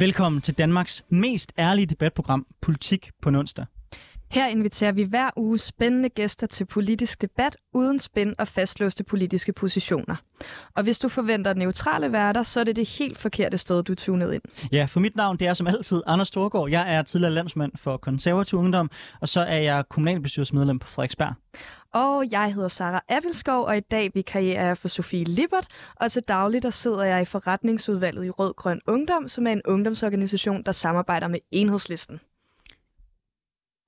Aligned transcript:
Velkommen 0.00 0.40
til 0.40 0.54
Danmarks 0.54 1.04
mest 1.08 1.52
ærlige 1.58 1.86
debatprogram, 1.86 2.46
Politik 2.62 3.10
på 3.22 3.28
onsdag. 3.28 3.66
Her 4.30 4.48
inviterer 4.48 4.92
vi 4.92 5.02
hver 5.02 5.30
uge 5.36 5.58
spændende 5.58 6.08
gæster 6.08 6.46
til 6.46 6.64
politisk 6.64 7.22
debat 7.22 7.56
uden 7.74 7.98
spænd 7.98 8.34
og 8.38 8.48
fastlåste 8.48 9.04
politiske 9.04 9.52
positioner. 9.52 10.16
Og 10.76 10.82
hvis 10.82 10.98
du 10.98 11.08
forventer 11.08 11.54
neutrale 11.54 12.12
værter, 12.12 12.42
så 12.42 12.60
er 12.60 12.64
det 12.64 12.76
det 12.76 12.88
helt 12.88 13.18
forkerte 13.18 13.58
sted, 13.58 13.82
du 13.82 13.94
tunet 13.94 14.32
ind. 14.32 14.42
Ja, 14.72 14.84
for 14.84 15.00
mit 15.00 15.16
navn 15.16 15.36
det 15.36 15.48
er 15.48 15.54
som 15.54 15.66
altid 15.66 16.02
Anders 16.06 16.28
Storgård. 16.28 16.70
Jeg 16.70 16.94
er 16.94 17.02
tidligere 17.02 17.34
landsmand 17.34 17.72
for 17.76 17.96
konservativ 17.96 18.58
ungdom, 18.58 18.90
og 19.20 19.28
så 19.28 19.40
er 19.40 19.58
jeg 19.58 19.84
kommunalbestyrelsesmedlem 19.88 20.78
på 20.78 20.88
Frederiksberg. 20.88 21.34
Og 21.94 22.30
jeg 22.30 22.54
hedder 22.54 22.68
Sara 22.68 23.00
Appelskov, 23.08 23.64
og 23.64 23.76
i 23.76 23.80
dag 23.80 24.10
vikarierer 24.14 24.66
jeg 24.66 24.78
for 24.78 24.88
Sofie 24.88 25.24
Lippert, 25.24 25.66
og 25.96 26.12
til 26.12 26.22
daglig 26.22 26.62
der 26.62 26.70
sidder 26.70 27.04
jeg 27.04 27.22
i 27.22 27.24
forretningsudvalget 27.24 28.24
i 28.24 28.30
Rød 28.30 28.54
Grøn 28.54 28.80
Ungdom, 28.86 29.28
som 29.28 29.46
er 29.46 29.52
en 29.52 29.62
ungdomsorganisation, 29.64 30.62
der 30.62 30.72
samarbejder 30.72 31.28
med 31.28 31.38
Enhedslisten. 31.50 32.20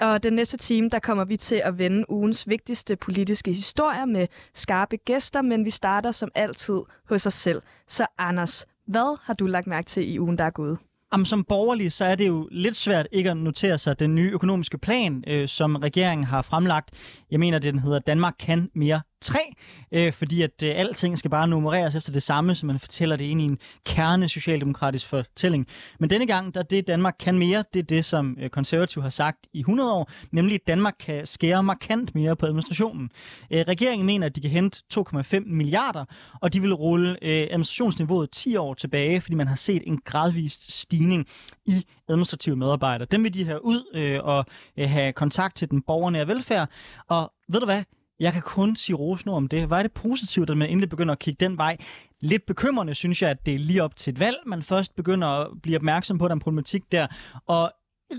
Og 0.01 0.23
den 0.23 0.33
næste 0.33 0.57
time, 0.57 0.89
der 0.89 0.99
kommer 0.99 1.25
vi 1.25 1.37
til 1.37 1.61
at 1.65 1.79
vende 1.79 2.11
ugens 2.11 2.49
vigtigste 2.49 2.97
politiske 2.97 3.53
historier 3.53 4.05
med 4.05 4.27
skarpe 4.55 4.97
gæster, 4.97 5.43
men 5.43 5.65
vi 5.65 5.71
starter 5.71 6.13
som 6.13 6.29
altid 6.35 6.81
hos 7.09 7.27
os 7.27 7.35
selv. 7.35 7.63
Så 7.89 8.07
Anders, 8.19 8.67
hvad 8.87 9.19
har 9.23 9.35
du 9.35 9.47
lagt 9.47 9.67
mærke 9.67 9.87
til 9.87 10.15
i 10.15 10.19
ugen, 10.19 10.39
der 10.39 10.45
er 10.45 10.51
gået? 10.51 10.79
Jamen, 11.13 11.27
som 11.27 11.45
borgerlig, 11.45 11.93
så 11.93 12.05
er 12.05 12.15
det 12.15 12.27
jo 12.27 12.49
lidt 12.51 12.77
svært 12.77 13.09
ikke 13.13 13.31
at 13.31 13.37
notere 13.37 13.79
sig 13.79 14.01
den 14.01 14.15
nye 14.15 14.31
økonomiske 14.31 14.79
plan, 14.79 15.25
øh, 15.27 15.49
som 15.49 15.77
regeringen 15.77 16.25
har 16.25 16.43
fremlagt. 16.43 16.91
Jeg 17.31 17.41
mener, 17.41 17.59
det 17.59 17.73
den 17.73 17.81
hedder 17.81 17.99
Danmark 17.99 18.35
kan 18.39 18.71
mere 18.75 19.01
3, 19.23 19.55
øh, 19.93 20.13
fordi 20.13 20.43
at 20.43 20.63
øh, 20.65 20.73
alting 20.77 21.19
skal 21.19 21.31
bare 21.31 21.49
nummereres 21.49 21.95
efter 21.95 22.13
det 22.13 22.23
samme, 22.23 22.55
så 22.55 22.67
man 22.67 22.79
fortæller 22.79 23.17
det 23.17 23.25
ind 23.25 23.41
i 23.41 23.45
en 23.45 23.59
kerne 23.87 24.29
socialdemokratisk 24.29 25.07
fortælling. 25.07 25.67
Men 25.99 26.11
denne 26.11 26.27
gang, 26.27 26.55
der 26.55 26.63
det 26.63 26.87
Danmark 26.87 27.17
kan 27.21 27.39
mere, 27.39 27.65
det 27.75 27.81
er 27.81 27.85
det, 27.85 28.05
som 28.05 28.37
øh, 28.41 28.51
konservativ 28.51 29.03
har 29.03 29.11
sagt 29.11 29.47
i 29.53 29.59
100 29.59 29.93
år, 29.93 30.11
nemlig 30.31 30.55
at 30.55 30.67
Danmark 30.67 30.95
kan 31.01 31.27
skære 31.27 31.63
markant 31.63 32.15
mere 32.15 32.37
på 32.37 32.47
administrationen. 32.47 33.11
Øh, 33.51 33.65
regeringen 33.69 34.07
mener, 34.07 34.27
at 34.27 34.37
de 34.37 34.41
kan 34.41 34.51
hente 34.51 34.83
2,5 34.95 35.39
milliarder, 35.47 36.05
og 36.41 36.53
de 36.53 36.61
vil 36.63 36.75
rulle 36.75 37.11
øh, 37.23 37.47
administrationsniveauet 37.51 38.31
10 38.31 38.57
år 38.57 38.75
tilbage, 38.75 39.21
fordi 39.21 39.35
man 39.35 39.49
har 39.49 39.57
set 39.57 39.83
en 39.87 39.99
gradvist 40.05 40.73
stigning 40.81 41.27
i 41.67 41.87
administrative 42.09 42.57
medarbejdere. 42.57 43.09
Dem 43.11 43.25
vil 43.25 43.35
de 43.35 43.45
have 43.45 43.65
ud 43.65 43.85
øh, 43.95 44.21
og 44.23 44.45
øh, 44.77 44.91
have 44.91 45.13
kontakt 45.13 45.57
til 45.57 45.71
den 45.71 45.83
borgernære 45.83 46.29
velfærd. 46.29 46.69
Og 47.09 47.33
ved 47.49 47.61
du 47.61 47.67
hvad? 47.67 47.83
Jeg 48.23 48.33
kan 48.33 48.43
kun 48.43 48.77
sige 48.77 48.97
rosende 48.97 49.35
om 49.35 49.49
det. 49.49 49.67
Hvor 49.67 49.77
er 49.77 49.83
det 49.83 49.93
positivt, 49.93 50.51
at 50.51 50.57
man 50.57 50.69
endelig 50.69 50.89
begynder 50.89 51.13
at 51.13 51.19
kigge 51.19 51.47
den 51.47 51.59
vej. 51.59 51.77
Lidt 52.21 52.47
bekymrende 52.47 52.95
synes 52.95 53.23
jeg, 53.23 53.31
at 53.31 53.47
det 53.47 53.55
er 53.55 53.59
lige 53.59 53.83
op 53.83 53.97
til 53.97 54.13
et 54.13 54.21
valg, 54.21 54.37
man 54.47 54.63
først 54.63 54.97
begynder 54.97 55.29
at 55.29 55.49
blive 55.63 55.77
opmærksom 55.77 56.19
på 56.19 56.29
den 56.29 56.39
problematik 56.39 56.83
der. 56.93 57.07
Og 57.47 57.73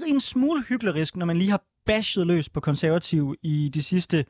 en 0.07 0.19
smule 0.19 0.63
hyklerisk, 0.69 1.15
når 1.15 1.25
man 1.25 1.37
lige 1.37 1.51
har 1.51 1.63
bashed 1.85 2.25
løs 2.25 2.49
på 2.49 2.59
konservativ 2.59 3.35
i 3.43 3.69
de 3.73 3.83
sidste 3.83 4.25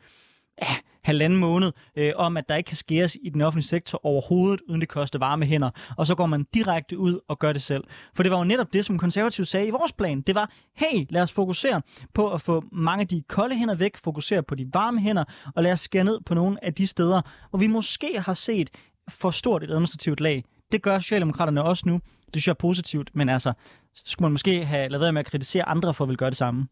ja, 0.61 0.75
halvanden 1.03 1.39
måned, 1.39 1.71
øh, 1.95 2.13
om 2.15 2.37
at 2.37 2.49
der 2.49 2.55
ikke 2.55 2.67
kan 2.67 2.77
skæres 2.77 3.17
i 3.23 3.29
den 3.29 3.41
offentlige 3.41 3.67
sektor 3.67 4.05
overhovedet, 4.05 4.61
uden 4.69 4.81
det 4.81 4.89
koster 4.89 5.19
varme 5.19 5.45
hænder. 5.45 5.69
Og 5.97 6.07
så 6.07 6.15
går 6.15 6.25
man 6.25 6.45
direkte 6.53 6.97
ud 6.97 7.19
og 7.27 7.39
gør 7.39 7.53
det 7.53 7.61
selv. 7.61 7.83
For 8.15 8.23
det 8.23 8.31
var 8.31 8.37
jo 8.37 8.43
netop 8.43 8.73
det, 8.73 8.85
som 8.85 8.97
konservative 8.97 9.45
sagde 9.45 9.67
i 9.67 9.69
vores 9.69 9.93
plan. 9.93 10.21
Det 10.21 10.35
var, 10.35 10.51
hey, 10.75 11.05
lad 11.09 11.21
os 11.21 11.31
fokusere 11.31 11.81
på 12.13 12.33
at 12.33 12.41
få 12.41 12.63
mange 12.71 13.01
af 13.01 13.07
de 13.07 13.23
kolde 13.29 13.55
hænder 13.55 13.75
væk, 13.75 13.97
fokusere 13.97 14.43
på 14.43 14.55
de 14.55 14.69
varme 14.73 14.99
hænder, 14.99 15.23
og 15.55 15.63
lad 15.63 15.71
os 15.71 15.79
skære 15.79 16.03
ned 16.03 16.19
på 16.25 16.33
nogle 16.33 16.65
af 16.65 16.73
de 16.73 16.87
steder, 16.87 17.21
hvor 17.49 17.59
vi 17.59 17.67
måske 17.67 18.19
har 18.19 18.33
set 18.33 18.69
for 19.09 19.31
stort 19.31 19.63
et 19.63 19.69
administrativt 19.69 20.21
lag. 20.21 20.43
Det 20.71 20.81
gør 20.81 20.99
Socialdemokraterne 20.99 21.63
også 21.63 21.83
nu. 21.85 21.93
Det 22.25 22.41
synes 22.41 22.47
jeg 22.47 22.51
er 22.51 22.59
positivt, 22.59 23.09
men 23.13 23.29
altså, 23.29 23.53
så 23.93 24.03
skulle 24.11 24.25
man 24.25 24.31
måske 24.31 24.65
have 24.65 24.89
lavet 24.89 25.01
være 25.01 25.11
med 25.11 25.19
at 25.19 25.25
kritisere 25.25 25.69
andre 25.69 25.93
for 25.93 26.03
at 26.03 26.07
vil 26.09 26.17
gøre 26.17 26.29
det 26.29 26.37
samme. 26.37 26.67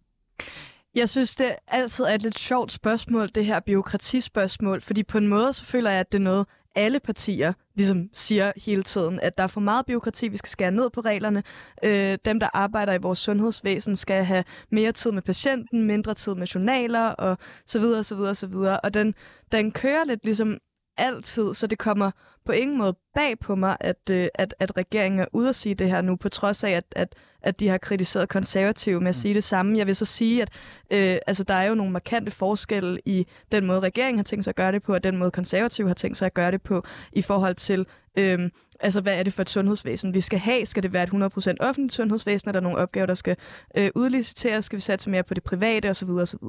Jeg 0.95 1.09
synes, 1.09 1.35
det 1.35 1.55
altid 1.67 2.05
er 2.05 2.09
et 2.09 2.21
lidt 2.21 2.39
sjovt 2.39 2.71
spørgsmål, 2.71 3.29
det 3.35 3.45
her 3.45 3.59
byråkratispørgsmål, 3.59 4.81
fordi 4.81 5.03
på 5.03 5.17
en 5.17 5.27
måde 5.27 5.53
så 5.53 5.65
føler 5.65 5.89
jeg, 5.89 5.99
at 5.99 6.11
det 6.11 6.17
er 6.17 6.23
noget, 6.23 6.47
alle 6.75 6.99
partier 6.99 7.53
ligesom 7.75 8.09
siger 8.13 8.51
hele 8.65 8.83
tiden, 8.83 9.19
at 9.19 9.37
der 9.37 9.43
er 9.43 9.47
for 9.47 9.61
meget 9.61 9.85
byråkrati, 9.85 10.27
vi 10.27 10.37
skal 10.37 10.49
skære 10.49 10.71
ned 10.71 10.89
på 10.89 11.01
reglerne. 11.01 11.43
Øh, 11.83 12.17
dem, 12.25 12.39
der 12.39 12.49
arbejder 12.53 12.93
i 12.93 12.97
vores 12.97 13.19
sundhedsvæsen, 13.19 13.95
skal 13.95 14.25
have 14.25 14.43
mere 14.71 14.91
tid 14.91 15.11
med 15.11 15.21
patienten, 15.21 15.83
mindre 15.83 16.13
tid 16.13 16.35
med 16.35 16.47
journaler 16.47 17.07
og 17.07 17.37
så 17.65 17.79
videre, 17.79 18.03
så 18.03 18.15
videre, 18.15 18.35
så 18.35 18.47
videre. 18.47 18.79
Og 18.79 18.93
den, 18.93 19.13
den 19.51 19.71
kører 19.71 20.03
lidt 20.05 20.25
ligesom 20.25 20.57
altid, 20.97 21.53
så 21.53 21.67
det 21.67 21.77
kommer 21.77 22.11
på 22.45 22.51
ingen 22.51 22.77
måde 22.77 22.95
bag 23.13 23.39
på 23.39 23.55
mig, 23.55 23.77
at, 23.79 24.09
øh, 24.11 24.27
at, 24.35 24.53
at 24.59 24.77
regeringen 24.77 25.19
er 25.19 25.25
ude 25.33 25.49
at 25.49 25.55
sige 25.55 25.75
det 25.75 25.89
her 25.89 26.01
nu, 26.01 26.15
på 26.15 26.29
trods 26.29 26.63
af, 26.63 26.69
at, 26.69 26.83
at, 26.91 27.15
at 27.41 27.59
de 27.59 27.67
har 27.67 27.77
kritiseret 27.77 28.29
konservative 28.29 28.99
med 28.99 29.09
at 29.09 29.15
sige 29.15 29.33
det 29.33 29.43
samme. 29.43 29.77
Jeg 29.77 29.87
vil 29.87 29.95
så 29.95 30.05
sige, 30.05 30.41
at 30.41 30.49
øh, 30.91 31.17
altså, 31.27 31.43
der 31.43 31.53
er 31.53 31.63
jo 31.63 31.75
nogle 31.75 31.91
markante 31.91 32.31
forskelle 32.31 32.99
i 33.05 33.25
den 33.51 33.65
måde, 33.65 33.79
regeringen 33.79 34.17
har 34.17 34.23
tænkt 34.23 34.43
sig 34.43 34.51
at 34.51 34.55
gøre 34.55 34.71
det 34.71 34.83
på, 34.83 34.93
og 34.93 35.03
den 35.03 35.17
måde, 35.17 35.31
konservative 35.31 35.87
har 35.87 35.95
tænkt 35.95 36.17
sig 36.17 36.25
at 36.25 36.33
gøre 36.33 36.51
det 36.51 36.61
på, 36.61 36.83
i 37.13 37.21
forhold 37.21 37.55
til, 37.55 37.85
øh, 38.17 38.39
altså, 38.79 39.01
hvad 39.01 39.19
er 39.19 39.23
det 39.23 39.33
for 39.33 39.41
et 39.41 39.49
sundhedsvæsen, 39.49 40.13
vi 40.13 40.21
skal 40.21 40.39
have? 40.39 40.65
Skal 40.65 40.83
det 40.83 40.93
være 40.93 41.03
et 41.03 41.09
100% 41.09 41.55
offentligt 41.59 41.93
sundhedsvæsen? 41.93 42.49
Er 42.49 42.53
der 42.53 42.59
nogle 42.59 42.77
opgaver, 42.77 43.05
der 43.05 43.13
skal 43.13 43.35
øh, 43.77 43.89
udliciteres? 43.95 44.65
Skal 44.65 44.77
vi 44.77 44.81
satse 44.81 45.09
mere 45.09 45.23
på 45.23 45.33
det 45.33 45.43
private? 45.43 45.89
Osv. 45.89 46.09
osv. 46.09 46.45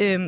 Øh, 0.00 0.20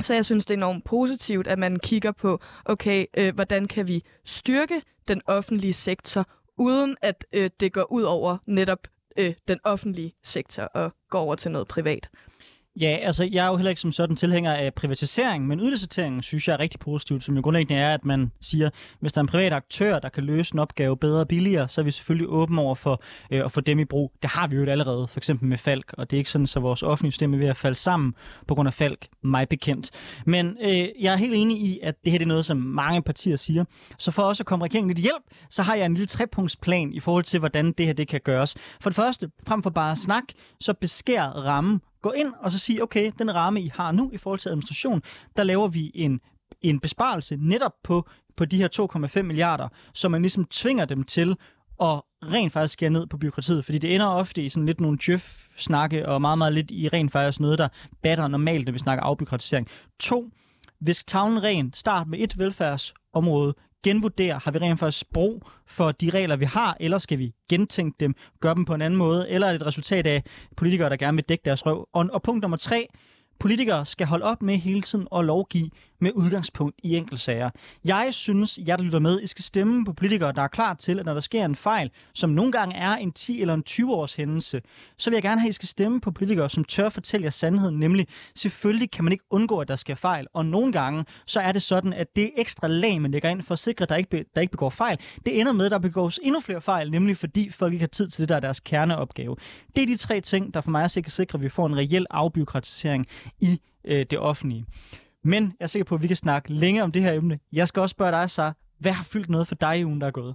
så 0.00 0.14
jeg 0.14 0.24
synes, 0.24 0.46
det 0.46 0.54
er 0.54 0.58
enormt 0.58 0.84
positivt, 0.84 1.46
at 1.46 1.58
man 1.58 1.78
kigger 1.78 2.12
på, 2.12 2.40
okay, 2.64 3.06
øh, 3.18 3.34
hvordan 3.34 3.68
kan 3.68 3.88
vi 3.88 4.02
styrke 4.24 4.82
den 5.08 5.20
offentlige 5.26 5.72
sektor, 5.72 6.26
uden 6.58 6.96
at 7.02 7.26
øh, 7.32 7.50
det 7.60 7.72
går 7.72 7.92
ud 7.92 8.02
over 8.02 8.36
netop 8.46 8.88
øh, 9.16 9.34
den 9.48 9.58
offentlige 9.64 10.12
sektor 10.24 10.62
og 10.62 10.92
går 11.10 11.20
over 11.20 11.34
til 11.34 11.50
noget 11.50 11.68
privat. 11.68 12.08
Ja, 12.80 12.98
altså 13.02 13.24
jeg 13.32 13.44
er 13.44 13.48
jo 13.48 13.56
heller 13.56 13.70
ikke 13.70 13.80
som 13.80 13.92
sådan 13.92 14.16
tilhænger 14.16 14.52
af 14.52 14.74
privatisering, 14.74 15.46
men 15.46 15.60
udliciteringen 15.60 16.22
synes 16.22 16.48
jeg 16.48 16.54
er 16.54 16.60
rigtig 16.60 16.80
positivt, 16.80 17.24
som 17.24 17.36
jo 17.36 17.42
grundlæggende 17.42 17.82
er, 17.82 17.94
at 17.94 18.04
man 18.04 18.32
siger, 18.40 18.70
hvis 19.00 19.12
der 19.12 19.18
er 19.18 19.22
en 19.22 19.28
privat 19.28 19.52
aktør, 19.52 19.98
der 19.98 20.08
kan 20.08 20.24
løse 20.24 20.54
en 20.54 20.58
opgave 20.58 20.96
bedre 20.96 21.20
og 21.20 21.28
billigere, 21.28 21.68
så 21.68 21.80
er 21.80 21.84
vi 21.84 21.90
selvfølgelig 21.90 22.28
åbne 22.28 22.60
over 22.60 22.74
for 22.74 23.02
øh, 23.30 23.44
at 23.44 23.52
få 23.52 23.60
dem 23.60 23.78
i 23.78 23.84
brug. 23.84 24.12
Det 24.22 24.30
har 24.30 24.46
vi 24.46 24.56
jo 24.56 24.64
allerede, 24.64 25.08
for 25.08 25.20
eksempel 25.20 25.48
med 25.48 25.58
Falk, 25.58 25.94
og 25.98 26.10
det 26.10 26.16
er 26.16 26.18
ikke 26.18 26.30
sådan, 26.30 26.46
så 26.46 26.60
vores 26.60 26.82
offentlige 26.82 27.12
system 27.12 27.34
er 27.34 27.38
ved 27.38 27.46
at 27.46 27.56
falde 27.56 27.76
sammen 27.76 28.14
på 28.48 28.54
grund 28.54 28.66
af 28.66 28.74
Falk, 28.74 29.08
mig 29.24 29.48
bekendt. 29.48 29.90
Men 30.26 30.56
øh, 30.62 30.88
jeg 31.00 31.12
er 31.12 31.16
helt 31.16 31.34
enig 31.34 31.56
i, 31.56 31.78
at 31.82 31.94
det 32.04 32.12
her 32.12 32.18
det 32.18 32.26
er 32.26 32.28
noget, 32.28 32.44
som 32.44 32.56
mange 32.56 33.02
partier 33.02 33.36
siger. 33.36 33.64
Så 33.98 34.10
for 34.10 34.22
også 34.22 34.42
at 34.42 34.46
komme 34.46 34.64
regeringen 34.64 34.88
lidt 34.88 34.98
hjælp, 34.98 35.24
så 35.50 35.62
har 35.62 35.74
jeg 35.74 35.86
en 35.86 35.94
lille 35.94 36.06
trepunktsplan 36.06 36.92
i 36.92 37.00
forhold 37.00 37.24
til, 37.24 37.38
hvordan 37.38 37.72
det 37.72 37.86
her 37.86 37.92
det 37.92 38.08
kan 38.08 38.20
gøres. 38.20 38.54
For 38.80 38.90
det 38.90 38.96
første, 38.96 39.30
frem 39.46 39.62
for 39.62 39.70
bare 39.70 39.92
at 39.92 39.98
snak, 39.98 40.24
så 40.60 40.74
beskær 40.74 41.22
rammen 41.22 41.80
gå 42.02 42.10
ind 42.10 42.32
og 42.40 42.52
så 42.52 42.58
sige, 42.58 42.82
okay, 42.82 43.12
den 43.18 43.34
ramme, 43.34 43.60
I 43.60 43.70
har 43.74 43.92
nu 43.92 44.10
i 44.12 44.18
forhold 44.18 44.40
til 44.40 44.48
administration, 44.48 45.02
der 45.36 45.42
laver 45.42 45.68
vi 45.68 45.90
en, 45.94 46.20
en 46.60 46.80
besparelse 46.80 47.36
netop 47.36 47.72
på, 47.84 48.08
på 48.36 48.44
de 48.44 48.56
her 48.56 48.68
2,5 49.16 49.22
milliarder, 49.22 49.68
så 49.94 50.08
man 50.08 50.22
ligesom 50.22 50.44
tvinger 50.44 50.84
dem 50.84 51.04
til 51.04 51.36
at 51.80 52.02
rent 52.22 52.52
faktisk 52.52 52.72
skære 52.72 52.90
ned 52.90 53.06
på 53.06 53.16
byråkratiet, 53.16 53.64
fordi 53.64 53.78
det 53.78 53.94
ender 53.94 54.06
ofte 54.06 54.42
i 54.42 54.48
sådan 54.48 54.66
lidt 54.66 54.80
nogle 54.80 54.98
tjøf-snakke, 54.98 56.08
og 56.08 56.20
meget, 56.20 56.38
meget 56.38 56.52
lidt 56.52 56.70
i 56.70 56.88
rent 56.88 57.12
faktisk 57.12 57.40
noget, 57.40 57.58
der 57.58 57.68
batter 58.02 58.28
normalt, 58.28 58.66
når 58.66 58.72
vi 58.72 58.78
snakker 58.78 59.04
afbyråkratisering. 59.04 59.68
To, 60.00 60.30
visk 60.80 61.06
tavlen 61.06 61.42
ren, 61.42 61.72
start 61.72 62.08
med 62.08 62.18
et 62.18 62.38
velfærdsområde, 62.38 63.54
genvurdere, 63.82 64.40
har 64.44 64.50
vi 64.50 64.58
rent 64.58 64.78
faktisk 64.78 65.12
brug 65.12 65.42
for 65.66 65.92
de 65.92 66.10
regler, 66.10 66.36
vi 66.36 66.44
har, 66.44 66.76
eller 66.80 66.98
skal 66.98 67.18
vi 67.18 67.32
gentænke 67.48 67.96
dem, 68.00 68.14
gøre 68.40 68.54
dem 68.54 68.64
på 68.64 68.74
en 68.74 68.82
anden 68.82 68.98
måde, 68.98 69.30
eller 69.30 69.46
er 69.46 69.52
det 69.52 69.60
et 69.60 69.66
resultat 69.66 70.06
af 70.06 70.24
politikere, 70.56 70.90
der 70.90 70.96
gerne 70.96 71.16
vil 71.16 71.24
dække 71.28 71.42
deres 71.44 71.66
røv? 71.66 71.88
Og, 71.92 72.08
og 72.12 72.22
punkt 72.22 72.42
nummer 72.42 72.56
tre, 72.56 72.88
politikere 73.38 73.84
skal 73.84 74.06
holde 74.06 74.24
op 74.24 74.42
med 74.42 74.56
hele 74.56 74.82
tiden 74.82 75.08
at 75.16 75.24
lovgive 75.24 75.70
med 76.02 76.12
udgangspunkt 76.14 76.80
i 76.82 76.96
enkeltsager. 76.96 77.50
Jeg 77.84 78.08
synes, 78.10 78.58
jeg 78.66 78.78
der 78.78 78.84
lytter 78.84 78.98
med, 78.98 79.20
I 79.20 79.26
skal 79.26 79.44
stemme 79.44 79.84
på 79.84 79.92
politikere, 79.92 80.32
der 80.32 80.42
er 80.42 80.48
klar 80.48 80.74
til, 80.74 80.98
at 80.98 81.06
når 81.06 81.14
der 81.14 81.20
sker 81.20 81.44
en 81.44 81.56
fejl, 81.56 81.90
som 82.14 82.30
nogle 82.30 82.52
gange 82.52 82.76
er 82.76 82.96
en 82.96 83.12
10 83.12 83.40
eller 83.40 83.54
en 83.54 83.62
20 83.62 83.94
års 83.94 84.14
hændelse, 84.14 84.60
så 84.98 85.10
vil 85.10 85.16
jeg 85.16 85.22
gerne 85.22 85.40
have, 85.40 85.48
at 85.48 85.50
I 85.50 85.52
skal 85.52 85.68
stemme 85.68 86.00
på 86.00 86.10
politikere, 86.10 86.50
som 86.50 86.64
tør 86.64 86.88
fortælle 86.88 87.24
jer 87.24 87.30
sandheden, 87.30 87.78
nemlig 87.78 88.06
selvfølgelig 88.34 88.90
kan 88.90 89.04
man 89.04 89.12
ikke 89.12 89.24
undgå, 89.30 89.58
at 89.58 89.68
der 89.68 89.76
sker 89.76 89.94
fejl, 89.94 90.26
og 90.34 90.46
nogle 90.46 90.72
gange 90.72 91.04
så 91.26 91.40
er 91.40 91.52
det 91.52 91.62
sådan, 91.62 91.92
at 91.92 92.06
det 92.16 92.30
ekstra 92.36 92.68
lag, 92.68 93.00
man 93.00 93.10
lægger 93.10 93.28
ind 93.28 93.42
for 93.42 93.52
at 93.52 93.58
sikre, 93.58 93.82
at 93.82 93.88
der 93.88 93.96
ikke, 93.96 94.10
be, 94.10 94.24
der 94.34 94.40
ikke 94.40 94.50
begår 94.50 94.70
fejl, 94.70 94.98
det 95.26 95.40
ender 95.40 95.52
med, 95.52 95.64
at 95.64 95.70
der 95.70 95.78
begås 95.78 96.20
endnu 96.22 96.40
flere 96.40 96.60
fejl, 96.60 96.90
nemlig 96.90 97.16
fordi 97.16 97.50
folk 97.50 97.72
ikke 97.72 97.82
har 97.82 97.88
tid 97.88 98.08
til 98.08 98.20
det, 98.20 98.28
der 98.28 98.36
er 98.36 98.40
deres 98.40 98.60
kerneopgave. 98.60 99.36
Det 99.76 99.82
er 99.82 99.86
de 99.86 99.96
tre 99.96 100.20
ting, 100.20 100.54
der 100.54 100.60
for 100.60 100.70
mig 100.70 100.82
er 100.82 100.86
sikre, 100.86 101.36
at 101.36 101.42
vi 101.42 101.48
får 101.48 101.66
en 101.66 101.76
reel 101.76 102.06
afbiokratisering 102.10 103.06
i 103.40 103.60
øh, 103.84 104.06
det 104.10 104.18
offentlige. 104.18 104.64
Men 105.24 105.44
jeg 105.44 105.64
er 105.64 105.66
sikker 105.66 105.84
på, 105.84 105.94
at 105.94 106.02
vi 106.02 106.06
kan 106.06 106.16
snakke 106.16 106.52
længe 106.52 106.82
om 106.82 106.92
det 106.92 107.02
her 107.02 107.12
emne. 107.12 107.38
Jeg 107.52 107.68
skal 107.68 107.80
også 107.80 107.92
spørge 107.92 108.12
dig, 108.12 108.30
så 108.30 108.52
hvad 108.78 108.92
har 108.92 109.04
fyldt 109.04 109.28
noget 109.28 109.48
for 109.48 109.54
dig 109.54 109.78
i 109.78 109.84
ugen, 109.84 110.00
der 110.00 110.06
er 110.06 110.10
gået? 110.10 110.34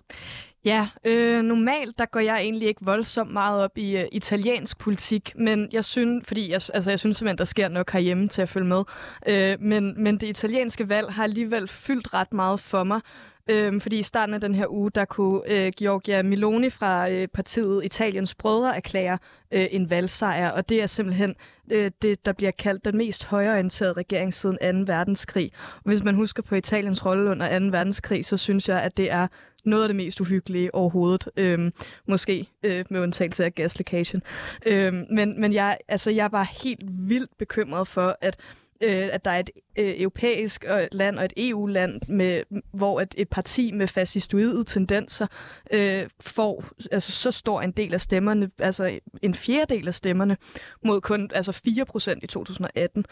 Ja, 0.65 0.87
øh, 1.05 1.41
normalt 1.41 1.97
der 1.97 2.05
går 2.05 2.19
jeg 2.19 2.37
egentlig 2.37 2.67
ikke 2.67 2.85
voldsomt 2.85 3.33
meget 3.33 3.63
op 3.63 3.77
i 3.77 3.95
uh, 3.95 4.01
italiensk 4.11 4.79
politik, 4.79 5.33
men 5.35 5.69
jeg 5.71 5.85
synes, 5.85 6.27
fordi 6.27 6.47
jeg, 6.51 6.61
altså, 6.73 6.89
jeg 6.89 6.99
synes 6.99 7.17
simpelthen, 7.17 7.37
der 7.37 7.45
sker 7.45 7.69
nok 7.69 7.91
herhjemme 7.91 8.27
til 8.27 8.41
at 8.41 8.49
følge 8.49 8.67
med. 8.67 8.83
Øh, 9.27 9.57
men, 9.59 10.03
men 10.03 10.17
det 10.17 10.27
italienske 10.27 10.89
valg 10.89 11.13
har 11.13 11.23
alligevel 11.23 11.67
fyldt 11.67 12.13
ret 12.13 12.33
meget 12.33 12.59
for 12.59 12.83
mig. 12.83 13.01
Øhm, 13.49 13.81
fordi 13.81 13.99
i 13.99 14.03
starten 14.03 14.35
af 14.35 14.41
den 14.41 14.55
her 14.55 14.67
uge, 14.69 14.91
der 14.91 15.05
kunne 15.05 15.41
øh, 15.51 15.71
Giorgia 15.77 16.23
Meloni 16.23 16.69
fra 16.69 17.09
øh, 17.09 17.27
partiet 17.27 17.85
Italiens 17.85 18.35
Brødre 18.35 18.75
erklære 18.75 19.17
øh, 19.51 19.65
en 19.71 19.89
valgsejr, 19.89 20.51
og 20.51 20.69
det 20.69 20.81
er 20.81 20.87
simpelthen 20.87 21.35
øh, 21.71 21.91
det, 22.01 22.25
der 22.25 22.33
bliver 22.33 22.51
kaldt 22.51 22.85
den 22.85 22.97
mest 22.97 23.25
højorienterede 23.25 23.93
regering 23.93 24.33
siden 24.33 24.85
2. 24.87 24.93
verdenskrig. 24.93 25.51
Og 25.75 25.81
hvis 25.83 26.03
man 26.03 26.15
husker 26.15 26.43
på 26.43 26.55
Italiens 26.55 27.05
rolle 27.05 27.29
under 27.29 27.59
2. 27.59 27.65
verdenskrig, 27.65 28.25
så 28.25 28.37
synes 28.37 28.69
jeg, 28.69 28.81
at 28.81 28.97
det 28.97 29.11
er 29.11 29.27
noget 29.65 29.83
af 29.83 29.89
det 29.89 29.95
mest 29.95 30.21
uhyggelige 30.21 30.75
overhovedet. 30.75 31.29
Øhm, 31.37 31.73
måske 32.07 32.47
øh, 32.63 32.85
med 32.89 33.01
undtagelse 33.01 33.45
af 33.45 33.55
gaslækagen. 33.55 34.21
Øhm, 34.65 35.05
men 35.11 35.41
men 35.41 35.53
jeg, 35.53 35.77
altså, 35.87 36.11
jeg 36.11 36.23
er 36.23 36.29
bare 36.29 36.47
helt 36.63 36.83
vildt 37.09 37.37
bekymret 37.37 37.87
for, 37.87 38.17
at 38.21 38.37
øh, 38.81 39.09
at 39.11 39.25
der 39.25 39.31
er 39.31 39.39
et 39.39 39.49
øh, 39.79 39.93
europæisk 39.97 40.65
land 40.91 41.17
og 41.17 41.25
et 41.25 41.33
EU-land, 41.37 42.01
med, 42.07 42.43
hvor 42.73 43.01
et, 43.01 43.15
et 43.17 43.29
parti 43.29 43.71
med 43.71 43.87
fascistoide 43.87 44.63
tendenser 44.63 45.27
øh, 45.73 46.03
får 46.21 46.65
altså, 46.91 47.11
så 47.11 47.31
stor 47.31 47.61
en 47.61 47.71
del 47.71 47.93
af 47.93 48.01
stemmerne, 48.01 48.49
altså 48.59 48.99
en 49.21 49.35
fjerdedel 49.35 49.87
af 49.87 49.95
stemmerne, 49.95 50.37
mod 50.85 51.01
kun 51.01 51.29
altså 51.33 51.51
4 51.51 51.85
procent 51.85 52.23
i 52.23 52.27
2018. 52.27 53.05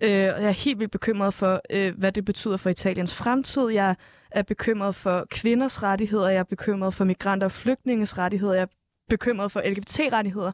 Øh, 0.00 0.10
jeg 0.10 0.44
er 0.44 0.50
helt 0.50 0.78
vildt 0.78 0.92
bekymret 0.92 1.34
for, 1.34 1.60
øh, 1.70 1.98
hvad 1.98 2.12
det 2.12 2.24
betyder 2.24 2.56
for 2.56 2.70
Italiens 2.70 3.14
fremtid. 3.14 3.68
Jeg 3.68 3.96
er 4.30 4.42
bekymret 4.42 4.94
for 4.94 5.26
kvinders 5.30 5.82
rettigheder, 5.82 6.28
jeg 6.28 6.38
er 6.38 6.44
bekymret 6.44 6.94
for 6.94 7.04
migranter 7.04 7.44
og 7.44 7.52
flygtninges 7.52 8.18
rettigheder, 8.18 8.54
jeg 8.54 8.62
er 8.62 8.75
bekymret 9.08 9.52
for 9.52 9.62
LGBT-rettigheder, 9.70 10.52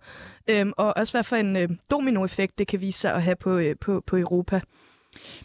øhm, 0.50 0.72
og 0.76 0.96
også 0.96 1.12
hvad 1.12 1.25
for 1.25 1.37
en 1.37 1.56
øh, 1.56 1.69
dominoeffekt 1.90 2.58
det 2.58 2.66
kan 2.66 2.81
vise 2.81 3.00
sig 3.00 3.14
at 3.14 3.22
have 3.22 3.37
på, 3.37 3.56
øh, 3.56 3.76
på, 3.81 4.02
på 4.06 4.16
Europa. 4.16 4.60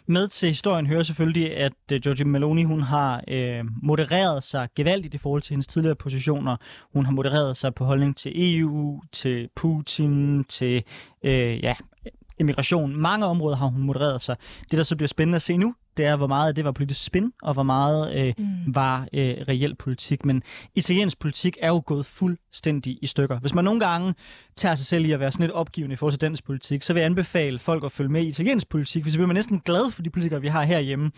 Med 0.06 0.28
til 0.28 0.48
historien 0.48 0.86
hører 0.86 1.02
selvfølgelig, 1.02 1.56
at 1.56 1.72
øh, 1.92 2.00
Giorgia 2.00 2.26
Meloni 2.26 2.62
hun 2.64 2.80
har 2.80 3.24
øh, 3.28 3.64
modereret 3.82 4.42
sig 4.42 4.68
gevaldigt 4.76 5.14
i 5.14 5.18
forhold 5.18 5.42
til 5.42 5.50
hendes 5.50 5.66
tidligere 5.66 5.96
positioner. 5.96 6.56
Hun 6.92 7.04
har 7.04 7.12
modereret 7.12 7.56
sig 7.56 7.74
på 7.74 7.84
holdning 7.84 8.16
til 8.16 8.32
EU, 8.36 9.00
til 9.12 9.48
Putin, 9.56 10.44
til 10.44 10.82
øh, 11.24 11.64
ja, 11.64 11.74
immigration. 12.38 12.96
Mange 12.96 13.26
områder 13.26 13.56
har 13.56 13.66
hun 13.66 13.82
modereret 13.82 14.20
sig. 14.20 14.36
Det, 14.70 14.76
der 14.76 14.82
så 14.82 14.96
bliver 14.96 15.08
spændende 15.08 15.36
at 15.36 15.42
se 15.42 15.56
nu, 15.56 15.74
det 15.98 16.06
er, 16.06 16.16
hvor 16.16 16.26
meget 16.26 16.48
af 16.48 16.54
det 16.54 16.64
var 16.64 16.72
politisk 16.72 17.04
spin, 17.04 17.32
og 17.42 17.54
hvor 17.54 17.62
meget 17.62 18.14
øh, 18.18 18.34
mm. 18.38 18.74
var 18.74 19.08
øh, 19.12 19.34
reel 19.48 19.74
politik. 19.74 20.24
Men 20.24 20.42
italiensk 20.74 21.18
politik 21.18 21.56
er 21.60 21.68
jo 21.68 21.82
gået 21.86 22.06
fuldstændig 22.06 22.98
i 23.02 23.06
stykker. 23.06 23.38
Hvis 23.38 23.54
man 23.54 23.64
nogle 23.64 23.80
gange 23.80 24.14
tager 24.56 24.74
sig 24.74 24.86
selv 24.86 25.04
i 25.04 25.12
at 25.12 25.20
være 25.20 25.32
sådan 25.32 25.44
lidt 25.44 25.52
opgivende 25.52 25.92
i 25.92 25.96
forhold 25.96 26.12
til 26.12 26.20
dansk 26.20 26.44
politik, 26.44 26.82
så 26.82 26.92
vil 26.92 27.00
jeg 27.00 27.06
anbefale 27.06 27.58
folk 27.58 27.84
at 27.84 27.92
følge 27.92 28.10
med 28.10 28.22
i 28.22 28.28
italiensk 28.28 28.68
politik, 28.68 29.02
hvis 29.02 29.12
så 29.12 29.18
bliver 29.18 29.26
man 29.26 29.34
næsten 29.34 29.60
glad 29.60 29.92
for 29.92 30.02
de 30.02 30.10
politikere, 30.10 30.40
vi 30.40 30.48
har 30.48 30.62
herhjemme. 30.62 31.10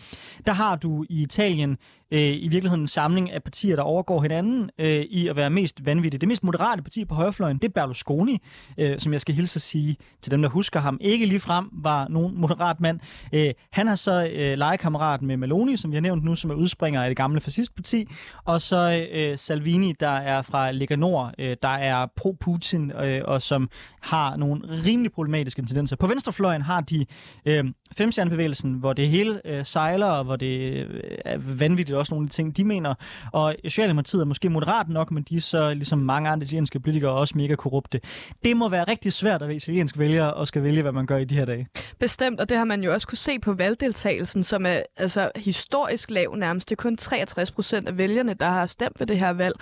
Der 0.45 0.53
har 0.53 0.75
du 0.75 1.05
i 1.09 1.21
Italien 1.21 1.77
øh, 2.11 2.19
i 2.19 2.47
virkeligheden 2.47 2.81
en 2.81 2.87
samling 2.87 3.31
af 3.31 3.43
partier, 3.43 3.75
der 3.75 3.83
overgår 3.83 4.21
hinanden 4.21 4.69
øh, 4.79 5.01
i 5.01 5.27
at 5.27 5.35
være 5.35 5.49
mest 5.49 5.85
vanvittige. 5.85 6.19
Det 6.19 6.27
mest 6.27 6.43
moderate 6.43 6.81
parti 6.81 7.05
på 7.05 7.15
højrefløjen, 7.15 7.57
det 7.57 7.63
er 7.63 7.71
Berlusconi, 7.71 8.41
øh, 8.77 8.99
som 8.99 9.13
jeg 9.13 9.21
skal 9.21 9.35
hilse 9.35 9.57
at 9.57 9.61
sige 9.61 9.97
til 10.21 10.31
dem, 10.31 10.41
der 10.41 10.49
husker 10.49 10.79
ham. 10.79 10.97
Ikke 11.01 11.25
lige 11.25 11.39
frem 11.39 11.69
var 11.71 12.07
nogen 12.07 12.37
moderat 12.37 12.79
mand. 12.79 12.99
Øh, 13.33 13.53
han 13.71 13.87
har 13.87 13.95
så 13.95 14.29
øh, 14.33 14.57
legekammerat 14.71 15.21
med 15.21 15.37
Meloni, 15.37 15.77
som 15.77 15.91
vi 15.91 15.95
har 15.95 16.01
nævnt 16.01 16.23
nu, 16.23 16.35
som 16.35 16.51
er 16.51 16.55
udspringer 16.55 17.03
af 17.03 17.09
det 17.09 17.17
gamle 17.17 17.39
fascistparti, 17.39 18.05
og 18.45 18.61
så 18.61 19.07
øh, 19.13 19.37
Salvini, 19.37 19.93
der 19.99 20.09
er 20.09 20.41
fra 20.41 20.71
Lega 20.71 20.95
Nord, 20.95 21.33
øh, 21.39 21.57
der 21.61 21.69
er 21.69 22.07
pro-Putin, 22.19 23.03
øh, 23.03 23.21
og 23.25 23.41
som 23.41 23.69
har 24.01 24.35
nogle 24.35 24.61
rimelig 24.85 25.11
problematiske 25.11 25.61
tendenser. 25.61 25.95
På 25.95 26.07
venstrefløjen 26.07 26.61
har 26.61 26.81
de 26.81 27.05
øh, 27.45 27.63
femstjernebevægelsen, 27.97 28.73
hvor 28.73 28.93
det 28.93 29.09
hele 29.09 29.41
øh, 29.45 29.65
sejler, 29.65 30.07
og 30.07 30.23
hvor 30.23 30.35
det 30.35 30.73
øh, 30.73 31.01
er 31.25 31.37
vanvittigt 31.37 31.97
også 31.97 32.13
nogle 32.13 32.25
af 32.25 32.29
de 32.29 32.35
ting, 32.35 32.57
de 32.57 32.63
mener. 32.63 32.93
Og 33.31 33.55
Socialdemokratiet 33.63 34.21
er 34.21 34.25
måske 34.25 34.49
moderat 34.49 34.89
nok, 34.89 35.11
men 35.11 35.23
de 35.23 35.35
er 35.35 35.41
så 35.41 35.73
ligesom 35.73 35.99
mange 35.99 36.29
andre 36.29 36.43
italienske 36.43 36.79
politikere 36.79 37.11
også 37.11 37.37
mega 37.37 37.55
korrupte. 37.55 37.99
Det 38.45 38.57
må 38.57 38.69
være 38.69 38.83
rigtig 38.83 39.13
svært 39.13 39.41
at 39.41 39.47
være 39.47 39.55
italiensk 39.55 39.99
vælger 39.99 40.25
og 40.25 40.47
skal 40.47 40.63
vælge, 40.63 40.81
hvad 40.81 40.91
man 40.91 41.05
gør 41.05 41.17
i 41.17 41.25
de 41.25 41.35
her 41.35 41.45
dage. 41.45 41.67
Bestemt, 41.99 42.39
og 42.39 42.49
det 42.49 42.57
har 42.57 42.65
man 42.65 42.83
jo 42.83 42.93
også 42.93 43.07
kunne 43.07 43.17
se 43.17 43.39
på 43.39 43.53
valgdeltagelsen, 43.53 44.43
som 44.43 44.60
er 44.65 44.83
altså, 44.97 45.31
historisk 45.35 46.11
lav 46.11 46.35
nærmest. 46.35 46.69
Det 46.69 46.75
er 46.75 46.81
kun 46.81 46.97
63 46.97 47.51
procent 47.51 47.87
af 47.87 47.97
vælgerne, 47.97 48.33
der 48.33 48.49
har 48.49 48.65
stemt 48.65 48.99
ved 48.99 49.07
det 49.07 49.19
her 49.19 49.33
valg. 49.33 49.55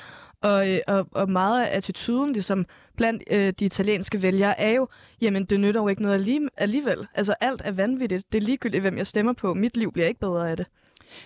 Og, 0.43 0.73
øh, 0.73 0.79
og, 0.87 1.07
og 1.11 1.29
meget 1.31 1.65
af 1.65 1.77
attituden 1.77 2.33
ligesom, 2.33 2.65
blandt 2.97 3.23
øh, 3.31 3.53
de 3.59 3.65
italienske 3.65 4.21
vælgere 4.21 4.59
er 4.59 4.71
jo, 4.71 4.87
jamen 5.21 5.45
det 5.45 5.59
nytter 5.59 5.81
jo 5.81 5.87
ikke 5.87 6.01
noget 6.01 6.47
alligevel. 6.57 7.07
Altså 7.15 7.35
alt 7.41 7.61
er 7.65 7.71
vanvittigt. 7.71 8.31
Det 8.31 8.37
er 8.37 8.45
ligegyldigt, 8.45 8.81
hvem 8.81 8.97
jeg 8.97 9.07
stemmer 9.07 9.33
på. 9.33 9.53
Mit 9.53 9.77
liv 9.77 9.91
bliver 9.91 10.07
ikke 10.07 10.19
bedre 10.19 10.51
af 10.51 10.57
det. 10.57 10.65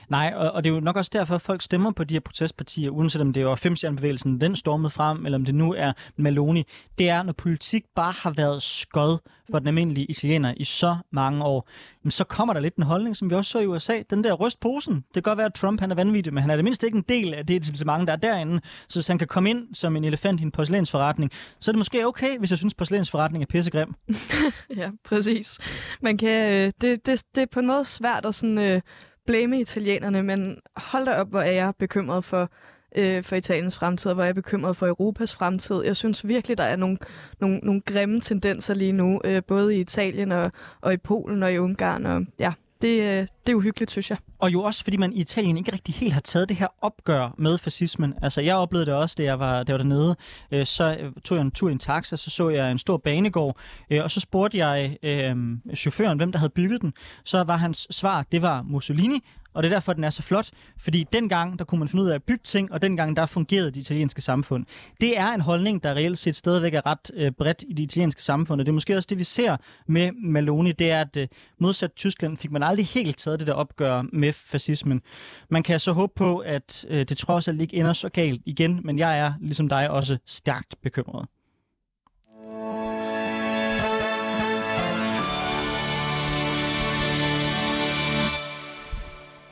Nej, 0.09 0.33
og, 0.35 0.51
og 0.51 0.63
det 0.63 0.69
er 0.69 0.74
jo 0.74 0.80
nok 0.80 0.95
også 0.95 1.12
derfor, 1.13 1.35
at 1.35 1.41
folk 1.41 1.62
stemmer 1.62 1.91
på 1.91 2.03
de 2.03 2.13
her 2.13 2.19
protestpartier, 2.19 2.89
uanset 2.89 3.21
om 3.21 3.33
det 3.33 3.45
var 3.45 3.56
femstjernebevægelsen, 3.56 4.41
den 4.41 4.56
stormede 4.56 4.89
frem, 4.89 5.25
eller 5.25 5.38
om 5.38 5.45
det 5.45 5.56
nu 5.56 5.74
er 5.74 5.94
Maloney. 6.18 6.63
Det 6.97 7.09
er, 7.09 7.24
når 7.24 7.33
politik 7.33 7.83
bare 7.95 8.13
har 8.24 8.31
været 8.31 8.62
skød 8.62 9.18
for 9.51 9.59
den 9.59 9.68
almindelige 9.68 10.06
italiener 10.06 10.53
i 10.57 10.63
så 10.63 10.97
mange 11.12 11.44
år, 11.44 11.69
så 12.09 12.24
kommer 12.24 12.53
der 12.53 12.62
lidt 12.62 12.75
en 12.75 12.83
holdning, 12.83 13.18
som 13.18 13.30
vi 13.30 13.35
også 13.35 13.51
så 13.51 13.59
i 13.59 13.65
USA. 13.65 14.01
Den 14.09 14.24
der 14.24 14.33
rystposen. 14.33 14.95
Det 14.95 15.13
kan 15.13 15.24
godt 15.24 15.38
være, 15.38 15.45
at 15.45 15.53
Trump 15.53 15.80
han 15.80 15.91
er 15.91 15.95
vanvittig, 15.95 16.33
men 16.33 16.41
han 16.41 16.50
er 16.50 16.56
det 16.56 16.63
mindste 16.63 16.88
ikke 16.88 16.97
en 16.97 17.06
del 17.09 17.33
af 17.33 17.45
det 17.45 17.86
mange, 17.86 18.07
der 18.07 18.13
er 18.13 18.18
derinde. 18.18 18.62
Så 18.89 19.00
hvis 19.00 19.07
han 19.07 19.18
kan 19.18 19.27
komme 19.27 19.50
ind 19.50 19.74
som 19.74 19.95
en 19.95 20.03
elefant 20.03 20.39
i 20.39 20.44
en 20.44 20.51
porcelænsforretning, 20.51 21.31
så 21.59 21.71
er 21.71 21.74
det 21.74 21.77
måske 21.77 22.07
okay, 22.07 22.38
hvis 22.39 22.50
jeg 22.50 22.57
synes, 22.57 22.74
porcelænsforretning 22.74 23.41
er 23.41 23.47
pissegrim. 23.47 23.94
ja, 24.77 24.89
præcis. 25.06 25.59
Man 26.01 26.18
kan, 26.18 26.53
øh, 26.53 26.71
det, 26.81 27.06
det, 27.06 27.24
det 27.36 27.41
er 27.41 27.45
på 27.51 27.59
en 27.59 27.68
måde 27.68 27.86
svært 27.86 28.25
at 28.25 28.36
sådan, 28.36 28.57
øh, 28.57 28.81
blame 29.25 29.60
italienerne, 29.60 30.24
men 30.24 30.58
hold 30.75 31.06
da 31.06 31.20
op, 31.20 31.30
hvor 31.30 31.40
er 31.40 31.52
jeg 31.52 31.74
bekymret 31.80 32.24
for, 32.24 32.50
øh, 32.98 33.24
for 33.24 33.36
Italiens 33.36 33.75
fremtid, 33.75 34.12
og 34.12 34.16
hvor 34.16 34.24
er 34.24 34.28
jeg 34.28 34.36
bekymret 34.36 34.78
for 34.78 34.88
Europas 34.88 35.36
fremtid. 35.36 35.84
Jeg 35.84 35.96
synes 35.96 36.28
virkelig, 36.28 36.58
der 36.58 36.64
er 36.64 36.75
nogle, 36.75 36.98
nogle, 37.42 37.58
nogle 37.58 37.81
grimme 37.81 38.22
tendenser 38.22 38.74
lige 38.74 38.92
nu, 38.92 39.22
øh, 39.25 39.42
både 39.48 39.75
i 39.75 39.80
Italien 39.80 40.32
og, 40.32 40.51
og 40.82 40.94
i 40.94 40.98
Polen 40.98 41.44
og 41.44 41.53
i 41.53 41.58
Ungarn. 41.58 42.06
Og, 42.06 42.25
ja, 42.39 42.53
det, 42.84 43.02
øh, 43.02 43.28
det 43.46 43.52
er 43.52 43.56
uhyggeligt, 43.56 43.92
synes 43.92 44.10
jeg. 44.10 44.18
Og 44.40 44.54
jo 44.54 44.63
også, 44.63 44.84
fordi 44.84 44.98
man 44.98 45.13
i 45.13 45.20
Italien 45.20 45.58
ikke 45.58 45.74
rigtig 45.74 45.96
helt 45.96 46.13
har 46.13 46.22
taget 46.22 46.50
det 46.50 46.58
her 46.58 46.68
opgør 46.82 47.36
med 47.38 47.58
fascismen. 47.58 48.13
Altså, 48.22 48.42
jeg 48.42 48.56
oplevede 48.56 48.86
det 48.86 48.94
også, 48.94 49.16
da 49.18 49.24
jeg 49.24 49.40
var, 49.40 49.63
da 49.63 49.72
jeg 49.72 49.80
var 49.80 49.84
dernede. 49.84 50.16
Øh, 50.52 50.66
så 50.66 50.98
øh, 51.00 51.12
tog 51.24 51.38
jeg 51.38 51.42
en 51.42 51.52
tur 51.52 51.70
i 51.70 51.72
en 51.72 51.80
taxa, 51.80 52.16
så 52.16 52.30
så 52.30 52.50
jeg 52.50 52.72
en 52.72 52.78
stor 52.78 52.98
banegård, 52.98 53.58
øh, 53.90 54.04
og 54.04 54.12
så 54.12 54.20
spurgte 54.20 54.58
jeg 54.58 54.98
øh, 55.04 55.36
chaufføren, 55.75 56.18
hvem 56.18 56.32
der 56.32 56.40
havde 56.40 56.52
bygget 56.56 56.82
den. 56.82 56.94
Så 57.25 57.44
var 57.44 57.58
hans 57.58 57.88
svar, 57.92 58.25
det 58.32 58.42
var 58.42 58.62
Mussolini, 58.62 59.20
og 59.53 59.63
det 59.63 59.69
er 59.72 59.75
derfor, 59.75 59.93
den 59.93 60.03
er 60.03 60.10
så 60.10 60.22
flot, 60.22 60.51
fordi 60.77 61.05
dengang, 61.13 61.60
der 61.60 61.65
kunne 61.65 61.79
man 61.79 61.88
finde 61.88 62.03
ud 62.03 62.10
af 62.10 62.15
at 62.15 62.24
bygge 62.24 62.43
ting, 62.43 62.72
og 62.72 62.81
dengang, 62.81 63.15
der 63.17 63.25
fungerede 63.25 63.72
det 63.72 63.77
italienske 63.77 64.22
samfund. 64.22 64.65
Det 65.01 65.17
er 65.19 65.27
en 65.27 65.41
holdning, 65.41 65.83
der 65.83 65.93
reelt 65.93 66.17
set 66.17 66.36
stadigvæk 66.36 66.74
er 66.74 66.86
ret 66.86 67.12
øh, 67.13 67.31
bredt 67.31 67.63
i 67.67 67.74
det 67.74 67.83
italienske 67.83 68.24
samfund, 68.24 68.62
og 68.62 68.65
det 68.65 68.72
er 68.72 68.74
måske 68.74 68.95
også 68.95 69.07
det, 69.10 69.17
vi 69.17 69.24
ser 69.24 69.57
med 69.88 70.12
Maloney, 70.12 70.74
det 70.79 70.91
er, 70.91 71.01
at 71.01 71.17
øh, 71.17 71.27
modsat 71.60 71.91
Tyskland 71.95 72.38
fik 72.38 72.51
man 72.51 72.63
aldrig 72.63 72.86
helt 72.86 73.17
taget 73.17 73.39
det 73.39 73.48
der 73.48 73.53
opgør 73.53 74.03
med 74.13 74.33
fascismen. 74.33 75.01
Man 75.50 75.63
kan 75.63 75.79
så 75.79 75.91
håbe 75.91 76.13
på, 76.15 76.38
at 76.38 76.86
øh, 76.89 77.05
det 77.10 77.17
trods 77.17 77.48
alt 77.48 77.62
ikke 77.62 77.75
ender 77.75 77.93
så 77.93 78.10
galt 78.10 78.41
igen, 78.45 78.79
men 78.83 79.00
jeg 79.00 79.19
er, 79.19 79.33
ligesom 79.41 79.69
dig, 79.69 79.89
også 79.89 80.17
stærkt 80.25 80.75
bekymret. 80.83 81.27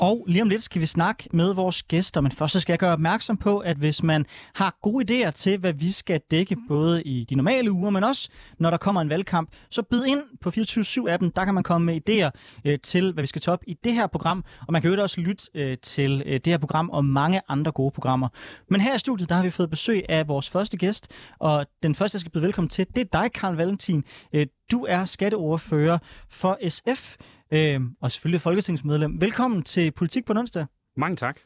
Og 0.02 0.26
lige 0.28 0.42
om 0.42 0.50
lidt 0.50 0.64
skal 0.64 0.82
vi 0.82 0.86
snakke 0.86 1.30
med 1.34 1.54
vores 1.54 1.84
gæster, 1.84 2.22
men 2.22 2.32
først 2.32 2.54
så 2.54 2.60
skal 2.60 2.74
jeg 2.74 2.80
gøre 2.80 2.94
opmærksom 2.94 3.38
på, 3.38 3.60
at 3.60 3.78
hvis 3.78 4.04
man 4.04 4.26
har 4.56 4.78
gode 4.82 5.28
idéer 5.28 5.32
til, 5.32 5.58
hvad 5.58 5.74
vi 5.74 5.92
skal 5.92 6.22
dække, 6.32 6.58
både 6.68 7.04
i 7.04 7.26
de 7.30 7.36
normale 7.36 7.72
uger, 7.72 7.90
men 7.90 8.04
også 8.04 8.30
når 8.60 8.70
der 8.70 8.78
kommer 8.78 9.02
en 9.02 9.10
valgkamp, 9.10 9.50
så 9.70 9.82
bid 9.82 10.06
ind 10.06 10.24
på 10.42 10.50
24-7-appen. 10.50 11.32
Der 11.36 11.46
kan 11.46 11.54
man 11.54 11.64
komme 11.64 11.86
med 11.86 12.10
idéer 12.10 12.30
øh, 12.66 12.80
til, 12.80 13.14
hvad 13.14 13.24
vi 13.24 13.28
skal 13.28 13.42
tage 13.42 13.54
op 13.54 13.64
i 13.68 13.74
det 13.84 13.94
her 13.94 14.08
program, 14.08 14.44
og 14.68 14.74
man 14.74 14.82
kan 14.82 14.94
jo 14.94 15.02
også 15.02 15.22
lytte 15.22 15.44
øh, 15.56 15.78
til 15.78 16.24
øh, 16.26 16.34
det 16.34 16.48
her 16.48 16.58
program 16.58 16.90
og 16.90 17.06
mange 17.06 17.42
andre 17.48 17.72
gode 17.72 17.92
programmer. 17.92 18.28
Men 18.70 18.82
her 18.82 18.96
i 18.96 19.00
studiet, 19.00 19.30
der 19.30 19.36
har 19.36 19.44
vi 19.44 19.50
fået 19.50 19.70
besøg 19.70 20.06
af 20.10 20.28
vores 20.28 20.50
første 20.50 20.78
gæst, 20.78 21.08
og 21.40 21.66
den 21.84 21.96
første, 21.96 22.16
jeg 22.16 22.22
skal 22.22 22.32
byde 22.32 22.44
velkommen 22.44 22.70
til, 22.70 22.88
det 22.96 23.02
er 23.02 23.20
dig, 23.22 23.32
Karl 23.32 23.56
Valentin. 23.56 24.04
Øh, 24.34 24.48
du 24.72 24.86
er 24.90 25.06
skatteordfører 25.06 25.98
for 26.30 26.70
SF 26.70 27.16
øh, 27.52 27.82
og 28.02 28.12
selvfølgelig 28.12 28.42
folketingsmedlem. 28.42 29.22
Velkommen 29.22 29.64
til 29.64 29.92
Politik 29.92 30.26
på 30.26 30.34
onsdag. 30.34 30.66
Mange 30.98 31.16
tak. 31.16 31.40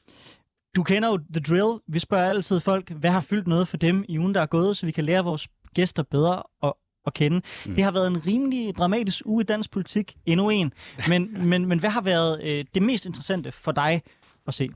Du 0.75 0.83
kender 0.83 1.09
jo 1.09 1.17
The 1.17 1.41
Drill. 1.49 1.79
Vi 1.87 1.99
spørger 1.99 2.29
altid 2.29 2.59
folk, 2.59 2.91
hvad 2.91 3.11
har 3.11 3.21
fyldt 3.21 3.47
noget 3.47 3.67
for 3.67 3.77
dem 3.77 4.05
i 4.07 4.19
ugen, 4.19 4.35
der 4.35 4.41
er 4.41 4.45
gået, 4.45 4.77
så 4.77 4.85
vi 4.85 4.91
kan 4.91 5.03
lære 5.03 5.23
vores 5.23 5.47
gæster 5.73 6.03
bedre 6.03 6.43
at, 6.63 6.73
at 7.05 7.13
kende. 7.13 7.41
Mm. 7.65 7.75
Det 7.75 7.83
har 7.83 7.91
været 7.91 8.07
en 8.07 8.27
rimelig 8.27 8.75
dramatisk 8.77 9.25
uge 9.25 9.41
i 9.41 9.45
dansk 9.45 9.71
politik, 9.71 10.15
endnu 10.25 10.49
en. 10.49 10.73
Men, 11.07 11.37
men, 11.49 11.65
men 11.65 11.79
hvad 11.79 11.89
har 11.89 12.01
været 12.01 12.43
øh, 12.43 12.65
det 12.73 12.83
mest 12.83 13.05
interessante 13.05 13.51
for 13.51 13.71
dig 13.71 14.01
at 14.47 14.53
se? 14.53 14.69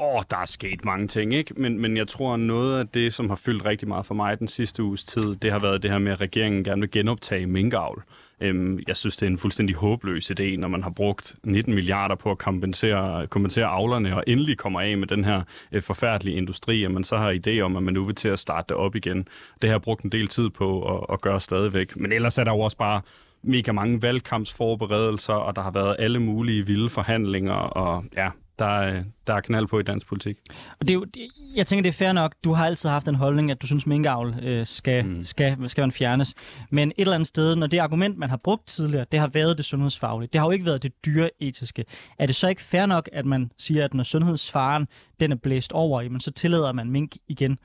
Åh, 0.00 0.14
oh, 0.14 0.22
der 0.30 0.36
er 0.36 0.44
sket 0.44 0.84
mange 0.84 1.08
ting, 1.08 1.32
ikke? 1.32 1.54
Men, 1.54 1.78
men 1.80 1.96
jeg 1.96 2.08
tror, 2.08 2.36
noget 2.36 2.78
af 2.78 2.88
det, 2.88 3.14
som 3.14 3.28
har 3.28 3.36
fyldt 3.36 3.64
rigtig 3.64 3.88
meget 3.88 4.06
for 4.06 4.14
mig 4.14 4.38
den 4.38 4.48
sidste 4.48 4.82
uges 4.82 5.04
tid, 5.04 5.36
det 5.36 5.52
har 5.52 5.58
været 5.58 5.82
det 5.82 5.90
her 5.90 5.98
med, 5.98 6.12
at 6.12 6.20
regeringen 6.20 6.64
gerne 6.64 6.80
vil 6.80 6.90
genoptage 6.90 7.46
minkavl. 7.46 8.04
Øhm, 8.40 8.80
jeg 8.88 8.96
synes, 8.96 9.16
det 9.16 9.26
er 9.26 9.30
en 9.30 9.38
fuldstændig 9.38 9.76
håbløs 9.76 10.30
idé, 10.30 10.56
når 10.56 10.68
man 10.68 10.82
har 10.82 10.90
brugt 10.90 11.36
19 11.44 11.74
milliarder 11.74 12.14
på 12.14 12.30
at 12.30 12.38
kompensere, 12.38 13.26
kompensere 13.26 13.66
avlerne, 13.66 14.16
og 14.16 14.24
endelig 14.26 14.58
kommer 14.58 14.80
af 14.80 14.98
med 14.98 15.06
den 15.06 15.24
her 15.24 15.42
øh, 15.72 15.82
forfærdelige 15.82 16.36
industri, 16.36 16.84
og 16.84 16.92
man 16.92 17.04
så 17.04 17.16
har 17.16 17.38
idé 17.46 17.60
om, 17.60 17.76
at 17.76 17.82
man 17.82 17.94
nu 17.94 18.04
vil 18.04 18.14
til 18.14 18.28
at 18.28 18.38
starte 18.38 18.66
det 18.68 18.76
op 18.76 18.96
igen. 18.96 19.28
Det 19.62 19.70
har 19.70 19.74
jeg 19.74 19.82
brugt 19.82 20.02
en 20.02 20.12
del 20.12 20.28
tid 20.28 20.50
på 20.50 20.96
at, 20.96 21.06
at 21.12 21.20
gøre 21.20 21.40
stadigvæk. 21.40 21.96
Men 21.96 22.12
ellers 22.12 22.38
er 22.38 22.44
der 22.44 22.52
jo 22.52 22.60
også 22.60 22.76
bare 22.76 23.00
mega 23.42 23.72
mange 23.72 24.02
valgkampsforberedelser, 24.02 25.34
og 25.34 25.56
der 25.56 25.62
har 25.62 25.70
været 25.70 25.96
alle 25.98 26.20
mulige 26.20 26.66
vilde 26.66 26.88
forhandlinger, 26.88 27.54
og 27.54 28.04
ja, 28.16 28.30
der, 28.58 29.02
der 29.26 29.34
er 29.34 29.40
knald 29.40 29.66
på 29.66 29.78
i 29.78 29.82
dansk 29.82 30.06
politik. 30.06 30.36
Og 30.80 30.88
det 30.88 30.90
er 30.90 30.94
jo, 30.94 31.06
jeg 31.54 31.66
tænker, 31.66 31.82
det 31.82 31.88
er 31.88 32.04
fair 32.04 32.12
nok. 32.12 32.34
Du 32.44 32.52
har 32.52 32.66
altid 32.66 32.88
haft 32.88 33.08
en 33.08 33.14
holdning, 33.14 33.50
at 33.50 33.62
du 33.62 33.66
synes, 33.66 33.86
minkavl 33.86 34.34
øh, 34.42 34.66
skal, 34.66 35.04
mm. 35.04 35.22
skal, 35.22 35.68
skal 35.68 35.82
man 35.82 35.92
fjernes. 35.92 36.34
Men 36.70 36.88
et 36.88 36.94
eller 36.98 37.14
andet 37.14 37.26
sted, 37.26 37.56
når 37.56 37.66
det 37.66 37.78
argument, 37.78 38.18
man 38.18 38.30
har 38.30 38.36
brugt 38.36 38.66
tidligere, 38.66 39.06
det 39.12 39.20
har 39.20 39.30
været 39.32 39.56
det 39.56 39.64
sundhedsfaglige. 39.64 40.28
Det 40.32 40.40
har 40.40 40.46
jo 40.46 40.50
ikke 40.50 40.66
været 40.66 40.82
det 40.82 40.92
dyreetiske. 41.06 41.84
Er 42.18 42.26
det 42.26 42.34
så 42.34 42.48
ikke 42.48 42.62
fair 42.62 42.86
nok, 42.86 43.08
at 43.12 43.26
man 43.26 43.50
siger, 43.58 43.84
at 43.84 43.94
når 43.94 44.04
sundhedsfaren 44.04 44.88
den 45.20 45.32
er 45.32 45.36
blæst 45.36 45.72
over, 45.72 46.00
jamen, 46.00 46.20
så 46.20 46.30
tillader 46.30 46.72
man 46.72 46.90
mink 46.90 47.16
igen? 47.28 47.58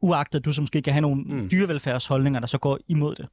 Uagtet 0.00 0.38
at 0.38 0.44
du 0.44 0.52
som 0.52 0.62
måske 0.62 0.82
kan 0.82 0.92
have 0.92 1.00
nogle 1.00 1.22
mm. 1.22 1.48
dyrevelfærdsholdninger, 1.50 2.40
der 2.40 2.46
så 2.46 2.58
går 2.58 2.78
imod 2.88 3.14
det. 3.14 3.28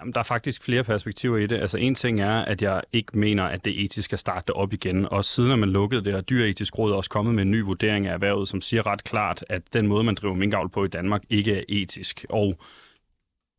Jamen, 0.00 0.12
der 0.12 0.18
er 0.18 0.24
faktisk 0.24 0.62
flere 0.62 0.84
perspektiver 0.84 1.36
i 1.36 1.46
det. 1.46 1.56
Altså 1.56 1.78
en 1.78 1.94
ting 1.94 2.20
er, 2.20 2.38
at 2.38 2.62
jeg 2.62 2.82
ikke 2.92 3.18
mener, 3.18 3.44
at 3.44 3.64
det 3.64 3.84
etisk 3.84 4.04
skal 4.04 4.18
starte 4.18 4.56
op 4.56 4.72
igen. 4.72 5.08
Og 5.12 5.24
siden 5.24 5.52
at 5.52 5.58
man 5.58 5.68
lukkede 5.68 6.04
det, 6.04 6.14
og 6.14 6.28
Dyretisk 6.28 6.78
råd 6.78 6.92
er 6.92 6.96
også 6.96 7.10
kommet 7.10 7.34
med 7.34 7.42
en 7.42 7.50
ny 7.50 7.60
vurdering 7.60 8.06
af 8.06 8.12
erhvervet, 8.12 8.48
som 8.48 8.60
siger 8.60 8.86
ret 8.86 9.04
klart, 9.04 9.44
at 9.48 9.62
den 9.72 9.86
måde, 9.86 10.04
man 10.04 10.14
driver 10.14 10.34
minkavl 10.34 10.68
på 10.68 10.84
i 10.84 10.88
Danmark, 10.88 11.22
ikke 11.30 11.58
er 11.58 11.62
etisk. 11.68 12.26
Og 12.28 12.58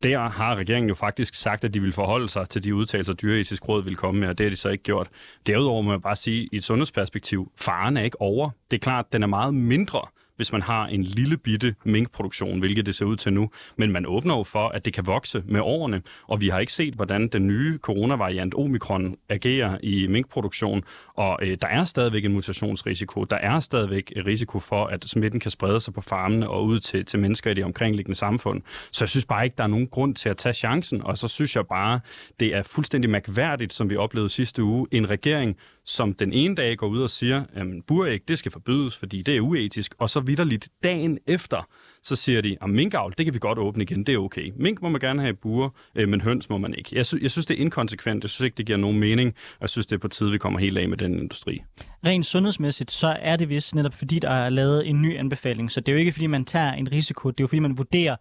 der 0.02 0.28
har 0.28 0.54
regeringen 0.54 0.88
jo 0.88 0.94
faktisk 0.94 1.34
sagt, 1.34 1.64
at 1.64 1.74
de 1.74 1.80
vil 1.80 1.92
forholde 1.92 2.28
sig 2.28 2.48
til 2.48 2.64
de 2.64 2.74
udtalelser, 2.74 3.12
dyreetisk 3.12 3.68
råd 3.68 3.84
vil 3.84 3.96
komme 3.96 4.20
med, 4.20 4.28
og 4.28 4.38
det 4.38 4.44
har 4.44 4.50
de 4.50 4.56
så 4.56 4.68
ikke 4.68 4.84
gjort. 4.84 5.08
Derudover 5.46 5.82
må 5.82 5.90
jeg 5.90 6.02
bare 6.02 6.16
sige, 6.16 6.42
at 6.42 6.48
i 6.52 6.56
et 6.56 6.64
sundhedsperspektiv, 6.64 7.52
faren 7.56 7.96
er 7.96 8.02
ikke 8.02 8.20
over. 8.20 8.50
Det 8.70 8.76
er 8.76 8.80
klart, 8.80 9.06
at 9.06 9.12
den 9.12 9.22
er 9.22 9.26
meget 9.26 9.54
mindre, 9.54 10.00
hvis 10.38 10.52
man 10.52 10.62
har 10.62 10.86
en 10.86 11.02
lille 11.02 11.36
bitte 11.36 11.74
minkproduktion, 11.84 12.58
hvilket 12.58 12.86
det 12.86 12.94
ser 12.94 13.04
ud 13.04 13.16
til 13.16 13.32
nu. 13.32 13.50
Men 13.76 13.92
man 13.92 14.06
åbner 14.06 14.36
jo 14.36 14.44
for, 14.44 14.68
at 14.68 14.84
det 14.84 14.92
kan 14.92 15.06
vokse 15.06 15.42
med 15.46 15.60
årene, 15.60 16.02
og 16.26 16.40
vi 16.40 16.48
har 16.48 16.58
ikke 16.58 16.72
set, 16.72 16.94
hvordan 16.94 17.28
den 17.28 17.46
nye 17.46 17.78
coronavariant 17.78 18.54
omikron 18.54 19.16
agerer 19.28 19.78
i 19.82 20.06
minkproduktion, 20.06 20.84
og 21.14 21.38
øh, 21.42 21.56
der 21.62 21.68
er 21.68 21.84
stadigvæk 21.84 22.24
en 22.24 22.32
mutationsrisiko. 22.32 23.24
Der 23.24 23.36
er 23.36 23.60
stadigvæk 23.60 24.12
en 24.16 24.26
risiko 24.26 24.60
for, 24.60 24.84
at 24.84 25.04
smitten 25.04 25.40
kan 25.40 25.50
sprede 25.50 25.80
sig 25.80 25.94
på 25.94 26.00
farmene 26.00 26.48
og 26.48 26.64
ud 26.64 26.80
til, 26.80 27.04
til 27.04 27.18
mennesker 27.18 27.50
i 27.50 27.54
det 27.54 27.64
omkringliggende 27.64 28.18
samfund. 28.18 28.62
Så 28.92 29.04
jeg 29.04 29.08
synes 29.08 29.24
bare 29.24 29.44
ikke, 29.44 29.54
der 29.58 29.64
er 29.64 29.68
nogen 29.68 29.86
grund 29.86 30.14
til 30.14 30.28
at 30.28 30.36
tage 30.36 30.52
chancen, 30.52 31.02
og 31.02 31.18
så 31.18 31.28
synes 31.28 31.56
jeg 31.56 31.66
bare, 31.66 32.00
det 32.40 32.54
er 32.54 32.62
fuldstændig 32.62 33.10
mærkværdigt, 33.10 33.72
som 33.72 33.90
vi 33.90 33.96
oplevede 33.96 34.28
sidste 34.28 34.62
uge, 34.62 34.86
en 34.90 35.10
regering, 35.10 35.56
som 35.84 36.14
den 36.14 36.32
ene 36.32 36.54
dag 36.54 36.76
går 36.76 36.86
ud 36.86 37.02
og 37.02 37.10
siger, 37.10 37.44
at 37.52 37.66
buræg, 37.86 38.28
det 38.28 38.38
skal 38.38 38.52
forbydes, 38.52 38.96
fordi 38.96 39.22
det 39.22 39.36
er 39.36 39.40
uetisk, 39.40 39.94
og 39.98 40.10
så 40.10 40.20
vidderligt 40.28 40.68
dagen 40.84 41.18
efter, 41.26 41.68
så 42.02 42.16
siger 42.16 42.40
de, 42.40 42.56
at 42.62 42.70
minkavl, 42.70 43.14
det 43.18 43.26
kan 43.26 43.34
vi 43.34 43.38
godt 43.38 43.58
åbne 43.58 43.82
igen, 43.82 44.04
det 44.04 44.14
er 44.14 44.18
okay. 44.18 44.52
Mink 44.56 44.82
må 44.82 44.88
man 44.88 45.00
gerne 45.00 45.20
have 45.20 45.30
i 45.30 45.36
bure, 45.42 45.70
øh, 45.94 46.08
men 46.08 46.20
høns 46.20 46.48
må 46.50 46.58
man 46.58 46.74
ikke. 46.74 46.90
Jeg, 46.96 47.06
sy- 47.06 47.14
jeg 47.22 47.30
synes, 47.30 47.46
det 47.46 47.54
er 47.56 47.60
inkonsekvent, 47.60 48.24
jeg 48.24 48.30
synes 48.30 48.44
ikke, 48.44 48.56
det 48.56 48.66
giver 48.66 48.78
nogen 48.78 48.98
mening, 48.98 49.34
og 49.52 49.60
jeg 49.60 49.70
synes, 49.70 49.86
det 49.86 49.94
er 49.96 50.00
på 50.00 50.08
tide, 50.08 50.30
vi 50.30 50.38
kommer 50.38 50.58
helt 50.58 50.78
af 50.78 50.88
med 50.88 50.96
den 50.96 51.18
industri. 51.18 51.62
Rent 52.06 52.26
sundhedsmæssigt, 52.26 52.90
så 52.90 53.16
er 53.20 53.36
det 53.36 53.48
vist 53.50 53.74
netop 53.74 53.94
fordi, 53.94 54.18
der 54.18 54.30
er 54.30 54.48
lavet 54.50 54.88
en 54.88 55.02
ny 55.02 55.18
anbefaling, 55.18 55.70
så 55.72 55.80
det 55.80 55.88
er 55.88 55.92
jo 55.92 55.98
ikke 55.98 56.12
fordi, 56.12 56.26
man 56.26 56.44
tager 56.44 56.72
en 56.72 56.92
risiko, 56.92 57.30
det 57.30 57.40
er 57.40 57.44
jo 57.44 57.48
fordi, 57.48 57.60
man 57.60 57.78
vurderer, 57.78 58.16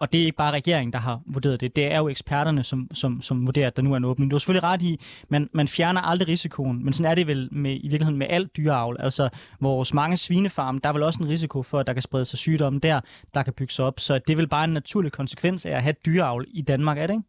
og 0.00 0.12
det 0.12 0.20
er 0.20 0.24
ikke 0.24 0.36
bare 0.36 0.52
regeringen, 0.52 0.92
der 0.92 0.98
har 0.98 1.20
vurderet 1.26 1.60
det. 1.60 1.76
Det 1.76 1.92
er 1.92 1.98
jo 1.98 2.08
eksperterne, 2.08 2.62
som, 2.62 2.88
som, 2.92 3.20
som 3.20 3.46
vurderer, 3.46 3.66
at 3.66 3.76
der 3.76 3.82
nu 3.82 3.92
er 3.92 3.96
en 3.96 4.04
åbning. 4.04 4.30
Du 4.30 4.34
har 4.34 4.38
selvfølgelig 4.38 4.62
ret 4.62 4.82
i, 4.82 5.00
man, 5.28 5.48
man 5.54 5.68
fjerner 5.68 6.00
aldrig 6.00 6.28
risikoen, 6.28 6.84
men 6.84 6.92
sådan 6.92 7.10
er 7.10 7.14
det 7.14 7.26
vel 7.26 7.48
med, 7.52 7.72
i 7.72 7.88
virkeligheden 7.88 8.18
med 8.18 8.26
alt 8.30 8.56
dyreavl. 8.56 8.96
Altså 9.00 9.28
vores 9.60 9.94
mange 9.94 10.16
svinefarme, 10.16 10.80
der 10.82 10.88
er 10.88 10.92
vel 10.92 11.02
også 11.02 11.22
en 11.22 11.28
risiko 11.28 11.62
for, 11.62 11.78
at 11.78 11.86
der 11.86 11.92
kan 11.92 12.02
sprede 12.02 12.24
sig 12.24 12.38
sygdomme 12.38 12.78
der, 12.78 13.00
der 13.34 13.42
kan 13.42 13.52
bygge 13.52 13.72
sig 13.72 13.84
op. 13.84 14.00
Så 14.00 14.18
det 14.18 14.32
er 14.32 14.36
vel 14.36 14.48
bare 14.48 14.64
en 14.64 14.72
naturlig 14.72 15.12
konsekvens 15.12 15.66
af 15.66 15.70
at 15.70 15.82
have 15.82 15.94
dyreavl 16.06 16.46
i 16.48 16.62
Danmark, 16.62 16.98
er 16.98 17.06
det 17.06 17.14
ikke? 17.14 17.24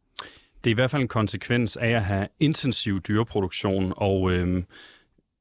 Det 0.63 0.69
er 0.69 0.71
i 0.71 0.73
hvert 0.73 0.91
fald 0.91 1.01
en 1.01 1.07
konsekvens 1.07 1.75
af 1.77 1.89
at 1.89 2.03
have 2.03 2.27
intensiv 2.39 3.01
dyreproduktion, 3.01 3.93
og 3.97 4.31
øhm, 4.31 4.65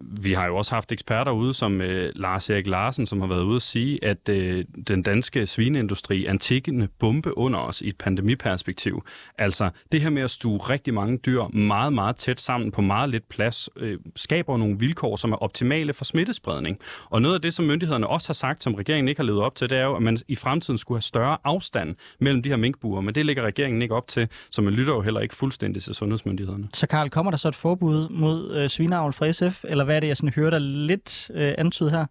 vi 0.00 0.32
har 0.32 0.46
jo 0.46 0.56
også 0.56 0.74
haft 0.74 0.92
eksperter 0.92 1.32
ude, 1.32 1.54
som 1.54 1.80
øh, 1.80 2.12
Lars 2.14 2.50
Erik 2.50 2.66
Larsen, 2.66 3.06
som 3.06 3.20
har 3.20 3.28
været 3.28 3.42
ude 3.42 3.56
at 3.56 3.62
sige, 3.62 4.04
at 4.04 4.28
øh, 4.28 4.64
den 4.88 5.02
danske 5.02 5.46
svineindustri 5.46 6.26
er 6.26 6.30
en 6.30 6.38
tikkende 6.38 6.88
bombe 6.98 7.38
under 7.38 7.58
os 7.58 7.80
i 7.80 7.88
et 7.88 7.96
pandemiperspektiv. 7.96 9.04
Altså 9.38 9.70
det 9.92 10.00
her 10.00 10.10
med 10.10 10.22
at 10.22 10.30
stue 10.30 10.58
rigtig 10.58 10.94
mange 10.94 11.18
dyr 11.18 11.42
meget, 11.48 11.92
meget 11.92 12.16
tæt 12.16 12.40
sammen 12.40 12.72
på 12.72 12.80
meget 12.80 13.10
lidt 13.10 13.28
plads, 13.28 13.68
øh, 13.76 13.98
skaber 14.16 14.56
nogle 14.56 14.78
vilkår, 14.78 15.16
som 15.16 15.32
er 15.32 15.36
optimale 15.36 15.92
for 15.92 16.04
smittespredning. 16.04 16.78
Og 17.10 17.22
noget 17.22 17.34
af 17.34 17.42
det, 17.42 17.54
som 17.54 17.64
myndighederne 17.64 18.06
også 18.06 18.28
har 18.28 18.34
sagt, 18.34 18.62
som 18.62 18.74
regeringen 18.74 19.08
ikke 19.08 19.18
har 19.18 19.26
levet 19.26 19.42
op 19.42 19.54
til, 19.54 19.70
det 19.70 19.78
er 19.78 19.84
jo, 19.84 19.96
at 19.96 20.02
man 20.02 20.18
i 20.28 20.36
fremtiden 20.36 20.78
skulle 20.78 20.96
have 20.96 21.02
større 21.02 21.38
afstand 21.44 21.96
mellem 22.18 22.42
de 22.42 22.48
her 22.48 22.56
minkbuer, 22.56 23.00
men 23.00 23.14
det 23.14 23.26
lægger 23.26 23.42
regeringen 23.42 23.82
ikke 23.82 23.94
op 23.94 24.08
til, 24.08 24.28
så 24.50 24.62
man 24.62 24.72
lytter 24.72 24.94
jo 24.94 25.00
heller 25.00 25.20
ikke 25.20 25.34
fuldstændig 25.34 25.82
til 25.82 25.94
sundhedsmyndighederne. 25.94 26.68
Så 26.72 26.86
Karl, 26.86 27.10
kommer 27.10 27.30
der 27.30 27.38
så 27.38 27.48
et 27.48 27.54
forbud 27.54 28.08
mod 28.08 28.56
øh, 28.56 28.68
svineavl 28.68 29.12
fra 29.12 29.32
SF, 29.32 29.64
eller 29.68 29.84
hvad 29.90 29.96
er 29.96 30.00
det, 30.00 30.08
jeg 30.08 30.16
sådan 30.16 30.32
hører 30.34 30.50
dig 30.50 30.60
lidt 30.60 31.30
øh, 31.34 31.54
antyde 31.58 31.90
her? 31.90 32.06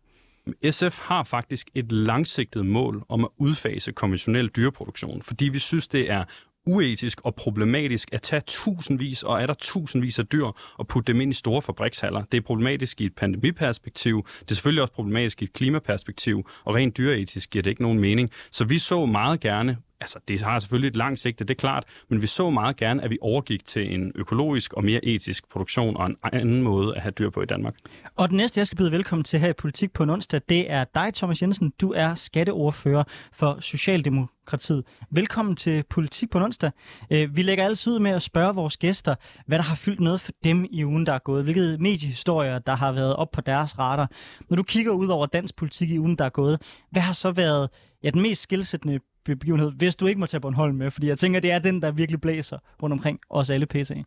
SF 0.72 1.00
har 1.00 1.24
faktisk 1.24 1.70
et 1.76 1.92
langsigtet 1.92 2.66
mål 2.66 3.04
om 3.10 3.24
at 3.24 3.30
udfase 3.38 3.92
konventionel 3.92 4.48
dyreproduktion, 4.48 5.22
fordi 5.22 5.46
vi 5.46 5.60
synes, 5.60 5.88
det 5.88 6.12
er 6.12 6.24
uetisk 6.66 7.22
og 7.24 7.36
problematisk 7.36 8.10
at 8.14 8.22
tage 8.22 8.42
tusindvis 8.48 9.24
og 9.24 9.42
er 9.42 9.46
der 9.46 9.54
tusindvis 9.54 10.20
af 10.20 10.28
dyr 10.28 10.46
og 10.78 10.88
putte 10.88 11.14
dem 11.14 11.22
ind 11.22 11.32
i 11.32 11.36
store 11.36 11.62
fabrikshaller. 11.62 12.24
Det 12.32 12.38
er 12.38 12.42
problematisk 12.42 13.02
i 13.02 13.06
et 13.06 13.16
pandemiperspektiv, 13.16 14.26
det 14.40 14.52
er 14.52 14.56
selvfølgelig 14.56 14.82
også 14.82 14.94
problematisk 14.94 15.42
i 15.42 15.46
et 15.46 15.54
klimaperspektiv, 15.54 16.50
og 16.64 16.76
rent 16.76 16.98
dyreetisk 16.98 17.50
giver 17.50 17.64
det 17.64 17.70
ikke 17.70 17.82
nogen 17.82 18.00
mening. 18.00 18.32
Så 18.52 18.66
vi 18.66 18.80
så 18.80 19.06
meget 19.06 19.40
gerne 19.40 19.78
altså 20.02 20.20
det 20.28 20.42
har 20.42 20.60
selvfølgelig 20.60 20.88
et 20.88 20.96
langt 20.96 21.20
sigte, 21.20 21.44
det 21.44 21.54
er 21.54 21.60
klart, 21.60 21.84
men 22.10 22.22
vi 22.22 22.28
så 22.28 22.50
meget 22.50 22.78
gerne, 22.78 23.04
at 23.04 23.10
vi 23.10 23.18
overgik 23.22 23.66
til 23.66 23.94
en 23.94 24.12
økologisk 24.16 24.74
og 24.74 24.84
mere 24.84 25.06
etisk 25.06 25.50
produktion 25.50 25.98
og 25.98 26.06
en 26.06 26.16
anden 26.24 26.62
måde 26.62 26.96
at 26.96 27.02
have 27.02 27.12
dyr 27.12 27.30
på 27.30 27.42
i 27.42 27.46
Danmark. 27.46 27.76
Og 28.16 28.30
den 28.30 28.38
næste, 28.38 28.60
jeg 28.60 28.68
skal 28.68 28.78
byde 28.78 28.92
velkommen 28.92 29.24
til 29.24 29.40
her 29.40 29.50
i 29.50 29.54
Politik 29.54 29.94
på 29.94 30.04
en 30.04 30.10
onsdag, 30.10 30.42
det 30.50 30.72
er 30.72 30.84
dig, 30.96 31.14
Thomas 31.14 31.42
Jensen. 31.42 31.74
Du 31.82 31.94
er 31.94 32.16
skatteordfører 32.16 33.04
for 33.34 33.58
Socialdemokratiet. 33.60 34.84
Velkommen 35.12 35.56
til 35.56 35.84
Politik 35.90 36.30
på 36.30 36.38
en 36.38 36.44
onsdag. 36.44 36.72
Øh, 37.12 37.36
vi 37.36 37.42
lægger 37.42 37.66
altid 37.66 37.94
ud 37.94 38.00
med 38.00 38.12
at 38.12 38.22
spørge 38.22 38.56
vores 38.56 38.78
gæster, 38.78 39.16
hvad 39.48 39.58
der 39.58 39.64
har 39.64 39.76
fyldt 39.76 40.00
noget 40.00 40.22
for 40.22 40.32
dem 40.44 40.66
i 40.72 40.86
ugen, 40.86 41.06
der 41.06 41.14
er 41.14 41.20
gået. 41.20 41.44
Hvilke 41.44 41.78
mediehistorier, 41.80 42.60
der 42.60 42.76
har 42.76 42.92
været 42.92 43.16
op 43.16 43.32
på 43.32 43.42
deres 43.42 43.80
radar. 43.80 44.12
Når 44.50 44.56
du 44.56 44.64
kigger 44.64 44.92
ud 44.92 45.08
over 45.08 45.26
dansk 45.26 45.56
politik 45.56 45.90
i 45.90 46.00
ugen, 46.00 46.16
der 46.16 46.26
er 46.26 46.30
gået, 46.30 46.62
hvad 46.92 47.02
har 47.02 47.14
så 47.14 47.32
været 47.32 47.70
ja, 48.04 48.10
den 48.10 48.22
mest 48.22 48.42
skilsættende 48.42 49.00
begivenhed, 49.26 49.72
hvis 49.72 49.96
du 49.96 50.08
ikke 50.08 50.20
må 50.20 50.26
tage 50.26 50.42
Bornholm 50.42 50.76
med? 50.76 50.92
Fordi 50.92 51.08
jeg 51.08 51.18
tænker, 51.18 51.40
det 51.40 51.52
er 51.52 51.60
den, 51.60 51.82
der 51.82 51.92
virkelig 51.92 52.22
blæser 52.22 52.58
rundt 52.84 52.94
omkring 52.94 53.20
os 53.30 53.50
alle 53.50 53.66
PC. 53.66 54.04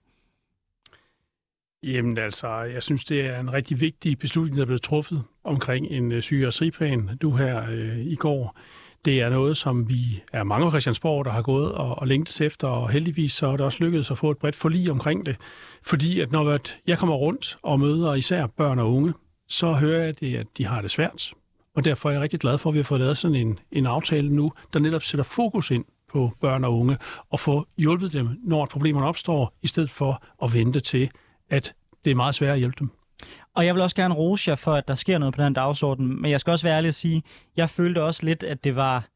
Jamen 1.82 2.18
altså, 2.18 2.48
jeg 2.48 2.82
synes, 2.82 3.04
det 3.04 3.24
er 3.24 3.40
en 3.40 3.52
rigtig 3.52 3.80
vigtig 3.80 4.18
beslutning, 4.18 4.56
der 4.56 4.62
er 4.62 4.66
blevet 4.66 4.82
truffet 4.82 5.24
omkring 5.44 5.86
en 5.86 6.12
øh, 6.12 6.20
psykiatriplan, 6.20 7.10
du 7.22 7.30
her 7.30 7.70
øh, 7.70 7.98
i 7.98 8.14
går. 8.14 8.58
Det 9.04 9.20
er 9.20 9.28
noget, 9.28 9.56
som 9.56 9.88
vi 9.88 10.22
er 10.32 10.42
mange 10.42 10.66
af 10.66 10.72
Christiansborg, 10.72 11.24
der 11.24 11.30
har 11.30 11.42
gået 11.42 11.72
og, 11.72 11.98
og 11.98 12.06
længtes 12.06 12.40
efter, 12.40 12.68
og 12.68 12.90
heldigvis 12.90 13.32
så 13.32 13.46
er 13.46 13.52
det 13.52 13.60
også 13.60 13.78
lykkedes 13.80 14.10
at 14.10 14.18
få 14.18 14.30
et 14.30 14.38
bredt 14.38 14.56
forlig 14.56 14.90
omkring 14.90 15.26
det. 15.26 15.36
Fordi 15.82 16.20
at 16.20 16.32
når 16.32 16.58
jeg 16.86 16.98
kommer 16.98 17.16
rundt 17.16 17.56
og 17.62 17.80
møder 17.80 18.14
især 18.14 18.46
børn 18.46 18.78
og 18.78 18.92
unge, 18.92 19.12
så 19.48 19.72
hører 19.72 20.04
jeg 20.04 20.20
det, 20.20 20.36
at 20.36 20.46
de 20.58 20.66
har 20.66 20.80
det 20.82 20.90
svært. 20.90 21.32
Og 21.76 21.84
derfor 21.84 22.08
er 22.08 22.12
jeg 22.12 22.22
rigtig 22.22 22.40
glad 22.40 22.58
for, 22.58 22.70
at 22.70 22.74
vi 22.74 22.78
har 22.78 22.84
fået 22.84 23.00
lavet 23.00 23.18
sådan 23.18 23.34
en, 23.34 23.58
en 23.72 23.86
aftale 23.86 24.30
nu, 24.30 24.52
der 24.72 24.78
netop 24.80 25.02
sætter 25.02 25.24
fokus 25.24 25.70
ind 25.70 25.84
på 26.12 26.30
børn 26.40 26.64
og 26.64 26.78
unge, 26.78 26.98
og 27.30 27.40
få 27.40 27.66
hjulpet 27.78 28.12
dem, 28.12 28.28
når 28.44 28.66
problemerne 28.66 29.06
opstår, 29.06 29.54
i 29.62 29.66
stedet 29.66 29.90
for 29.90 30.22
at 30.42 30.54
vente 30.54 30.80
til, 30.80 31.10
at 31.50 31.74
det 32.04 32.10
er 32.10 32.14
meget 32.14 32.34
svært 32.34 32.52
at 32.52 32.58
hjælpe 32.58 32.76
dem. 32.78 32.90
Og 33.54 33.66
jeg 33.66 33.74
vil 33.74 33.82
også 33.82 33.96
gerne 33.96 34.14
rose 34.14 34.50
jer 34.50 34.56
for, 34.56 34.74
at 34.74 34.88
der 34.88 34.94
sker 34.94 35.18
noget 35.18 35.34
på 35.34 35.42
den 35.42 35.52
dagsorden, 35.52 36.22
men 36.22 36.30
jeg 36.30 36.40
skal 36.40 36.50
også 36.50 36.66
være 36.66 36.76
ærlig 36.76 36.88
at 36.88 36.94
sige, 36.94 37.22
jeg 37.56 37.70
følte 37.70 38.02
også 38.02 38.26
lidt, 38.26 38.44
at 38.44 38.64
det 38.64 38.76
var, 38.76 39.06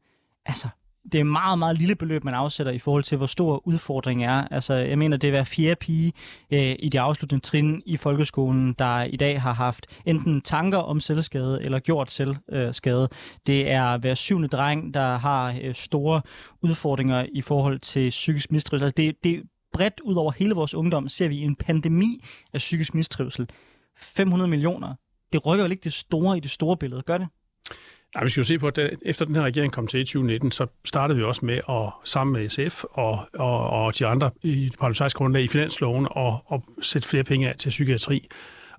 altså, 0.45 0.67
det 1.11 1.19
er 1.19 1.23
meget, 1.23 1.59
meget 1.59 1.77
lille 1.77 1.95
beløb, 1.95 2.23
man 2.23 2.33
afsætter 2.33 2.71
i 2.73 2.79
forhold 2.79 3.03
til, 3.03 3.17
hvor 3.17 3.25
stor 3.25 3.67
udfordringen 3.67 4.29
er. 4.29 4.47
Altså, 4.51 4.73
jeg 4.73 4.97
mener, 4.97 5.17
det 5.17 5.27
er 5.27 5.31
hver 5.31 5.43
fjerde 5.43 5.75
pige 5.75 6.13
øh, 6.51 6.75
i 6.79 6.89
de 6.89 6.99
afsluttende 6.99 7.43
trin 7.43 7.81
i 7.85 7.97
folkeskolen, 7.97 8.75
der 8.79 9.03
i 9.03 9.15
dag 9.15 9.41
har 9.41 9.53
haft 9.53 9.87
enten 10.05 10.41
tanker 10.41 10.77
om 10.77 10.99
selvskade 10.99 11.63
eller 11.63 11.79
gjort 11.79 12.11
selvskade. 12.11 13.01
Øh, 13.11 13.37
det 13.47 13.71
er 13.71 13.97
hver 13.97 14.13
syvende 14.13 14.47
dreng, 14.47 14.93
der 14.93 15.17
har 15.17 15.55
øh, 15.61 15.75
store 15.75 16.21
udfordringer 16.61 17.25
i 17.33 17.41
forhold 17.41 17.79
til 17.79 18.09
psykisk 18.09 18.51
mistrivsel. 18.51 18.83
Altså, 18.83 18.95
det, 18.97 19.15
det 19.23 19.43
bredt 19.73 19.99
ud 19.99 20.15
over 20.15 20.31
hele 20.31 20.53
vores 20.53 20.75
ungdom 20.75 21.09
ser 21.09 21.27
vi 21.27 21.37
en 21.37 21.55
pandemi 21.55 22.23
af 22.53 22.57
psykisk 22.57 22.95
mistrivsel. 22.95 23.49
500 23.97 24.49
millioner 24.49 24.95
det 25.33 25.45
rykker 25.45 25.63
vel 25.63 25.71
ikke 25.71 25.83
det 25.83 25.93
store 25.93 26.37
i 26.37 26.39
det 26.39 26.51
store 26.51 26.77
billede, 26.77 27.01
gør 27.01 27.17
det? 27.17 27.27
Nej, 28.15 28.23
vi 28.23 28.29
skal 28.29 28.41
jo 28.41 28.45
se 28.45 28.59
på, 28.59 28.67
at 28.67 28.79
efter 29.01 29.25
den 29.25 29.35
her 29.35 29.41
regering 29.41 29.73
kom 29.73 29.87
til 29.87 29.99
i 29.99 30.03
2019, 30.03 30.51
så 30.51 30.67
startede 30.85 31.17
vi 31.17 31.23
også 31.23 31.45
med 31.45 31.59
at 31.69 31.93
sammen 32.03 32.33
med 32.33 32.49
SF 32.49 32.83
og, 32.83 33.19
og, 33.33 33.69
og 33.69 33.99
de 33.99 34.05
andre 34.05 34.31
i 34.41 34.65
det 34.65 34.79
parlamentariske 34.79 35.17
grundlag 35.17 35.43
i 35.43 35.47
finansloven 35.47 36.07
og, 36.11 36.39
og 36.45 36.63
sætte 36.81 37.07
flere 37.07 37.23
penge 37.23 37.49
af 37.49 37.55
til 37.55 37.69
psykiatri. 37.69 38.27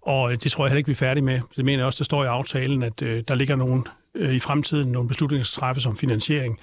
Og 0.02 0.32
øh, 0.32 0.38
det 0.42 0.52
tror 0.52 0.64
jeg 0.64 0.70
heller 0.70 0.78
ikke, 0.78 0.88
vi 0.88 0.92
er 0.92 0.96
færdige 0.96 1.24
med. 1.24 1.40
Det 1.56 1.64
mener 1.64 1.78
jeg 1.78 1.86
også, 1.86 1.98
der 1.98 2.04
står 2.04 2.24
i 2.24 2.26
aftalen, 2.26 2.82
at 2.82 3.02
øh, 3.02 3.24
der 3.28 3.34
ligger 3.34 3.56
nogle, 3.56 3.82
øh, 4.14 4.34
i 4.34 4.38
fremtiden 4.38 4.92
nogle 4.92 5.08
beslutninger, 5.08 5.42
der 5.42 5.60
træffes 5.60 5.86
om 5.86 5.96
finansiering. 5.96 6.58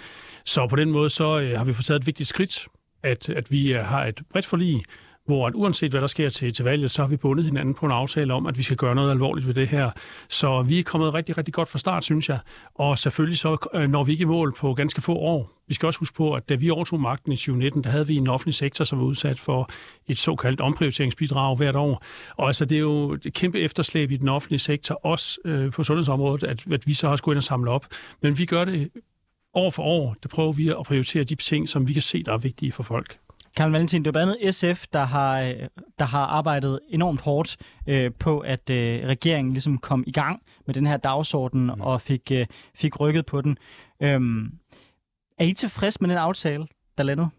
Så 0.46 0.68
på 0.68 0.76
den 0.76 0.92
måde 0.92 1.10
så 1.10 1.40
øh, 1.40 1.58
har 1.58 1.66
vi 1.66 1.74
fået 1.74 1.86
taget 1.86 2.00
et 2.00 2.08
vigtigt 2.08 2.30
skridt, 2.30 2.68
at, 3.04 3.30
at 3.30 3.52
vi 3.52 3.74
øh, 3.74 3.84
har 3.84 4.06
et 4.06 4.22
bredt 4.32 4.46
forlig, 4.46 4.84
hvor 5.26 5.48
at 5.48 5.54
uanset 5.56 5.92
hvad 5.92 6.02
der 6.02 6.08
sker 6.08 6.30
til, 6.30 6.54
til 6.54 6.66
valget, 6.66 6.92
så 6.92 7.02
har 7.02 7.10
vi 7.10 7.18
bundet 7.18 7.46
hinanden 7.46 7.74
på 7.74 7.86
en 7.86 7.92
aftale 7.92 8.34
om, 8.34 8.46
at 8.46 8.58
vi 8.58 8.64
skal 8.64 8.78
gøre 8.78 8.96
noget 8.96 9.12
alvorligt 9.12 9.48
ved 9.48 9.54
det 9.54 9.68
her. 9.68 9.92
Så 10.30 10.62
vi 10.62 10.80
er 10.80 10.84
kommet 10.84 11.14
rigtig, 11.14 11.38
rigtig 11.38 11.54
godt 11.54 11.70
fra 11.70 11.80
start, 11.80 12.04
synes 12.04 12.30
jeg. 12.30 12.40
Og 12.76 13.00
selvfølgelig 13.00 13.38
så 13.38 13.70
øh, 13.74 13.90
når 13.90 14.04
vi 14.04 14.12
ikke 14.12 14.22
i 14.22 14.26
mål 14.26 14.54
på 14.54 14.74
ganske 14.74 15.02
få 15.02 15.16
år. 15.16 15.52
Vi 15.68 15.74
skal 15.74 15.88
også 15.88 16.00
huske 16.00 16.16
på, 16.16 16.34
at 16.34 16.50
da 16.50 16.56
vi 16.56 16.70
overtog 16.70 17.02
magten 17.02 17.32
i 17.32 17.36
2019, 17.36 17.84
der 17.84 17.90
havde 17.90 18.08
vi 18.08 18.16
en 18.16 18.28
offentlig 18.28 18.54
sektor, 18.54 18.86
som 18.86 19.00
var 19.00 19.06
udsat 19.06 19.40
for 19.40 19.70
et 20.08 20.18
såkaldt 20.18 20.62
omprioriteringsbidrag 20.62 21.56
hvert 21.56 21.76
år. 21.76 22.04
Og 22.36 22.48
altså, 22.48 22.66
det 22.66 22.76
er 22.76 22.80
jo 22.80 23.12
et 23.12 23.34
kæmpe 23.34 23.60
efterslæb 23.60 24.12
i 24.12 24.18
den 24.18 24.30
offentlige 24.30 24.60
sektor, 24.60 25.06
også 25.06 25.40
øh, 25.46 25.72
på 25.72 25.84
sundhedsområdet, 25.84 26.44
at, 26.44 26.64
at 26.72 26.88
vi 26.88 26.94
så 26.94 27.10
har 27.10 27.16
skulle 27.16 27.34
ind 27.34 27.38
og 27.38 27.44
samle 27.44 27.72
op. 27.72 27.86
Men 28.22 28.38
vi 28.38 28.46
gør 28.46 28.66
det 28.66 28.90
år 29.54 29.70
for 29.70 29.84
år, 29.84 30.16
der 30.24 30.30
prøver 30.30 30.54
vi 30.54 30.70
at 30.70 30.84
prioritere 30.86 31.24
de 31.24 31.36
ting, 31.36 31.70
som 31.70 31.88
vi 31.88 31.94
kan 31.94 32.02
se, 32.02 32.24
der 32.24 32.34
er 32.34 32.38
vigtige 32.38 32.72
for 32.72 32.84
folk. 32.84 33.18
Karl 33.56 33.72
Valentin, 33.72 34.02
det 34.02 34.08
er 34.08 34.12
blandt 34.12 34.36
andet 34.42 34.56
SF, 34.56 34.88
der 34.94 35.04
har, 35.04 35.42
øh, 35.42 35.56
der 36.00 36.06
har 36.06 36.26
arbejdet 36.26 36.80
enormt 36.90 37.22
hårdt 37.22 37.58
øh, 37.88 38.12
på, 38.20 38.40
at 38.40 38.70
øh, 38.70 39.08
regeringen 39.08 39.54
ligesom 39.54 39.78
kom 39.78 40.04
i 40.08 40.12
gang 40.12 40.42
med 40.66 40.74
den 40.74 40.86
her 40.86 40.98
dagsorden 40.98 41.64
mm. 41.64 41.82
og 41.82 42.02
fik, 42.02 42.32
øh, 42.32 42.46
fik 42.76 43.00
rykket 43.00 43.26
på 43.26 43.42
den. 43.42 43.58
Øhm, 44.00 44.52
er 45.38 45.46
I 45.46 45.54
tilfreds 45.54 46.02
med 46.02 46.10
den 46.10 46.18
aftale, 46.18 46.68
der 46.98 47.04
landede? 47.04 47.30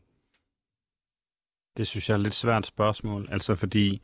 Det 1.77 1.87
synes 1.87 2.09
jeg 2.09 2.15
er 2.15 2.19
et 2.19 2.23
lidt 2.23 2.35
svært 2.35 2.67
spørgsmål, 2.67 3.29
altså 3.31 3.55
fordi 3.55 4.03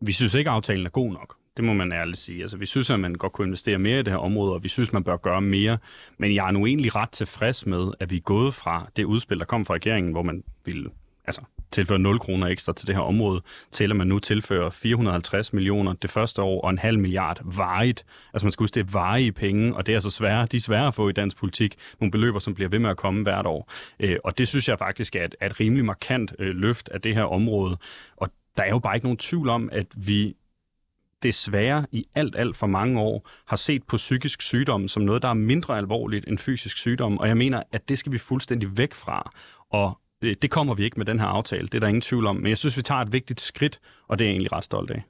vi 0.00 0.12
synes 0.12 0.34
ikke, 0.34 0.50
at 0.50 0.54
aftalen 0.54 0.86
er 0.86 0.90
god 0.90 1.12
nok. 1.12 1.36
Det 1.56 1.64
må 1.64 1.72
man 1.72 1.92
ærligt 1.92 2.18
sige. 2.18 2.42
Altså, 2.42 2.56
vi 2.56 2.66
synes, 2.66 2.90
at 2.90 3.00
man 3.00 3.14
godt 3.14 3.32
kunne 3.32 3.46
investere 3.46 3.78
mere 3.78 4.00
i 4.00 4.02
det 4.02 4.12
her 4.12 4.18
område, 4.18 4.52
og 4.52 4.62
vi 4.62 4.68
synes, 4.68 4.92
man 4.92 5.04
bør 5.04 5.16
gøre 5.16 5.40
mere. 5.40 5.78
Men 6.18 6.34
jeg 6.34 6.46
er 6.46 6.50
nu 6.50 6.66
egentlig 6.66 6.94
ret 6.94 7.10
tilfreds 7.10 7.66
med, 7.66 7.92
at 8.00 8.10
vi 8.10 8.16
er 8.16 8.20
gået 8.20 8.54
fra 8.54 8.90
det 8.96 9.04
udspil, 9.04 9.38
der 9.38 9.44
kom 9.44 9.64
fra 9.64 9.74
regeringen, 9.74 10.12
hvor 10.12 10.22
man 10.22 10.44
ville 10.64 10.90
altså, 11.24 11.42
tilføre 11.72 11.98
0 11.98 12.18
kroner 12.18 12.46
ekstra 12.46 12.72
til 12.72 12.86
det 12.86 12.94
her 12.94 13.02
område, 13.02 13.42
til 13.72 13.90
at 13.90 13.96
man 13.96 14.06
nu 14.06 14.18
tilfører 14.18 14.70
450 14.70 15.52
millioner 15.52 15.92
det 15.92 16.10
første 16.10 16.42
år 16.42 16.60
og 16.60 16.70
en 16.70 16.78
halv 16.78 16.98
milliard 16.98 17.40
varigt. 17.44 18.04
Altså 18.34 18.46
man 18.46 18.52
skal 18.52 18.64
huske, 18.64 18.74
det 18.74 18.80
er 18.80 18.92
varige 18.92 19.32
penge, 19.32 19.76
og 19.76 19.86
det 19.86 19.92
er 19.92 19.96
altså 19.96 20.10
svære, 20.10 20.46
de 20.46 20.56
er 20.56 20.60
svære 20.60 20.86
at 20.86 20.94
få 20.94 21.08
i 21.08 21.12
dansk 21.12 21.36
politik. 21.36 21.76
Nogle 22.00 22.10
beløber, 22.10 22.38
som 22.38 22.54
bliver 22.54 22.68
ved 22.68 22.78
med 22.78 22.90
at 22.90 22.96
komme 22.96 23.22
hvert 23.22 23.46
år. 23.46 23.72
Øh, 24.00 24.16
og 24.24 24.38
det 24.38 24.48
synes 24.48 24.68
jeg 24.68 24.78
faktisk 24.78 25.16
er 25.16 25.24
et, 25.24 25.34
er 25.40 25.46
et 25.46 25.60
rimelig 25.60 25.84
markant 25.84 26.32
øh, 26.38 26.56
løft 26.56 26.88
af 26.88 27.00
det 27.00 27.14
her 27.14 27.24
område. 27.24 27.76
Og 28.16 28.28
der 28.56 28.62
er 28.62 28.70
jo 28.70 28.78
bare 28.78 28.94
ikke 28.94 29.06
nogen 29.06 29.18
tvivl 29.18 29.48
om, 29.48 29.68
at 29.72 29.86
vi 29.96 30.36
desværre 31.22 31.86
i 31.92 32.06
alt, 32.14 32.36
alt 32.36 32.56
for 32.56 32.66
mange 32.66 33.00
år 33.00 33.28
har 33.46 33.56
set 33.56 33.82
på 33.84 33.96
psykisk 33.96 34.42
sygdom 34.42 34.88
som 34.88 35.02
noget, 35.02 35.22
der 35.22 35.28
er 35.28 35.34
mindre 35.34 35.76
alvorligt 35.76 36.28
end 36.28 36.38
fysisk 36.38 36.78
sygdom. 36.78 37.18
Og 37.18 37.28
jeg 37.28 37.36
mener, 37.36 37.62
at 37.72 37.88
det 37.88 37.98
skal 37.98 38.12
vi 38.12 38.18
fuldstændig 38.18 38.78
væk 38.78 38.94
fra. 38.94 39.30
Og 39.70 39.98
Øh, 40.22 40.36
det 40.42 40.50
kommer 40.50 40.74
vi 40.74 40.84
ikke 40.84 40.96
med 40.96 41.06
den 41.06 41.20
her 41.20 41.26
aftale, 41.26 41.66
det 41.66 41.74
er 41.74 41.80
der 41.80 41.88
ingen 41.88 42.00
tvivl 42.00 42.26
om. 42.26 42.36
Men 42.36 42.48
jeg 42.48 42.58
synes, 42.58 42.76
vi 42.76 42.82
tager 42.82 43.00
et 43.00 43.12
vigtigt 43.12 43.40
skridt, 43.40 43.80
og 44.08 44.18
det 44.18 44.24
er 44.24 44.28
jeg 44.28 44.32
egentlig 44.32 44.52
ret 44.52 44.64
stolt 44.64 44.90
af. 44.90 45.02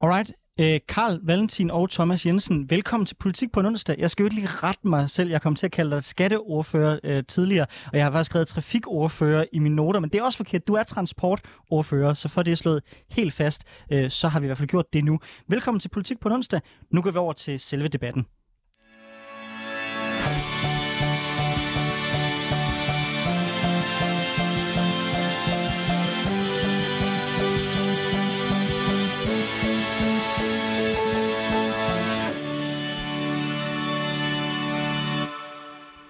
Alright. 0.00 0.32
Øh, 0.60 0.80
Karl 0.88 1.20
Valentin 1.22 1.70
og 1.70 1.90
Thomas 1.90 2.26
Jensen, 2.26 2.70
velkommen 2.70 3.06
til 3.06 3.14
Politik 3.14 3.52
på 3.52 3.60
en 3.60 3.66
onsdag. 3.66 3.98
Jeg 3.98 4.10
skal 4.10 4.22
jo 4.22 4.26
ikke 4.26 4.36
lige 4.36 4.48
rette 4.48 4.88
mig 4.88 5.10
selv. 5.10 5.30
Jeg 5.30 5.42
kom 5.42 5.54
til 5.54 5.66
at 5.66 5.72
kalde 5.72 5.90
dig 5.90 6.04
skatteordfører 6.04 6.98
øh, 7.04 7.24
tidligere, 7.24 7.66
og 7.86 7.98
jeg 7.98 8.04
har 8.04 8.10
faktisk 8.10 8.30
skrevet 8.30 8.48
trafikordfører 8.48 9.44
i 9.52 9.58
mine 9.58 9.76
noter, 9.76 10.00
men 10.00 10.10
det 10.10 10.18
er 10.18 10.22
også 10.22 10.36
forkert. 10.36 10.66
Du 10.66 10.74
er 10.74 10.82
transportordfører, 10.82 12.14
så 12.14 12.28
for 12.28 12.42
det 12.42 12.52
er 12.52 12.56
slået 12.56 12.82
helt 13.10 13.32
fast, 13.32 13.64
øh, 13.92 14.10
så 14.10 14.28
har 14.28 14.40
vi 14.40 14.46
i 14.46 14.48
hvert 14.48 14.58
fald 14.58 14.68
gjort 14.68 14.92
det 14.92 15.04
nu. 15.04 15.18
Velkommen 15.48 15.80
til 15.80 15.88
Politik 15.88 16.20
på 16.20 16.28
en 16.28 16.34
onsdag. 16.34 16.60
Nu 16.90 17.02
går 17.02 17.10
vi 17.10 17.18
over 17.18 17.32
til 17.32 17.60
selve 17.60 17.88
debatten. 17.88 18.26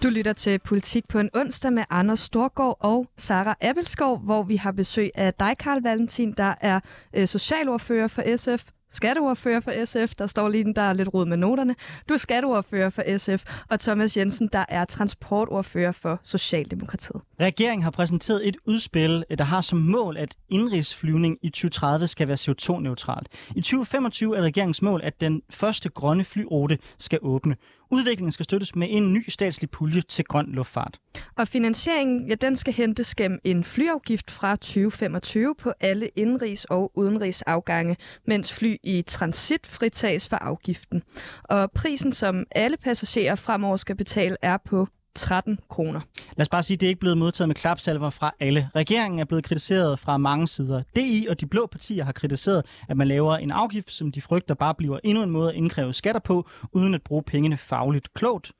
Du 0.02 0.08
lytter 0.08 0.32
til 0.32 0.58
Politik 0.58 1.08
på 1.08 1.18
en 1.18 1.30
onsdag 1.34 1.72
med 1.72 1.84
Anders 1.90 2.20
Storgård 2.20 2.76
og 2.80 3.06
Sara 3.16 3.54
Appelskov, 3.60 4.18
hvor 4.18 4.42
vi 4.42 4.56
har 4.56 4.72
besøg 4.72 5.10
af 5.14 5.34
dig, 5.34 5.58
Karl 5.58 5.82
Valentin, 5.82 6.32
der 6.32 6.54
er 6.60 6.80
øh, 7.16 7.28
socialordfører 7.28 8.08
for 8.08 8.36
SF, 8.36 8.64
skatteordfører 8.90 9.60
for 9.60 9.84
SF, 9.84 10.14
der 10.14 10.26
står 10.26 10.48
lige 10.48 10.64
den, 10.64 10.76
der 10.76 10.82
er 10.82 10.92
lidt 10.92 11.14
rod 11.14 11.26
med 11.26 11.36
noterne. 11.36 11.74
Du 12.08 12.14
er 12.14 12.18
skatteordfører 12.18 12.90
for 12.90 13.18
SF, 13.18 13.44
og 13.70 13.80
Thomas 13.80 14.16
Jensen, 14.16 14.48
der 14.52 14.64
er 14.68 14.84
transportordfører 14.84 15.92
for 15.92 16.20
Socialdemokratiet. 16.24 17.20
Regeringen 17.40 17.82
har 17.82 17.90
præsenteret 17.90 18.48
et 18.48 18.56
udspil, 18.66 19.24
øh, 19.30 19.38
der 19.38 19.44
har 19.44 19.60
som 19.60 19.78
mål, 19.78 20.16
at 20.16 20.36
indrigsflyvning 20.48 21.38
i 21.42 21.48
2030 21.48 22.06
skal 22.06 22.28
være 22.28 22.36
CO2-neutralt. 22.40 23.28
I 23.56 23.60
2025 23.60 24.36
er 24.36 24.42
regeringens 24.42 24.82
mål, 24.82 25.00
at 25.04 25.20
den 25.20 25.42
første 25.50 25.88
grønne 25.88 26.24
flyrute 26.24 26.78
skal 26.98 27.18
åbne. 27.22 27.56
Udviklingen 27.90 28.32
skal 28.32 28.44
støttes 28.44 28.76
med 28.76 28.88
en 28.90 29.12
ny 29.12 29.24
statslig 29.28 29.70
pulje 29.70 30.00
til 30.00 30.24
grøn 30.24 30.46
luftfart. 30.52 30.98
Og 31.36 31.48
finansieringen, 31.48 32.28
ja, 32.28 32.34
den 32.34 32.56
skal 32.56 32.74
hentes 32.74 33.14
gennem 33.14 33.38
en 33.44 33.64
flyafgift 33.64 34.30
fra 34.30 34.56
2025 34.56 35.54
på 35.58 35.72
alle 35.80 36.10
indrigs- 36.18 36.64
og 36.70 36.92
udenrigsafgange, 36.94 37.96
mens 38.26 38.52
fly 38.52 38.76
i 38.84 39.02
transit 39.06 39.66
fritages 39.66 40.28
for 40.28 40.36
afgiften. 40.36 41.02
Og 41.44 41.70
prisen, 41.72 42.12
som 42.12 42.44
alle 42.50 42.76
passagerer 42.76 43.34
fremover 43.34 43.76
skal 43.76 43.96
betale, 43.96 44.36
er 44.42 44.56
på 44.64 44.88
13 45.14 45.58
kroner. 45.68 46.00
Lad 46.36 46.40
os 46.44 46.48
bare 46.48 46.62
sige, 46.62 46.74
at 46.74 46.80
det 46.80 46.86
er 46.86 46.88
ikke 46.88 47.00
blevet 47.00 47.18
modtaget 47.18 47.48
med 47.48 47.54
klapsalver 47.56 48.10
fra 48.10 48.34
alle. 48.40 48.70
Regeringen 48.76 49.20
er 49.20 49.24
blevet 49.24 49.44
kritiseret 49.44 49.98
fra 49.98 50.16
mange 50.16 50.46
sider. 50.46 50.82
DI 50.96 51.26
og 51.30 51.40
de 51.40 51.46
blå 51.46 51.66
partier 51.66 52.04
har 52.04 52.12
kritiseret, 52.12 52.66
at 52.88 52.96
man 52.96 53.08
laver 53.08 53.36
en 53.36 53.50
afgift, 53.50 53.92
som 53.92 54.12
de 54.12 54.22
frygter 54.22 54.54
bare 54.54 54.74
bliver 54.74 54.98
endnu 55.04 55.22
en 55.22 55.30
måde 55.30 55.50
at 55.50 55.56
indkræve 55.56 55.92
skatter 55.94 56.20
på, 56.20 56.48
uden 56.72 56.94
at 56.94 57.02
bruge 57.02 57.22
pengene 57.22 57.56
fagligt 57.56 58.14
klogt. 58.14 58.52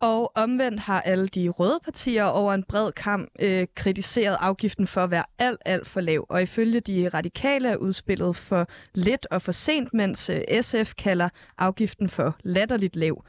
Og 0.00 0.32
omvendt 0.34 0.80
har 0.80 1.00
alle 1.00 1.28
de 1.28 1.48
røde 1.48 1.80
partier 1.84 2.24
over 2.24 2.54
en 2.54 2.62
bred 2.62 2.92
kamp 2.92 3.28
øh, 3.40 3.66
kritiseret 3.74 4.36
afgiften 4.40 4.86
for 4.86 5.00
at 5.00 5.10
være 5.10 5.24
alt, 5.38 5.60
alt 5.64 5.86
for 5.86 6.00
lav. 6.00 6.26
Og 6.28 6.42
ifølge 6.42 6.80
de 6.80 7.10
radikale 7.14 7.68
er 7.68 7.76
udspillet 7.76 8.36
for 8.36 8.66
lidt 8.94 9.26
og 9.30 9.42
for 9.42 9.52
sent, 9.52 9.94
mens 9.94 10.30
øh, 10.30 10.62
SF 10.62 10.94
kalder 10.94 11.28
afgiften 11.58 12.08
for 12.08 12.36
latterligt 12.42 12.96
lav. 12.96 13.24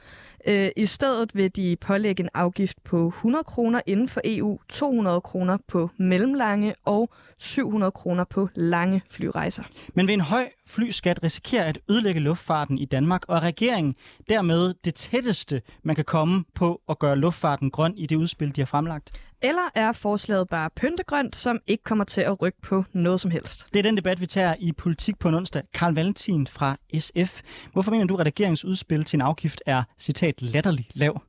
Øh, 0.48 0.70
I 0.78 0.86
stedet 0.86 1.36
vil 1.36 1.56
de 1.56 1.78
pålægge 1.82 2.24
en 2.24 2.30
afgift 2.34 2.84
på 2.84 3.08
100 3.08 3.44
kroner 3.44 3.82
inden 3.86 4.10
for 4.10 4.22
EU, 4.24 4.60
200 4.70 5.22
kroner 5.22 5.58
på 5.68 5.90
mellemlange 5.98 6.76
og 6.86 7.10
700 7.38 7.92
kroner 7.92 8.24
på 8.24 8.50
lange 8.56 9.02
flyrejser. 9.10 9.64
Men 9.94 10.08
ved 10.08 10.14
en 10.14 10.22
høj 10.22 10.50
flyskat 10.68 11.24
risikerer 11.24 11.64
at 11.64 11.80
ødelægge 11.90 12.20
luftfarten 12.20 12.78
i 12.78 12.86
Danmark, 12.86 13.22
og 13.28 13.42
regeringen 13.42 13.96
dermed 14.30 14.74
det 14.86 14.96
tætteste, 14.96 15.62
man 15.84 15.96
kan 15.96 16.06
komme 16.06 16.44
på 16.56 16.82
at 16.90 17.00
gøre 17.00 17.16
luftfarten 17.16 17.72
grøn 17.72 17.94
i 17.98 18.06
det 18.06 18.16
udspil, 18.16 18.56
de 18.56 18.62
har 18.62 18.66
fremlagt? 18.66 19.12
Eller 19.42 19.70
er 19.76 19.92
forslaget 19.92 20.48
bare 20.48 20.70
pyntegrønt, 20.76 21.36
som 21.36 21.60
ikke 21.68 21.84
kommer 21.84 22.04
til 22.04 22.22
at 22.22 22.42
rykke 22.42 22.62
på 22.62 22.84
noget 22.94 23.20
som 23.20 23.32
helst? 23.32 23.74
Det 23.74 23.80
er 23.80 23.84
den 23.84 23.98
debat, 23.98 24.22
vi 24.22 24.26
tager 24.26 24.56
i 24.60 24.72
Politik 24.72 25.20
på 25.20 25.28
en 25.30 25.36
onsdag. 25.36 25.64
Karl 25.74 25.94
Valentin 25.94 26.48
fra 26.48 26.78
SF. 26.98 27.42
Hvorfor 27.74 27.92
mener 27.92 28.06
du, 28.06 28.18
at 28.18 28.26
regeringens 28.26 28.66
udspil 28.66 29.04
til 29.04 29.18
en 29.18 29.22
afgift 29.22 29.62
er, 29.66 29.84
citat, 29.98 30.42
latterlig 30.42 30.90
lav? 30.94 31.22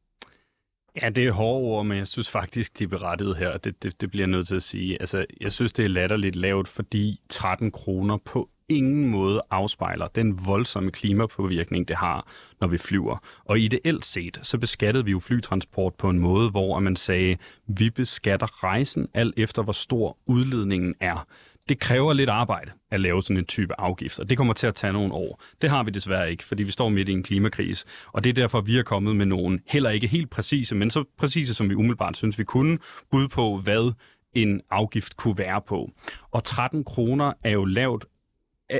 Ja, 1.03 1.09
det 1.09 1.27
er 1.27 1.33
hårde 1.33 1.65
ord, 1.65 1.87
men 1.87 1.99
jeg 1.99 2.09
synes 2.09 2.31
faktisk, 2.31 2.79
de 2.79 2.85
er 2.85 2.89
berettiget 2.89 3.37
her. 3.37 3.57
Det, 3.57 3.83
det, 3.83 4.01
det 4.01 4.11
bliver 4.11 4.23
jeg 4.23 4.31
nødt 4.31 4.49
til 4.49 4.57
at 4.57 4.63
sige. 4.63 5.01
Altså, 5.01 5.25
jeg 5.41 5.53
synes, 5.53 5.73
det 5.73 5.85
er 5.85 5.89
latterligt 5.89 6.37
lavt, 6.37 6.69
fordi 6.69 7.21
13 7.29 7.71
kroner 7.71 8.17
på 8.17 8.51
ingen 8.69 9.09
måde 9.09 9.43
afspejler 9.51 10.07
den 10.07 10.47
voldsomme 10.47 10.91
klimapåvirkning, 10.91 11.89
det 11.89 11.97
har, 11.97 12.27
når 12.61 12.69
vi 12.69 12.79
flyver. 12.79 13.17
Og 13.45 13.59
ideelt 13.59 14.05
set, 14.05 14.41
så 14.43 14.59
beskattede 14.59 15.05
vi 15.05 15.11
jo 15.11 15.19
flytransport 15.19 15.95
på 15.95 16.11
en 16.11 16.19
måde, 16.19 16.51
hvor 16.51 16.79
man 16.79 16.97
sagde, 16.97 17.37
vi 17.67 17.91
beskatter 17.91 18.65
rejsen 18.65 19.09
alt 19.15 19.35
efter, 19.37 19.63
hvor 19.63 19.73
stor 19.73 20.19
udledningen 20.27 20.95
er. 21.01 21.27
Det 21.69 21.79
kræver 21.79 22.13
lidt 22.13 22.31
arbejde 22.31 22.71
at 22.91 23.01
lave 23.01 23.23
sådan 23.23 23.37
en 23.37 23.45
type 23.45 23.81
afgift, 23.81 24.19
og 24.19 24.31
det 24.31 24.37
kommer 24.37 24.55
til 24.55 24.67
at 24.67 24.75
tage 24.75 24.93
nogle 24.93 25.15
år. 25.15 25.43
Det 25.63 25.71
har 25.71 25.83
vi 25.83 25.91
desværre 25.91 26.31
ikke, 26.31 26.45
fordi 26.45 26.63
vi 26.63 26.71
står 26.71 26.89
midt 26.89 27.09
i 27.09 27.13
en 27.13 27.23
klimakrise, 27.23 27.87
og 28.13 28.25
det 28.25 28.31
er 28.31 28.35
derfor, 28.35 28.61
vi 28.61 28.79
er 28.79 28.83
kommet 28.83 29.17
med 29.17 29.27
nogle 29.27 29.61
heller 29.67 29.91
ikke 29.91 30.07
helt 30.07 30.31
præcise, 30.31 30.75
men 30.75 30.91
så 30.91 31.05
præcise, 31.19 31.55
som 31.55 31.71
vi 31.71 31.75
umiddelbart 31.75 32.17
synes, 32.17 32.39
vi 32.39 32.45
kunne, 32.45 32.79
bud 33.11 33.29
på, 33.29 33.57
hvad 33.57 33.93
en 34.35 34.61
afgift 34.71 35.17
kunne 35.17 35.39
være 35.39 35.61
på. 35.69 35.91
Og 36.31 36.45
13 36.45 36.85
kroner 36.85 37.33
er 37.45 37.51
jo 37.51 37.65
lavt 37.65 38.05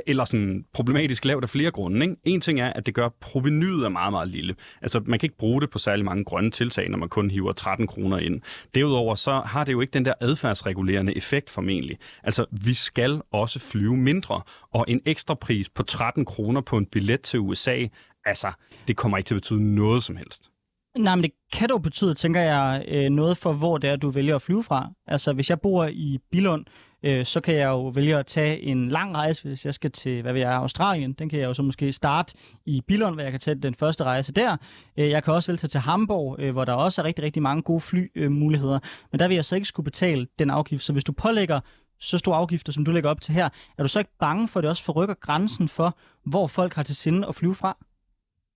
eller 0.07 0.25
sådan 0.25 0.65
problematisk 0.73 1.25
lavt 1.25 1.43
af 1.43 1.49
flere 1.49 1.71
grunde. 1.71 2.05
Ikke? 2.05 2.15
En 2.23 2.41
ting 2.41 2.59
er, 2.59 2.73
at 2.73 2.85
det 2.85 2.93
gør, 2.93 3.09
provenyet 3.21 3.85
er 3.85 3.89
meget, 3.89 4.13
meget 4.13 4.27
lille. 4.27 4.55
Altså, 4.81 5.01
man 5.05 5.19
kan 5.19 5.27
ikke 5.27 5.37
bruge 5.37 5.61
det 5.61 5.69
på 5.69 5.79
særlig 5.79 6.05
mange 6.05 6.23
grønne 6.23 6.51
tiltag, 6.51 6.89
når 6.89 6.97
man 6.97 7.09
kun 7.09 7.31
hiver 7.31 7.51
13 7.51 7.87
kroner 7.87 8.17
ind. 8.17 8.41
Derudover 8.75 9.15
så 9.15 9.41
har 9.45 9.63
det 9.63 9.73
jo 9.73 9.81
ikke 9.81 9.91
den 9.91 10.05
der 10.05 10.13
adfærdsregulerende 10.21 11.17
effekt 11.17 11.49
formentlig. 11.49 11.97
Altså, 12.23 12.45
vi 12.63 12.73
skal 12.73 13.21
også 13.31 13.59
flyve 13.59 13.97
mindre, 13.97 14.41
og 14.71 14.85
en 14.87 15.01
ekstra 15.05 15.33
pris 15.33 15.69
på 15.69 15.83
13 15.83 16.25
kroner 16.25 16.61
på 16.61 16.77
en 16.77 16.85
billet 16.85 17.21
til 17.21 17.39
USA, 17.39 17.85
altså, 18.25 18.51
det 18.87 18.97
kommer 18.97 19.17
ikke 19.17 19.27
til 19.27 19.35
at 19.35 19.41
betyde 19.41 19.75
noget 19.75 20.03
som 20.03 20.15
helst. 20.15 20.51
Nej, 20.99 21.15
men 21.15 21.23
det 21.23 21.31
kan 21.53 21.69
dog 21.69 21.81
betyde, 21.81 22.13
tænker 22.13 22.41
jeg, 22.41 22.85
øh, 22.87 23.09
noget 23.09 23.37
for, 23.37 23.53
hvor 23.53 23.77
det 23.77 23.89
er, 23.89 23.95
du 23.95 24.09
vælger 24.09 24.35
at 24.35 24.41
flyve 24.41 24.63
fra. 24.63 24.89
Altså, 25.07 25.33
hvis 25.33 25.49
jeg 25.49 25.61
bor 25.61 25.85
i 25.85 26.17
Bilund, 26.31 26.65
øh, 27.03 27.25
så 27.25 27.41
kan 27.41 27.55
jeg 27.55 27.67
jo 27.67 27.87
vælge 27.87 28.17
at 28.17 28.25
tage 28.25 28.61
en 28.61 28.89
lang 28.89 29.15
rejse, 29.15 29.47
hvis 29.47 29.65
jeg 29.65 29.73
skal 29.73 29.91
til, 29.91 30.21
hvad 30.21 30.33
ved 30.33 30.41
jeg, 30.41 30.53
Australien. 30.53 31.13
Den 31.13 31.29
kan 31.29 31.39
jeg 31.39 31.45
jo 31.45 31.53
så 31.53 31.63
måske 31.63 31.91
starte 31.91 32.33
i 32.65 32.81
Bilund, 32.87 33.15
hvor 33.15 33.23
jeg 33.23 33.31
kan 33.31 33.39
tage 33.39 33.55
den 33.55 33.75
første 33.75 34.03
rejse 34.03 34.33
der. 34.33 34.57
Øh, 34.97 35.09
jeg 35.09 35.23
kan 35.23 35.33
også 35.33 35.51
vælge 35.51 35.57
tage 35.57 35.69
til 35.69 35.79
Hamburg, 35.79 36.51
hvor 36.51 36.65
der 36.65 36.73
også 36.73 37.01
er 37.01 37.05
rigtig, 37.05 37.25
rigtig 37.25 37.41
mange 37.41 37.61
gode 37.61 37.81
flymuligheder. 37.81 38.79
Men 39.11 39.19
der 39.19 39.27
vil 39.27 39.35
jeg 39.35 39.45
så 39.45 39.55
ikke 39.55 39.67
skulle 39.67 39.85
betale 39.85 40.27
den 40.39 40.49
afgift. 40.49 40.83
Så 40.83 40.93
hvis 40.93 41.03
du 41.03 41.11
pålægger 41.11 41.59
så 41.99 42.17
store 42.17 42.37
afgifter, 42.37 42.71
som 42.71 42.85
du 42.85 42.91
lægger 42.91 43.09
op 43.09 43.21
til 43.21 43.33
her, 43.33 43.49
er 43.77 43.83
du 43.83 43.89
så 43.89 43.99
ikke 43.99 44.17
bange 44.19 44.47
for, 44.47 44.59
at 44.59 44.63
det 44.63 44.69
også 44.69 44.83
forrykker 44.83 45.15
grænsen 45.21 45.67
for, 45.67 45.97
hvor 46.25 46.47
folk 46.47 46.73
har 46.73 46.83
til 46.83 46.95
sinde 46.95 47.27
at 47.27 47.35
flyve 47.35 47.55
fra? 47.55 47.77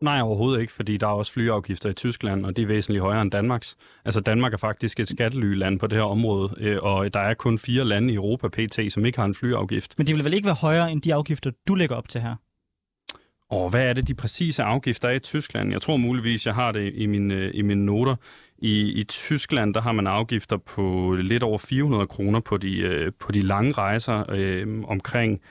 Nej, 0.04 0.22
overhovedet 0.22 0.62
ikke, 0.62 0.74
fordi 0.74 0.98
der 0.98 1.08
er 1.08 1.12
også 1.12 1.32
flyafgifter 1.32 1.90
i 1.90 1.94
Tyskland, 1.94 2.46
og 2.46 2.58
de 2.58 2.62
er 2.62 2.66
væsentligt 2.66 3.02
højere 3.02 3.22
end 3.22 3.32
Danmarks. 3.32 3.76
Altså 4.06 4.20
Danmark 4.20 4.54
er 4.54 4.58
faktisk 4.58 5.00
et 5.00 5.10
skattelyland 5.10 5.80
på 5.80 5.88
det 5.88 5.98
her 5.98 6.06
område, 6.06 6.56
øh, 6.58 6.78
og 6.82 7.14
der 7.14 7.20
er 7.20 7.34
kun 7.34 7.58
fire 7.58 7.86
lande 7.86 8.14
i 8.14 8.16
Europa 8.16 8.48
pt., 8.48 8.94
som 8.94 9.06
ikke 9.06 9.18
har 9.18 9.26
en 9.26 9.36
flyafgift. 9.36 9.94
Men 9.98 10.08
de 10.08 10.14
vil 10.14 10.24
vel 10.24 10.34
ikke 10.34 10.46
være 10.46 10.56
højere 10.56 10.92
end 10.92 11.02
de 11.02 11.14
afgifter, 11.14 11.52
du 11.68 11.76
lægger 11.76 11.96
op 11.96 12.10
til 12.10 12.22
her? 12.22 12.36
Og 13.50 13.70
hvad 13.70 13.84
er 13.86 13.94
det 13.94 14.08
de 14.08 14.14
præcise 14.14 14.64
afgifter 14.64 15.10
er 15.10 15.14
i 15.14 15.20
Tyskland? 15.20 15.72
Jeg 15.72 15.82
tror 15.82 15.98
muligvis, 15.98 16.46
jeg 16.46 16.56
har 16.56 16.72
det 16.72 16.94
i 16.96 17.06
mine, 17.06 17.52
i 17.52 17.62
mine 17.62 17.86
noter. 17.86 18.16
I, 18.58 19.00
I 19.00 19.04
Tyskland, 19.04 19.74
der 19.74 19.82
har 19.82 19.92
man 19.92 20.08
afgifter 20.08 20.58
på 20.58 21.16
lidt 21.20 21.44
over 21.44 21.58
400 21.58 22.08
kroner 22.08 22.40
på 22.40 22.58
de, 22.58 22.78
øh, 22.78 23.12
på 23.20 23.32
de 23.32 23.42
lange 23.42 23.72
rejser, 23.72 24.24
øh, 24.30 24.84
omkring 24.88 25.42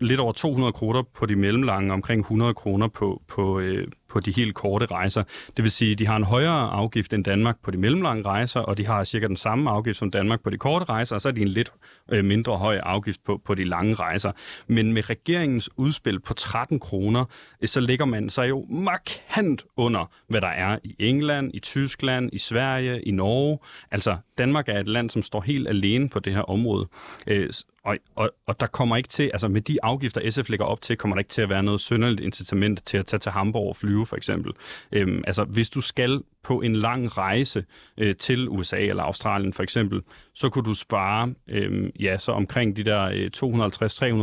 lidt 0.00 0.20
over 0.20 0.32
200 0.32 0.72
kroner 0.72 1.02
på 1.02 1.26
de 1.26 1.36
mellemlange, 1.36 1.92
omkring 1.92 2.20
100 2.20 2.54
kroner 2.54 2.88
på, 2.88 3.22
på, 3.28 3.60
øh, 3.60 3.88
på 4.12 4.20
de 4.20 4.32
helt 4.32 4.54
korte 4.54 4.86
rejser. 4.86 5.22
Det 5.56 5.62
vil 5.62 5.70
sige, 5.70 5.92
at 5.92 5.98
de 5.98 6.06
har 6.06 6.16
en 6.16 6.24
højere 6.24 6.70
afgift 6.70 7.12
end 7.12 7.24
Danmark 7.24 7.56
på 7.62 7.70
de 7.70 7.76
mellemlange 7.76 8.22
rejser, 8.22 8.60
og 8.60 8.78
de 8.78 8.86
har 8.86 9.04
cirka 9.04 9.26
den 9.26 9.36
samme 9.36 9.70
afgift 9.70 9.98
som 9.98 10.10
Danmark 10.10 10.40
på 10.40 10.50
de 10.50 10.58
korte 10.58 10.84
rejser, 10.84 11.14
og 11.14 11.22
så 11.22 11.28
er 11.28 11.32
de 11.32 11.42
en 11.42 11.48
lidt 11.48 11.72
øh, 12.12 12.24
mindre 12.24 12.56
høj 12.56 12.80
afgift 12.82 13.24
på, 13.24 13.40
på 13.44 13.54
de 13.54 13.64
lange 13.64 13.94
rejser. 13.94 14.32
Men 14.66 14.92
med 14.92 15.10
regeringens 15.10 15.70
udspil 15.76 16.20
på 16.20 16.34
13 16.34 16.80
kroner, 16.80 17.24
øh, 17.62 17.68
så 17.68 17.80
ligger 17.80 18.04
man 18.04 18.30
sig 18.30 18.48
jo 18.48 18.66
markant 18.70 19.64
under, 19.76 20.10
hvad 20.28 20.40
der 20.40 20.48
er 20.48 20.78
i 20.84 20.96
England, 20.98 21.50
i 21.54 21.58
Tyskland, 21.58 22.30
i 22.32 22.38
Sverige, 22.38 23.02
i 23.02 23.10
Norge. 23.10 23.58
Altså, 23.90 24.16
Danmark 24.38 24.68
er 24.68 24.80
et 24.80 24.88
land, 24.88 25.10
som 25.10 25.22
står 25.22 25.40
helt 25.40 25.68
alene 25.68 26.08
på 26.08 26.18
det 26.18 26.34
her 26.34 26.42
område. 26.42 26.88
Øh, 27.26 27.48
og, 27.84 27.96
og, 28.14 28.30
og 28.46 28.60
der 28.60 28.66
kommer 28.66 28.96
ikke 28.96 29.08
til, 29.08 29.22
altså 29.32 29.48
med 29.48 29.60
de 29.60 29.78
afgifter, 29.82 30.30
SF 30.30 30.48
lægger 30.48 30.66
op 30.66 30.80
til, 30.80 30.96
kommer 30.96 31.16
der 31.16 31.18
ikke 31.18 31.30
til 31.30 31.42
at 31.42 31.48
være 31.48 31.62
noget 31.62 31.80
synderligt 31.80 32.20
incitament 32.20 32.86
til 32.86 32.96
at 32.96 33.06
tage 33.06 33.18
til 33.18 33.32
Hamburg 33.32 33.68
og 33.68 33.76
flyve 33.76 34.01
for 34.04 34.16
eksempel. 34.16 34.52
Øhm, 34.92 35.24
altså 35.26 35.44
hvis 35.44 35.70
du 35.70 35.80
skal 35.80 36.22
på 36.42 36.60
en 36.60 36.76
lang 36.76 37.18
rejse 37.18 37.64
øh, 37.98 38.16
til 38.16 38.48
USA 38.48 38.80
eller 38.80 39.02
Australien 39.02 39.52
for 39.52 39.62
eksempel, 39.62 40.02
så 40.34 40.48
kunne 40.48 40.64
du 40.64 40.74
spare 40.74 41.34
øh, 41.48 41.90
ja, 42.00 42.18
så 42.18 42.32
omkring 42.32 42.76
de 42.76 42.84
der 42.84 43.02
øh, 43.02 43.30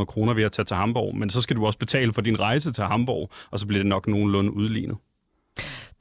250-300 0.01 0.05
kroner 0.05 0.33
ved 0.33 0.43
at 0.43 0.51
tage 0.51 0.65
til 0.65 0.77
Hamburg, 0.77 1.17
men 1.17 1.29
så 1.29 1.41
skal 1.41 1.55
du 1.55 1.65
også 1.65 1.79
betale 1.79 2.13
for 2.13 2.21
din 2.21 2.39
rejse 2.39 2.71
til 2.71 2.83
Hamburg, 2.83 3.31
og 3.51 3.59
så 3.59 3.67
bliver 3.67 3.83
det 3.83 3.89
nok 3.89 4.07
nogenlunde 4.07 4.51
udlignet. 4.51 4.97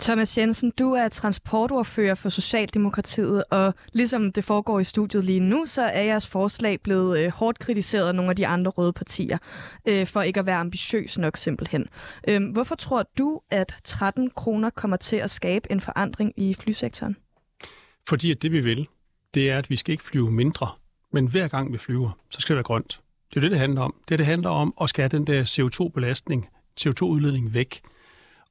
Thomas 0.01 0.39
Jensen, 0.39 0.73
du 0.79 0.93
er 0.93 1.09
transportordfører 1.09 2.15
for 2.15 2.29
Socialdemokratiet, 2.29 3.45
og 3.51 3.75
ligesom 3.93 4.33
det 4.33 4.45
foregår 4.45 4.81
i 4.81 4.85
studiet 4.85 5.25
lige 5.25 5.41
nu, 5.41 5.67
så 5.67 5.83
er 5.83 6.03
jeres 6.03 6.27
forslag 6.27 6.81
blevet 6.81 7.19
øh, 7.19 7.33
hårdt 7.33 7.59
kritiseret 7.59 8.09
af 8.09 8.15
nogle 8.15 8.31
af 8.31 8.37
de 8.37 8.47
andre 8.47 8.71
røde 8.71 8.93
partier, 8.93 9.39
øh, 9.89 10.07
for 10.07 10.23
ikke 10.23 10.41
at 10.41 10.47
være 10.47 10.57
ambitiøs 10.57 11.19
nok 11.19 11.37
simpelthen. 11.37 11.87
Øh, 12.29 12.53
hvorfor 12.53 12.75
tror 12.75 13.05
du, 13.19 13.41
at 13.51 13.77
13 13.85 14.31
kroner 14.31 14.71
kommer 14.71 14.97
til 14.97 15.17
at 15.17 15.31
skabe 15.31 15.73
en 15.73 15.81
forandring 15.81 16.33
i 16.37 16.55
flysektoren? 16.55 17.17
Fordi 18.09 18.31
at 18.31 18.43
det 18.43 18.53
vi 18.53 18.61
vil, 18.61 18.89
det 19.35 19.51
er, 19.51 19.59
at 19.59 19.71
vi 19.71 19.77
skal 19.77 19.93
ikke 19.93 20.05
flyve 20.05 20.31
mindre, 20.31 20.69
men 21.13 21.27
hver 21.27 21.49
gang 21.49 21.73
vi 21.73 21.79
flyver, 21.79 22.11
så 22.31 22.41
skal 22.41 22.55
det 22.55 22.57
være 22.57 22.65
grønt. 22.65 23.01
Det 23.31 23.37
er 23.37 23.41
det, 23.41 23.51
det 23.51 23.59
handler 23.59 23.81
om. 23.81 23.95
Det, 24.09 24.19
det 24.19 24.27
handler 24.27 24.51
om 24.51 24.73
at 24.81 24.89
skære 24.89 25.09
den 25.09 25.27
der 25.27 25.45
CO2-belastning, 25.45 26.49
CO2-udledning 26.81 27.55
væk. 27.55 27.81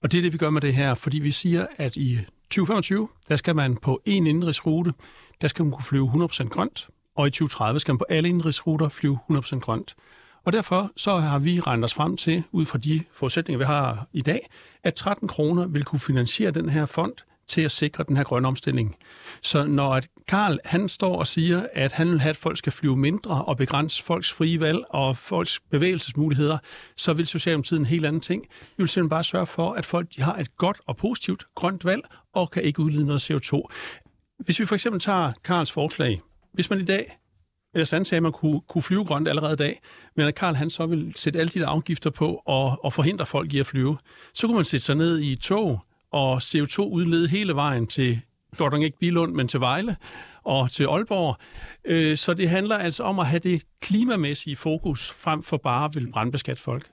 Og 0.04 0.12
det 0.12 0.18
er 0.18 0.22
det, 0.22 0.34
vi 0.34 0.38
gør 0.38 0.50
med 0.50 0.62
det 0.62 0.74
her, 0.74 0.94
fordi 0.94 1.20
vi 1.20 1.32
siger, 1.32 1.68
at 1.78 1.96
i 1.96 2.20
2025, 2.50 3.08
der 3.30 3.36
skal 3.36 3.56
man 3.56 3.78
på 3.78 4.02
en 4.06 4.28
indrigsrute, 4.28 4.94
der 5.42 5.48
skal 5.48 5.66
man 5.66 5.72
kunne 5.72 5.84
flyve 5.84 6.10
100% 6.10 6.48
grønt, 6.48 6.88
og 7.16 7.28
i 7.28 7.30
2030 7.30 7.80
skal 7.80 7.92
man 7.94 7.98
på 7.98 8.06
alle 8.10 8.30
indrigsruter 8.30 8.90
flyve 8.90 9.20
100% 9.32 9.60
grønt. 9.60 9.96
Og 10.44 10.54
derfor 10.54 10.92
så 10.96 11.16
har 11.16 11.40
vi 11.40 11.60
regnet 11.60 11.84
os 11.84 11.94
frem 11.94 12.18
til, 12.18 12.44
ud 12.52 12.66
fra 12.66 12.78
de 12.78 13.04
forudsætninger, 13.12 13.58
vi 13.58 13.66
har 13.66 14.08
i 14.14 14.22
dag, 14.22 14.50
at 14.84 14.94
13 14.94 15.28
kroner 15.28 15.68
vil 15.68 15.84
kunne 15.84 16.00
finansiere 16.00 16.52
den 16.52 16.70
her 16.70 16.86
fond 16.86 17.14
til 17.48 17.62
at 17.62 17.72
sikre 17.72 18.04
den 18.08 18.18
her 18.18 18.24
grønne 18.24 18.48
omstilling. 18.48 18.96
Så 19.42 19.64
når 19.64 19.96
at 19.96 20.08
Karl 20.28 20.60
han 20.66 20.90
står 20.90 21.20
og 21.20 21.28
siger, 21.28 21.68
at 21.74 21.92
han 21.92 22.12
vil 22.12 22.22
have, 22.22 22.30
at 22.30 22.38
folk 22.38 22.58
skal 22.58 22.72
flyve 22.72 22.98
mindre 22.98 23.46
og 23.46 23.58
begrænse 23.58 24.04
folks 24.04 24.34
frie 24.34 24.60
valg 24.60 24.80
og 24.90 25.18
folks 25.18 25.60
bevægelsesmuligheder, 25.60 26.58
så 26.96 27.14
vil 27.14 27.28
Socialdemokratiet 27.28 27.80
en 27.80 27.86
helt 27.86 28.06
anden 28.06 28.22
ting. 28.22 28.44
Vi 28.60 28.74
vil 28.78 28.88
simpelthen 28.88 29.10
bare 29.10 29.24
sørge 29.24 29.46
for, 29.46 29.74
at 29.74 29.86
folk 29.86 30.08
de 30.16 30.22
har 30.22 30.36
et 30.38 30.58
godt 30.58 30.78
og 30.86 30.98
positivt 30.98 31.44
grønt 31.56 31.86
valg 31.86 32.02
og 32.34 32.52
kan 32.52 32.64
ikke 32.64 32.80
udlede 32.80 33.06
noget 33.06 33.32
CO2. 33.32 33.62
Hvis 34.40 34.60
vi 34.60 34.66
for 34.66 34.76
eksempel 34.76 35.00
tager 35.00 35.32
Karls 35.44 35.72
forslag, 35.72 36.22
hvis 36.54 36.70
man 36.70 36.80
i 36.80 36.86
dag 36.86 37.18
eller 37.74 37.86
sandt 37.86 38.14
at 38.14 38.24
man 38.24 38.32
kunne, 38.32 38.62
kunne 38.68 38.82
flyve 38.82 39.06
grønt 39.06 39.28
allerede 39.28 39.54
i 39.54 39.56
dag, 39.56 39.82
men 40.16 40.28
at 40.28 40.36
Karl 40.36 40.56
han 40.56 40.70
så 40.70 40.86
vil 40.86 41.14
sætte 41.16 41.40
alle 41.40 41.50
de 41.50 41.60
der 41.60 41.68
afgifter 41.68 42.10
på 42.10 42.42
og, 42.46 42.86
og 42.86 42.94
forhindre 42.94 43.26
folk 43.26 43.54
i 43.54 43.60
at 43.60 43.66
flyve, 43.66 43.98
så 44.34 44.48
kunne 44.48 44.56
man 44.56 44.66
sætte 44.66 44.86
sig 44.86 44.96
ned 44.96 45.20
i 45.20 45.32
et 45.32 45.40
tog 45.40 45.82
og 46.12 46.38
CO2-udlede 46.38 47.28
hele 47.28 47.56
vejen 47.56 47.88
til 47.88 48.22
godt 48.58 48.84
ikke 48.84 49.00
Bilund, 49.00 49.34
men 49.34 49.48
til 49.48 49.60
Vejle 49.60 49.96
og 50.44 50.72
til 50.72 50.84
Aalborg. 50.84 51.38
Øh, 51.86 52.18
så 52.18 52.34
det 52.34 52.50
handler 52.50 52.76
altså 52.76 53.04
om 53.04 53.20
at 53.20 53.26
have 53.26 53.40
det 53.40 53.64
klimamæssige 53.82 54.56
fokus 54.56 55.12
frem 55.12 55.44
for 55.44 55.58
bare 55.58 55.86
at 55.86 55.96
vil 55.96 56.12
brandbeskatte 56.12 56.64
folk. 56.64 56.92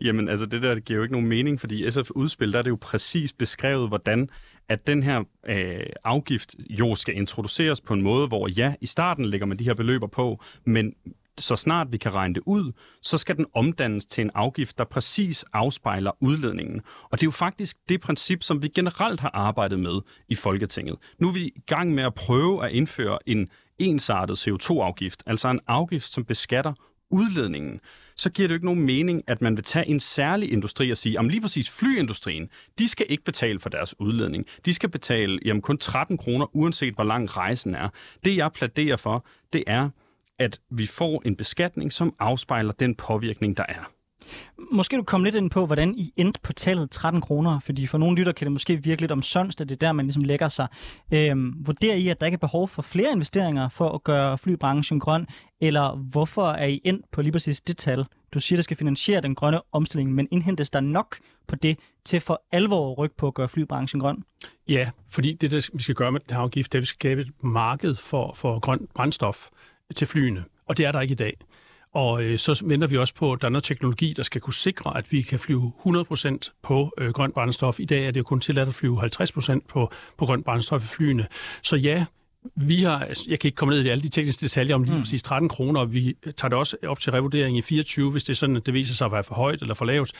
Jamen, 0.00 0.28
altså 0.28 0.46
det 0.46 0.62
der 0.62 0.74
det 0.74 0.84
giver 0.84 0.96
jo 0.96 1.02
ikke 1.02 1.12
nogen 1.12 1.28
mening, 1.28 1.60
fordi 1.60 1.90
SF 1.90 2.10
udspil, 2.10 2.52
der 2.52 2.58
er 2.58 2.62
det 2.62 2.70
jo 2.70 2.78
præcis 2.80 3.32
beskrevet, 3.32 3.88
hvordan 3.88 4.28
at 4.68 4.86
den 4.86 5.02
her 5.02 5.24
øh, 5.48 5.86
afgift 6.04 6.54
jo 6.70 6.94
skal 6.94 7.16
introduceres 7.16 7.80
på 7.80 7.94
en 7.94 8.02
måde, 8.02 8.28
hvor 8.28 8.48
ja, 8.48 8.74
i 8.80 8.86
starten 8.86 9.24
lægger 9.24 9.46
man 9.46 9.58
de 9.58 9.64
her 9.64 9.74
beløber 9.74 10.06
på, 10.06 10.42
men 10.64 10.94
så 11.38 11.56
snart 11.56 11.92
vi 11.92 11.96
kan 11.96 12.14
regne 12.14 12.34
det 12.34 12.42
ud, 12.46 12.72
så 13.02 13.18
skal 13.18 13.36
den 13.36 13.46
omdannes 13.54 14.06
til 14.06 14.22
en 14.22 14.30
afgift, 14.34 14.78
der 14.78 14.84
præcis 14.84 15.44
afspejler 15.52 16.10
udledningen. 16.20 16.82
Og 17.02 17.20
det 17.20 17.22
er 17.22 17.26
jo 17.26 17.30
faktisk 17.30 17.76
det 17.88 18.00
princip, 18.00 18.42
som 18.42 18.62
vi 18.62 18.68
generelt 18.68 19.20
har 19.20 19.30
arbejdet 19.34 19.80
med 19.80 20.00
i 20.28 20.34
Folketinget. 20.34 20.96
Nu 21.18 21.28
er 21.28 21.32
vi 21.32 21.44
i 21.44 21.62
gang 21.66 21.94
med 21.94 22.04
at 22.04 22.14
prøve 22.14 22.64
at 22.64 22.72
indføre 22.72 23.18
en 23.26 23.48
ensartet 23.78 24.48
CO2-afgift, 24.48 25.22
altså 25.26 25.48
en 25.48 25.60
afgift, 25.66 26.12
som 26.12 26.24
beskatter 26.24 26.72
udledningen, 27.10 27.80
så 28.16 28.30
giver 28.30 28.48
det 28.48 28.52
jo 28.52 28.56
ikke 28.56 28.66
nogen 28.66 28.82
mening, 28.82 29.22
at 29.26 29.42
man 29.42 29.56
vil 29.56 29.64
tage 29.64 29.88
en 29.88 30.00
særlig 30.00 30.52
industri 30.52 30.90
og 30.90 30.96
sige, 30.96 31.18
om 31.18 31.28
lige 31.28 31.40
præcis 31.40 31.70
flyindustrien, 31.70 32.48
de 32.78 32.88
skal 32.88 33.06
ikke 33.08 33.24
betale 33.24 33.58
for 33.58 33.68
deres 33.68 34.00
udledning. 34.00 34.46
De 34.64 34.74
skal 34.74 34.88
betale 34.88 35.40
jamen, 35.44 35.62
kun 35.62 35.78
13 35.78 36.18
kroner, 36.18 36.56
uanset 36.56 36.94
hvor 36.94 37.04
lang 37.04 37.36
rejsen 37.36 37.74
er. 37.74 37.88
Det 38.24 38.36
jeg 38.36 38.52
pladerer 38.52 38.96
for, 38.96 39.26
det 39.52 39.64
er, 39.66 39.90
at 40.38 40.60
vi 40.70 40.86
får 40.86 41.22
en 41.24 41.36
beskatning, 41.36 41.92
som 41.92 42.14
afspejler 42.18 42.72
den 42.72 42.94
påvirkning, 42.94 43.56
der 43.56 43.64
er. 43.68 43.90
Måske 44.72 44.96
du 44.96 45.02
komme 45.02 45.26
lidt 45.26 45.34
ind 45.34 45.50
på, 45.50 45.66
hvordan 45.66 45.94
I 45.94 46.12
endte 46.16 46.40
på 46.42 46.52
tallet 46.52 46.90
13 46.90 47.20
kroner, 47.20 47.60
fordi 47.60 47.86
for 47.86 47.98
nogle 47.98 48.16
lytter 48.16 48.32
kan 48.32 48.44
det 48.44 48.52
måske 48.52 48.82
virke 48.82 49.00
lidt 49.00 49.12
omsonst, 49.12 49.60
at 49.60 49.68
det 49.68 49.74
er 49.74 49.86
der, 49.86 49.92
man 49.92 50.06
ligesom 50.06 50.24
lægger 50.24 50.48
sig. 50.48 50.68
Øhm, 51.12 51.54
vurderer 51.66 51.96
I, 51.96 52.08
at 52.08 52.20
der 52.20 52.26
ikke 52.26 52.36
er 52.36 52.38
behov 52.38 52.68
for 52.68 52.82
flere 52.82 53.12
investeringer 53.12 53.68
for 53.68 53.88
at 53.88 54.04
gøre 54.04 54.38
flybranchen 54.38 55.00
grøn, 55.00 55.26
eller 55.60 55.96
hvorfor 55.96 56.48
er 56.48 56.66
I 56.66 56.80
endt 56.84 57.10
på 57.12 57.22
lige 57.22 57.32
præcis 57.32 57.60
det 57.60 57.76
tal? 57.76 58.04
Du 58.34 58.40
siger, 58.40 58.56
der 58.56 58.62
skal 58.62 58.76
finansiere 58.76 59.20
den 59.20 59.34
grønne 59.34 59.60
omstilling, 59.72 60.14
men 60.14 60.28
indhentes 60.30 60.70
der 60.70 60.80
nok 60.80 61.16
på 61.48 61.56
det 61.56 61.78
til 62.04 62.20
for 62.20 62.42
alvor 62.52 62.92
at 62.92 62.98
rykke 62.98 63.16
på 63.16 63.26
at 63.26 63.34
gøre 63.34 63.48
flybranchen 63.48 64.00
grøn? 64.00 64.24
Ja, 64.68 64.90
fordi 65.08 65.32
det, 65.32 65.50
der 65.50 65.70
vi 65.74 65.82
skal 65.82 65.94
gøre 65.94 66.12
med 66.12 66.20
den 66.20 66.36
her 66.36 66.42
afgift, 66.42 66.72
det 66.72 66.78
er, 66.78 66.80
at 66.80 66.82
vi 66.82 66.86
skal 66.86 66.96
skabe 66.96 67.20
et 67.20 67.44
marked 67.44 67.94
for, 67.94 68.32
for 68.34 68.58
grøn 68.58 68.88
brændstof 68.94 69.48
til 69.94 70.06
flyene, 70.06 70.44
og 70.66 70.76
det 70.76 70.86
er 70.86 70.92
der 70.92 71.00
ikke 71.00 71.12
i 71.12 71.16
dag. 71.16 71.36
Og 71.92 72.22
øh, 72.22 72.38
så 72.38 72.62
venter 72.64 72.86
vi 72.86 72.96
også 72.96 73.14
på, 73.14 73.32
at 73.32 73.42
der 73.42 73.48
er 73.48 73.50
noget 73.50 73.64
teknologi, 73.64 74.12
der 74.16 74.22
skal 74.22 74.40
kunne 74.40 74.54
sikre, 74.54 74.98
at 74.98 75.12
vi 75.12 75.22
kan 75.22 75.38
flyve 75.38 75.72
100% 75.86 76.38
på 76.62 76.92
øh, 76.98 77.10
grønt 77.10 77.34
brændstof. 77.34 77.80
I 77.80 77.84
dag 77.84 78.06
er 78.06 78.10
det 78.10 78.18
jo 78.18 78.24
kun 78.24 78.40
tilladt 78.40 78.68
at 78.68 78.74
flyve 78.74 79.02
50% 79.04 79.58
på, 79.68 79.90
på 80.16 80.26
grønt 80.26 80.44
brændstof 80.44 80.84
i 80.84 80.86
flyene. 80.86 81.26
Så 81.62 81.76
ja, 81.76 82.04
vi 82.54 82.82
har, 82.82 82.98
altså, 82.98 83.24
jeg 83.28 83.40
kan 83.40 83.48
ikke 83.48 83.56
komme 83.56 83.74
ned 83.74 83.84
i 83.84 83.88
alle 83.88 84.02
de 84.02 84.08
tekniske 84.08 84.40
detaljer 84.40 84.74
om 84.74 84.82
lige 84.82 84.94
mm. 84.94 85.00
præcis 85.00 85.22
13 85.22 85.48
kroner, 85.48 85.80
og 85.80 85.94
vi 85.94 86.16
tager 86.36 86.48
det 86.48 86.58
også 86.58 86.76
op 86.86 87.00
til 87.00 87.12
revurdering 87.12 87.58
i 87.58 87.62
24, 87.62 88.10
hvis 88.10 88.24
det 88.24 88.32
er 88.32 88.36
sådan, 88.36 88.56
at 88.56 88.66
det 88.66 88.74
viser 88.74 88.94
sig 88.94 89.04
at 89.04 89.12
være 89.12 89.24
for 89.24 89.34
højt 89.34 89.60
eller 89.60 89.74
for 89.74 89.84
lavt. 89.84 90.12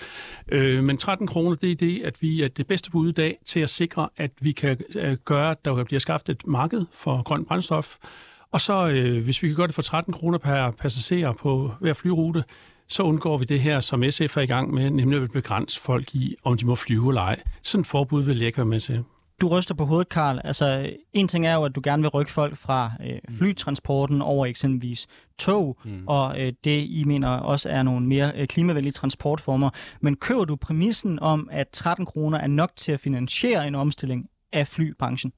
Øh, 0.53 0.85
men 0.85 0.99
13 0.99 1.27
kroner, 1.27 1.57
det 1.57 1.71
er 1.71 1.75
det, 1.75 2.03
at 2.05 2.23
vi 2.23 2.43
er 2.43 2.49
det 2.49 2.67
bedste 2.67 2.91
bud 2.91 3.09
i 3.09 3.13
dag 3.13 3.39
til 3.47 3.61
at 3.61 3.71
sikre, 3.71 4.09
at 4.17 4.31
vi 4.41 4.53
kan 4.53 4.81
øh, 4.95 5.17
gøre, 5.25 5.51
at 5.51 5.65
der 5.65 5.85
bliver 5.85 6.01
skabt 6.01 6.29
et 6.29 6.47
marked 6.47 6.83
for 6.93 7.23
grøn 7.23 7.45
brændstof. 7.45 7.97
Og 8.53 8.61
så, 8.61 8.89
øh, 8.89 9.25
hvis 9.25 9.43
vi 9.43 9.49
kan 9.49 9.57
gøre 9.57 9.67
det 9.67 9.75
for 9.75 9.83
13 9.83 10.13
kroner 10.13 10.39
per 10.39 10.71
passager 10.71 11.33
på 11.33 11.73
hver 11.81 11.93
flyrute, 11.93 12.45
så 12.89 13.03
undgår 13.03 13.39
vi 13.39 13.45
det 13.45 13.61
her, 13.61 13.81
som 13.81 14.11
SF 14.11 14.37
er 14.37 14.41
i 14.41 14.47
gang 14.47 14.75
med, 14.75 14.91
nemlig 14.91 15.23
at 15.23 15.31
begrænse 15.31 15.81
folk 15.81 16.15
i, 16.15 16.37
om 16.45 16.57
de 16.57 16.67
må 16.67 16.75
flyve 16.75 17.09
eller 17.11 17.23
ej. 17.23 17.43
Sådan 17.63 17.81
et 17.81 17.87
forbud 17.87 18.23
vil 18.23 18.39
jeg 18.39 18.47
ikke 18.47 18.59
være 18.59 18.67
med 18.67 18.81
til. 18.81 19.05
Du 19.41 19.49
ryster 19.49 19.75
på 19.75 19.85
hovedet, 19.85 20.09
Karl. 20.09 20.41
Altså, 20.45 20.91
en 21.13 21.29
ting 21.29 21.47
er 21.47 21.55
jo, 21.55 21.65
at 21.65 21.75
du 21.75 21.81
gerne 21.85 22.03
vil 22.03 22.11
rykke 22.11 22.33
folk 22.33 22.57
fra 22.57 22.93
øh, 23.07 23.19
mm. 23.29 23.35
flytransporten 23.35 24.23
over 24.23 24.47
eksempelvis 24.47 25.07
tog, 25.39 25.79
mm. 25.85 26.05
og 26.07 26.41
øh, 26.41 26.53
det, 26.65 26.87
I 26.89 27.05
mener 27.07 27.29
også 27.29 27.71
er 27.71 27.83
nogle 27.83 28.07
mere 28.07 28.33
øh, 28.37 28.47
klimavenlige 28.47 28.93
transportformer. 28.93 29.71
Men 30.01 30.17
køber 30.17 30.45
du 30.45 30.57
præmissen 30.57 31.19
om, 31.19 31.49
at 31.53 31.69
13 31.69 32.07
kroner 32.07 32.39
er 32.39 32.47
nok 32.47 32.71
til 32.77 32.93
at 32.93 33.01
finansiere 33.01 33.69
en 33.69 33.75
omstilling 33.75 34.27
af 34.53 34.69
flybranchen? 34.69 35.33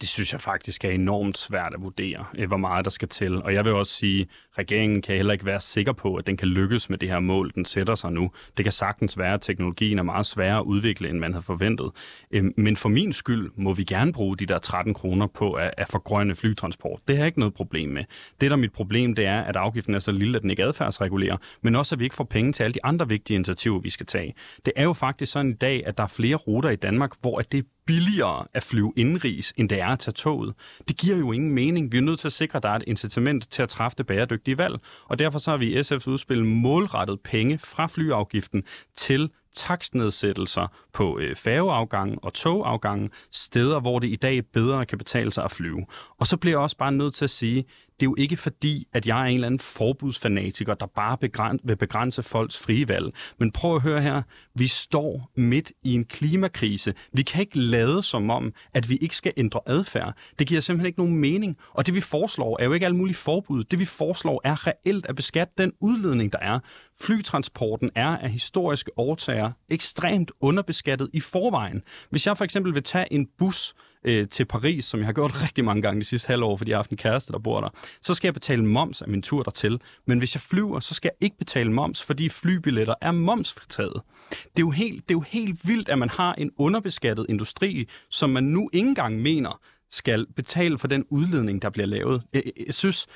Det 0.00 0.08
synes 0.08 0.32
jeg 0.32 0.40
faktisk 0.40 0.84
er 0.84 0.90
enormt 0.90 1.38
svært 1.38 1.74
at 1.74 1.82
vurdere, 1.82 2.26
øh, 2.38 2.48
hvor 2.48 2.56
meget 2.56 2.84
der 2.84 2.90
skal 2.90 3.08
til. 3.08 3.42
Og 3.42 3.54
jeg 3.54 3.64
vil 3.64 3.72
også 3.72 3.92
sige, 3.92 4.22
at 4.22 4.28
regeringen 4.58 5.02
kan 5.02 5.16
heller 5.16 5.32
ikke 5.32 5.46
være 5.46 5.60
sikker 5.60 5.92
på, 5.92 6.14
at 6.14 6.26
den 6.26 6.36
kan 6.36 6.48
lykkes 6.48 6.90
med 6.90 6.98
det 6.98 7.08
her 7.08 7.20
mål, 7.20 7.52
den 7.54 7.64
sætter 7.64 7.94
sig 7.94 8.12
nu. 8.12 8.30
Det 8.56 8.64
kan 8.64 8.72
sagtens 8.72 9.18
være, 9.18 9.34
at 9.34 9.40
teknologien 9.40 9.98
er 9.98 10.02
meget 10.02 10.26
sværere 10.26 10.58
at 10.58 10.64
udvikle, 10.64 11.10
end 11.10 11.18
man 11.18 11.32
havde 11.32 11.42
forventet. 11.42 11.90
Øhm, 12.30 12.54
men 12.56 12.76
for 12.76 12.88
min 12.88 13.12
skyld 13.12 13.50
må 13.56 13.72
vi 13.72 13.84
gerne 13.84 14.12
bruge 14.12 14.36
de 14.36 14.46
der 14.46 14.58
13 14.58 14.94
kroner 14.94 15.26
på 15.26 15.52
at 15.52 15.88
forgrønne 15.90 16.34
flytransport. 16.34 17.00
Det 17.08 17.16
har 17.16 17.24
jeg 17.24 17.26
ikke 17.26 17.38
noget 17.38 17.54
problem 17.54 17.88
med. 17.88 18.04
Det, 18.40 18.50
der 18.50 18.56
er 18.56 18.60
mit 18.60 18.72
problem, 18.72 19.14
det 19.14 19.26
er, 19.26 19.40
at 19.40 19.56
afgiften 19.56 19.94
er 19.94 19.98
så 19.98 20.12
lille, 20.12 20.36
at 20.36 20.42
den 20.42 20.50
ikke 20.50 20.64
adfærdsregulerer, 20.64 21.36
men 21.62 21.74
også, 21.74 21.94
at 21.94 21.98
vi 21.98 22.04
ikke 22.04 22.16
får 22.16 22.24
penge 22.24 22.52
til 22.52 22.62
alle 22.62 22.74
de 22.74 22.84
andre 22.84 23.08
vigtige 23.08 23.34
initiativer, 23.34 23.78
vi 23.78 23.90
skal 23.90 24.06
tage. 24.06 24.34
Det 24.66 24.72
er 24.76 24.84
jo 24.84 24.92
faktisk 24.92 25.32
sådan 25.32 25.50
i 25.50 25.54
dag, 25.54 25.86
at 25.86 25.98
der 25.98 26.04
er 26.04 26.08
flere 26.08 26.36
ruter 26.36 26.70
i 26.70 26.76
Danmark, 26.76 27.12
hvor 27.20 27.40
det 27.40 27.58
er 27.58 27.62
billigere 27.86 28.46
at 28.54 28.62
flyve 28.62 28.92
indenrigs, 28.96 29.54
end 29.56 29.68
det 29.68 29.80
er 29.80 29.86
at 29.86 29.98
tage 29.98 30.12
toget. 30.12 30.54
Det 30.88 30.96
giver 30.96 31.16
jo 31.16 31.32
ingen 31.32 31.50
mening. 31.50 31.92
Vi 31.92 31.98
er 31.98 32.02
nødt 32.02 32.18
til 32.18 32.28
at 32.28 32.32
sikre, 32.32 32.56
at 32.56 32.62
der 32.62 32.68
er 32.68 32.74
et 32.74 32.84
incitament 32.86 33.50
til 33.50 33.62
at 33.62 33.68
træffe 33.68 33.96
det 33.98 34.06
bæredygtige 34.06 34.45
valg. 34.54 34.80
Og 35.04 35.18
derfor 35.18 35.38
så 35.38 35.50
har 35.50 35.58
vi 35.58 35.78
i 35.78 35.80
SF's 35.80 36.08
udspil 36.10 36.44
målrettet 36.44 37.20
penge 37.20 37.58
fra 37.58 37.86
flyafgiften 37.86 38.64
til 38.96 39.30
takstnedsættelser 39.56 40.66
på 40.92 41.18
øh, 41.18 41.36
færgeafgangen 41.36 42.18
og 42.22 42.34
togafgangen, 42.34 43.10
steder, 43.30 43.80
hvor 43.80 43.98
det 43.98 44.08
i 44.08 44.16
dag 44.16 44.46
bedre 44.46 44.86
kan 44.86 44.98
betale 44.98 45.32
sig 45.32 45.44
at 45.44 45.50
flyve. 45.50 45.86
Og 46.18 46.26
så 46.26 46.36
bliver 46.36 46.52
jeg 46.52 46.60
også 46.60 46.76
bare 46.76 46.92
nødt 46.92 47.14
til 47.14 47.24
at 47.24 47.30
sige, 47.30 47.64
det 48.00 48.06
er 48.06 48.10
jo 48.10 48.14
ikke 48.18 48.36
fordi, 48.36 48.86
at 48.92 49.06
jeg 49.06 49.20
er 49.20 49.24
en 49.24 49.34
eller 49.34 49.46
anden 49.46 49.58
forbudsfanatiker, 49.58 50.74
der 50.74 50.86
bare 50.86 51.16
begræn- 51.24 51.58
vil 51.64 51.76
begrænse 51.76 52.22
folks 52.22 52.58
frie 52.58 52.88
valg. 52.88 53.12
Men 53.38 53.52
prøv 53.52 53.74
at 53.76 53.82
høre 53.82 54.02
her. 54.02 54.22
Vi 54.54 54.66
står 54.66 55.30
midt 55.36 55.72
i 55.82 55.92
en 55.94 56.04
klimakrise. 56.04 56.94
Vi 57.12 57.22
kan 57.22 57.40
ikke 57.40 57.58
lade 57.58 58.02
som 58.02 58.30
om, 58.30 58.52
at 58.74 58.90
vi 58.90 58.96
ikke 58.96 59.16
skal 59.16 59.32
ændre 59.36 59.60
adfærd. 59.66 60.14
Det 60.38 60.46
giver 60.46 60.60
simpelthen 60.60 60.86
ikke 60.86 60.98
nogen 61.00 61.16
mening. 61.16 61.56
Og 61.70 61.86
det 61.86 61.94
vi 61.94 62.00
foreslår 62.00 62.56
er 62.60 62.64
jo 62.64 62.72
ikke 62.72 62.86
alle 62.86 62.96
mulige 62.96 63.16
forbud. 63.16 63.64
Det 63.64 63.78
vi 63.78 63.84
foreslår 63.84 64.40
er 64.44 64.66
reelt 64.66 65.06
at 65.06 65.16
beskatte 65.16 65.54
den 65.58 65.72
udledning, 65.80 66.32
der 66.32 66.38
er. 66.38 66.58
Flytransporten 67.00 67.90
er 67.94 68.16
af 68.16 68.30
historiske 68.30 68.90
årtager 68.98 69.52
ekstremt 69.68 70.32
underbeskattet 70.40 71.10
i 71.12 71.20
forvejen. 71.20 71.82
Hvis 72.10 72.26
jeg 72.26 72.36
for 72.36 72.44
eksempel 72.44 72.74
vil 72.74 72.82
tage 72.82 73.12
en 73.12 73.28
bus 73.38 73.74
øh, 74.06 74.28
til 74.28 74.44
Paris, 74.44 74.84
som 74.84 75.00
jeg 75.00 75.06
har 75.06 75.12
gjort 75.12 75.42
rigtig 75.44 75.64
mange 75.64 75.82
gange 75.82 76.00
de 76.00 76.06
sidste 76.06 76.28
halvår, 76.28 76.56
fordi 76.56 76.70
jeg 76.70 76.76
har 76.76 76.78
haft 76.78 76.90
en 76.90 76.96
kæreste, 76.96 77.32
der 77.32 77.38
bor 77.38 77.60
der, 77.60 77.68
så 78.02 78.14
skal 78.14 78.28
jeg 78.28 78.34
betale 78.34 78.64
moms 78.64 79.02
af 79.02 79.08
min 79.08 79.22
tur 79.22 79.42
dertil. 79.42 79.80
Men 80.06 80.18
hvis 80.18 80.34
jeg 80.34 80.40
flyver, 80.40 80.80
så 80.80 80.94
skal 80.94 81.10
jeg 81.14 81.24
ikke 81.26 81.38
betale 81.38 81.72
moms, 81.72 82.02
fordi 82.02 82.28
flybilletter 82.28 82.94
er 83.00 83.12
momsfritaget. 83.12 84.02
Det 84.30 84.36
er, 84.38 84.60
jo 84.60 84.70
helt, 84.70 85.08
det 85.08 85.14
er 85.14 85.18
jo 85.18 85.24
helt 85.28 85.68
vildt, 85.68 85.88
at 85.88 85.98
man 85.98 86.10
har 86.10 86.34
en 86.34 86.50
underbeskattet 86.58 87.26
industri, 87.28 87.88
som 88.10 88.30
man 88.30 88.44
nu 88.44 88.70
ikke 88.72 88.88
engang 88.88 89.22
mener 89.22 89.60
skal 89.90 90.26
betale 90.36 90.78
for 90.78 90.88
den 90.88 91.04
udledning, 91.10 91.62
der 91.62 91.70
bliver 91.70 91.86
lavet. 91.86 92.22
Jeg, 92.32 92.42
jeg 92.66 92.74
synes, 92.74 93.06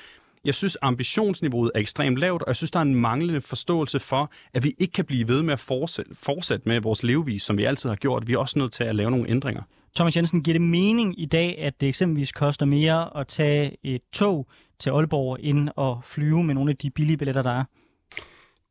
jeg 0.45 0.55
synes, 0.55 0.77
ambitionsniveauet 0.81 1.71
er 1.75 1.79
ekstremt 1.79 2.17
lavt, 2.17 2.41
og 2.41 2.47
jeg 2.47 2.55
synes, 2.55 2.71
der 2.71 2.79
er 2.79 2.83
en 2.83 2.95
manglende 2.95 3.41
forståelse 3.41 3.99
for, 3.99 4.31
at 4.53 4.63
vi 4.63 4.73
ikke 4.77 4.91
kan 4.91 5.05
blive 5.05 5.27
ved 5.27 5.43
med 5.43 5.53
at 5.53 5.59
fortsætte, 5.59 6.15
fortsætte 6.15 6.69
med 6.69 6.81
vores 6.81 7.03
levevis, 7.03 7.43
som 7.43 7.57
vi 7.57 7.63
altid 7.63 7.89
har 7.89 7.95
gjort. 7.95 8.27
Vi 8.27 8.33
er 8.33 8.37
også 8.37 8.59
nødt 8.59 8.73
til 8.73 8.83
at 8.83 8.95
lave 8.95 9.11
nogle 9.11 9.29
ændringer. 9.29 9.61
Thomas 9.95 10.17
Jensen, 10.17 10.43
giver 10.43 10.53
det 10.53 10.61
mening 10.61 11.21
i 11.21 11.25
dag, 11.25 11.59
at 11.59 11.81
det 11.81 11.89
eksempelvis 11.89 12.31
koster 12.31 12.65
mere 12.65 13.17
at 13.17 13.27
tage 13.27 13.77
et 13.83 14.01
tog 14.13 14.47
til 14.79 14.89
Aalborg, 14.89 15.37
end 15.39 15.69
at 15.77 15.93
flyve 16.03 16.43
med 16.43 16.55
nogle 16.55 16.71
af 16.71 16.77
de 16.77 16.89
billige 16.89 17.17
billetter, 17.17 17.41
der 17.41 17.51
er? 17.51 17.63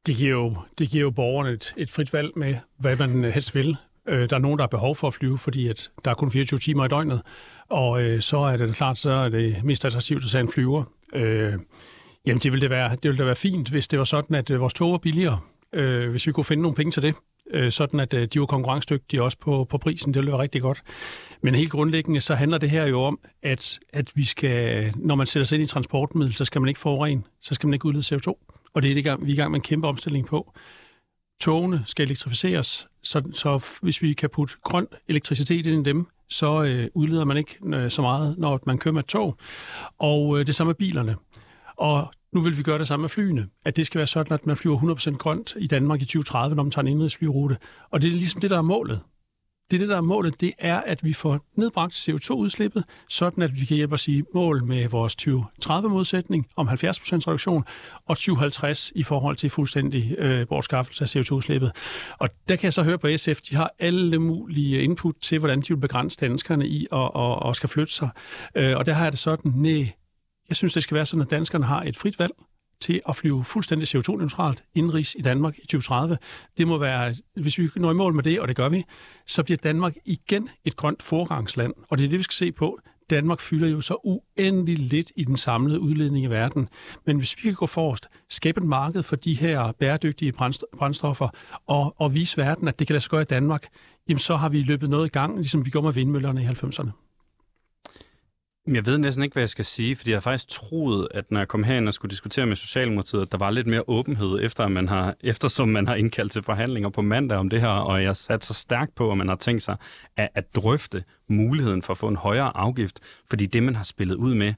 Det 0.06 0.16
giver 0.16 0.30
jo, 0.30 0.56
det 0.78 0.90
giver 0.90 1.02
jo 1.02 1.10
borgerne 1.10 1.50
et, 1.50 1.74
et 1.76 1.90
frit 1.90 2.12
valg 2.12 2.30
med, 2.36 2.54
hvad 2.78 2.96
man 2.96 3.24
øh, 3.24 3.32
helst 3.32 3.54
vil. 3.54 3.76
Øh, 4.08 4.30
der 4.30 4.36
er 4.36 4.40
nogen, 4.40 4.58
der 4.58 4.62
har 4.62 4.68
behov 4.68 4.96
for 4.96 5.06
at 5.06 5.14
flyve, 5.14 5.38
fordi 5.38 5.68
at 5.68 5.90
der 6.04 6.10
er 6.10 6.14
kun 6.14 6.30
24 6.30 6.58
timer 6.58 6.84
i 6.84 6.88
døgnet, 6.88 7.22
og 7.68 8.02
øh, 8.02 8.20
så 8.20 8.38
er 8.38 8.56
det 8.56 8.74
klart, 8.74 8.98
så 8.98 9.10
er 9.10 9.28
det 9.28 9.64
mest 9.64 9.84
attraktivt 9.84 10.24
at 10.24 10.30
tage 10.30 10.42
en 10.42 10.52
flyver. 10.52 10.84
Øh, 11.14 11.52
jamen, 12.26 12.40
det 12.40 12.52
ville, 12.52 12.60
det, 12.60 12.70
være, 12.70 12.90
det 12.90 13.04
ville 13.04 13.18
da 13.18 13.24
være 13.24 13.36
fint, 13.36 13.68
hvis 13.68 13.88
det 13.88 13.98
var 13.98 14.04
sådan, 14.04 14.36
at 14.36 14.50
øh, 14.50 14.60
vores 14.60 14.74
tog 14.74 14.92
var 14.92 14.98
billigere, 14.98 15.38
øh, 15.74 16.10
hvis 16.10 16.26
vi 16.26 16.32
kunne 16.32 16.44
finde 16.44 16.62
nogle 16.62 16.76
penge 16.76 16.90
til 16.90 17.02
det 17.02 17.14
øh, 17.50 17.72
sådan 17.72 18.00
at 18.00 18.14
øh, 18.14 18.28
de 18.32 18.40
var 18.40 18.46
konkurrencedygtige 18.46 19.22
også 19.22 19.38
på, 19.38 19.64
på 19.64 19.78
prisen. 19.78 20.14
Det 20.14 20.20
ville 20.20 20.32
være 20.32 20.42
rigtig 20.42 20.62
godt. 20.62 20.82
Men 21.42 21.54
helt 21.54 21.70
grundlæggende, 21.70 22.20
så 22.20 22.34
handler 22.34 22.58
det 22.58 22.70
her 22.70 22.86
jo 22.86 23.02
om, 23.02 23.18
at, 23.42 23.78
at 23.92 24.12
vi 24.14 24.24
skal, 24.24 24.92
når 24.96 25.14
man 25.14 25.26
sætter 25.26 25.44
sig 25.44 25.56
ind 25.56 25.62
i 25.62 25.66
transportmiddel, 25.66 26.34
så 26.34 26.44
skal 26.44 26.60
man 26.60 26.68
ikke 26.68 26.80
forurene, 26.80 27.22
så 27.42 27.54
skal 27.54 27.66
man 27.66 27.74
ikke 27.74 27.86
udlede 27.86 28.16
CO2. 28.16 28.46
Og 28.74 28.82
det 28.82 28.90
er 28.90 28.94
det, 28.94 29.26
vi 29.26 29.30
er 29.30 29.34
i 29.34 29.36
gang 29.36 29.50
med 29.50 29.58
en 29.58 29.62
kæmpe 29.62 29.88
omstilling 29.88 30.26
på. 30.26 30.52
Togene 31.40 31.82
skal 31.86 32.04
elektrificeres, 32.04 32.88
så, 33.02 33.22
så 33.32 33.78
hvis 33.82 34.02
vi 34.02 34.12
kan 34.12 34.30
putte 34.30 34.54
grøn 34.64 34.86
elektricitet 35.08 35.66
ind 35.66 35.86
i 35.86 35.90
dem, 35.90 36.06
så 36.28 36.62
øh, 36.62 36.88
udleder 36.94 37.24
man 37.24 37.36
ikke 37.36 37.58
øh, 37.64 37.90
så 37.90 38.02
meget, 38.02 38.38
når 38.38 38.60
man 38.66 38.78
kører 38.78 38.92
med 38.92 39.00
et 39.00 39.06
tog. 39.06 39.36
Og 39.98 40.38
øh, 40.38 40.46
det 40.46 40.54
samme 40.54 40.68
med 40.68 40.74
bilerne. 40.74 41.16
Og 41.76 42.12
nu 42.32 42.42
vil 42.42 42.58
vi 42.58 42.62
gøre 42.62 42.78
det 42.78 42.86
samme 42.86 43.02
med 43.02 43.08
flyene. 43.08 43.48
At 43.64 43.76
det 43.76 43.86
skal 43.86 43.98
være 43.98 44.06
sådan, 44.06 44.32
at 44.32 44.46
man 44.46 44.56
flyver 44.56 44.78
100% 44.78 45.16
grønt 45.16 45.54
i 45.58 45.66
Danmark 45.66 46.02
i 46.02 46.04
2030, 46.04 46.56
når 46.56 46.62
man 46.62 46.70
tager 46.70 46.82
en 46.82 46.92
indrigsflyrute. 46.92 47.56
Og 47.90 48.02
det 48.02 48.08
er 48.08 48.12
ligesom 48.12 48.40
det, 48.40 48.50
der 48.50 48.58
er 48.58 48.62
målet. 48.62 49.00
Det 49.70 49.76
er 49.76 49.80
det, 49.80 49.88
der 49.88 49.96
er 49.96 50.00
målet, 50.00 50.40
det 50.40 50.52
er, 50.58 50.80
at 50.80 51.04
vi 51.04 51.12
får 51.12 51.46
nedbragt 51.56 51.94
CO2-udslippet, 51.94 52.84
sådan 53.08 53.42
at 53.42 53.60
vi 53.60 53.64
kan 53.64 53.76
hjælpe 53.76 53.94
os 53.94 54.08
i 54.08 54.22
mål 54.34 54.64
med 54.64 54.88
vores 54.88 55.16
2030-modsætning 55.22 56.46
om 56.56 56.68
70% 56.68 56.72
reduktion, 56.72 57.64
og 58.06 58.16
2050 58.16 58.92
i 58.94 59.02
forhold 59.02 59.36
til 59.36 59.50
fuldstændig 59.50 60.14
øh, 60.18 60.46
bortskaffelse 60.48 61.04
af 61.04 61.16
CO2-udslippet. 61.16 61.72
Og 62.18 62.28
der 62.48 62.56
kan 62.56 62.64
jeg 62.64 62.72
så 62.72 62.82
høre 62.82 62.98
på 62.98 63.08
SF, 63.16 63.40
de 63.40 63.56
har 63.56 63.70
alle 63.78 64.18
mulige 64.18 64.82
input 64.82 65.14
til, 65.22 65.38
hvordan 65.38 65.60
de 65.60 65.68
vil 65.68 65.76
begrænse 65.76 66.18
danskerne 66.20 66.68
i 66.68 66.86
og, 66.90 67.16
og, 67.16 67.36
og 67.36 67.56
skal 67.56 67.68
flytte 67.68 67.92
sig. 67.92 68.08
Øh, 68.54 68.76
og 68.76 68.86
der 68.86 68.92
har 68.92 69.04
jeg 69.04 69.12
det 69.12 69.20
sådan, 69.20 69.52
nej, 69.56 69.92
jeg 70.50 70.56
synes, 70.56 70.74
det 70.74 70.82
skal 70.82 70.94
være 70.94 71.06
sådan, 71.06 71.22
at 71.22 71.30
danskerne 71.30 71.64
har 71.64 71.82
et 71.82 71.96
frit 71.96 72.18
valg 72.18 72.32
til 72.80 73.00
at 73.08 73.16
flyve 73.16 73.44
fuldstændig 73.44 73.88
CO2-neutralt 73.88 74.64
indrigs 74.74 75.16
i 75.18 75.22
Danmark 75.22 75.58
i 75.58 75.66
2030. 75.66 76.18
Det 76.58 76.68
må 76.68 76.78
være, 76.78 77.14
hvis 77.34 77.58
vi 77.58 77.68
når 77.76 77.90
i 77.90 77.94
mål 77.94 78.14
med 78.14 78.22
det, 78.22 78.40
og 78.40 78.48
det 78.48 78.56
gør 78.56 78.68
vi, 78.68 78.84
så 79.26 79.42
bliver 79.42 79.58
Danmark 79.58 79.94
igen 80.04 80.48
et 80.64 80.76
grønt 80.76 81.02
forgangsland. 81.02 81.74
Og 81.88 81.98
det 81.98 82.04
er 82.04 82.08
det, 82.08 82.18
vi 82.18 82.22
skal 82.22 82.34
se 82.34 82.52
på. 82.52 82.78
Danmark 83.10 83.40
fylder 83.40 83.68
jo 83.68 83.80
så 83.80 83.96
uendelig 84.04 84.78
lidt 84.78 85.12
i 85.16 85.24
den 85.24 85.36
samlede 85.36 85.80
udledning 85.80 86.24
i 86.24 86.28
verden. 86.28 86.68
Men 87.06 87.16
hvis 87.16 87.36
vi 87.36 87.42
kan 87.42 87.54
gå 87.54 87.66
forrest, 87.66 88.08
skabe 88.28 88.60
et 88.60 88.66
marked 88.66 89.02
for 89.02 89.16
de 89.16 89.34
her 89.34 89.72
bæredygtige 89.72 90.32
brændstoffer, 90.78 91.28
og, 91.66 91.94
og 91.98 92.14
vise 92.14 92.36
verden, 92.36 92.68
at 92.68 92.78
det 92.78 92.86
kan 92.86 92.94
lade 92.94 93.02
sig 93.02 93.10
gøre 93.10 93.22
i 93.22 93.24
Danmark, 93.24 93.66
jamen 94.08 94.18
så 94.18 94.36
har 94.36 94.48
vi 94.48 94.62
løbet 94.62 94.90
noget 94.90 95.06
i 95.06 95.10
gang, 95.10 95.34
ligesom 95.34 95.64
vi 95.64 95.70
gjorde 95.70 95.84
med 95.84 95.92
vindmøllerne 95.92 96.42
i 96.42 96.46
90'erne. 96.46 97.09
Jeg 98.66 98.86
ved 98.86 98.98
næsten 98.98 99.24
ikke, 99.24 99.34
hvad 99.34 99.42
jeg 99.42 99.48
skal 99.48 99.64
sige, 99.64 99.96
fordi 99.96 100.10
jeg 100.10 100.16
har 100.16 100.20
faktisk 100.20 100.48
troet, 100.48 101.08
at 101.10 101.30
når 101.30 101.40
jeg 101.40 101.48
kom 101.48 101.64
herind 101.64 101.88
og 101.88 101.94
skulle 101.94 102.10
diskutere 102.10 102.46
med 102.46 102.56
Socialdemokratiet, 102.56 103.22
at 103.22 103.32
der 103.32 103.38
var 103.38 103.50
lidt 103.50 103.66
mere 103.66 103.82
åbenhed, 103.88 104.38
efter 104.42 104.68
man 104.68 104.88
har, 104.88 105.16
eftersom 105.20 105.68
man 105.68 105.88
har 105.88 105.94
indkaldt 105.94 106.32
til 106.32 106.42
forhandlinger 106.42 106.88
på 106.88 107.02
mandag 107.02 107.38
om 107.38 107.50
det 107.50 107.60
her, 107.60 107.68
og 107.68 108.02
jeg 108.02 108.16
sat 108.16 108.44
så 108.44 108.54
stærkt 108.54 108.94
på, 108.94 109.10
at 109.10 109.18
man 109.18 109.28
har 109.28 109.36
tænkt 109.36 109.62
sig 109.62 109.76
at, 110.16 110.28
at 110.34 110.54
drøfte 110.54 111.04
muligheden 111.28 111.82
for 111.82 111.92
at 111.92 111.98
få 111.98 112.08
en 112.08 112.16
højere 112.16 112.56
afgift, 112.56 113.00
fordi 113.30 113.46
det, 113.46 113.62
man 113.62 113.76
har 113.76 113.84
spillet 113.84 114.14
ud 114.14 114.34
med, 114.34 114.54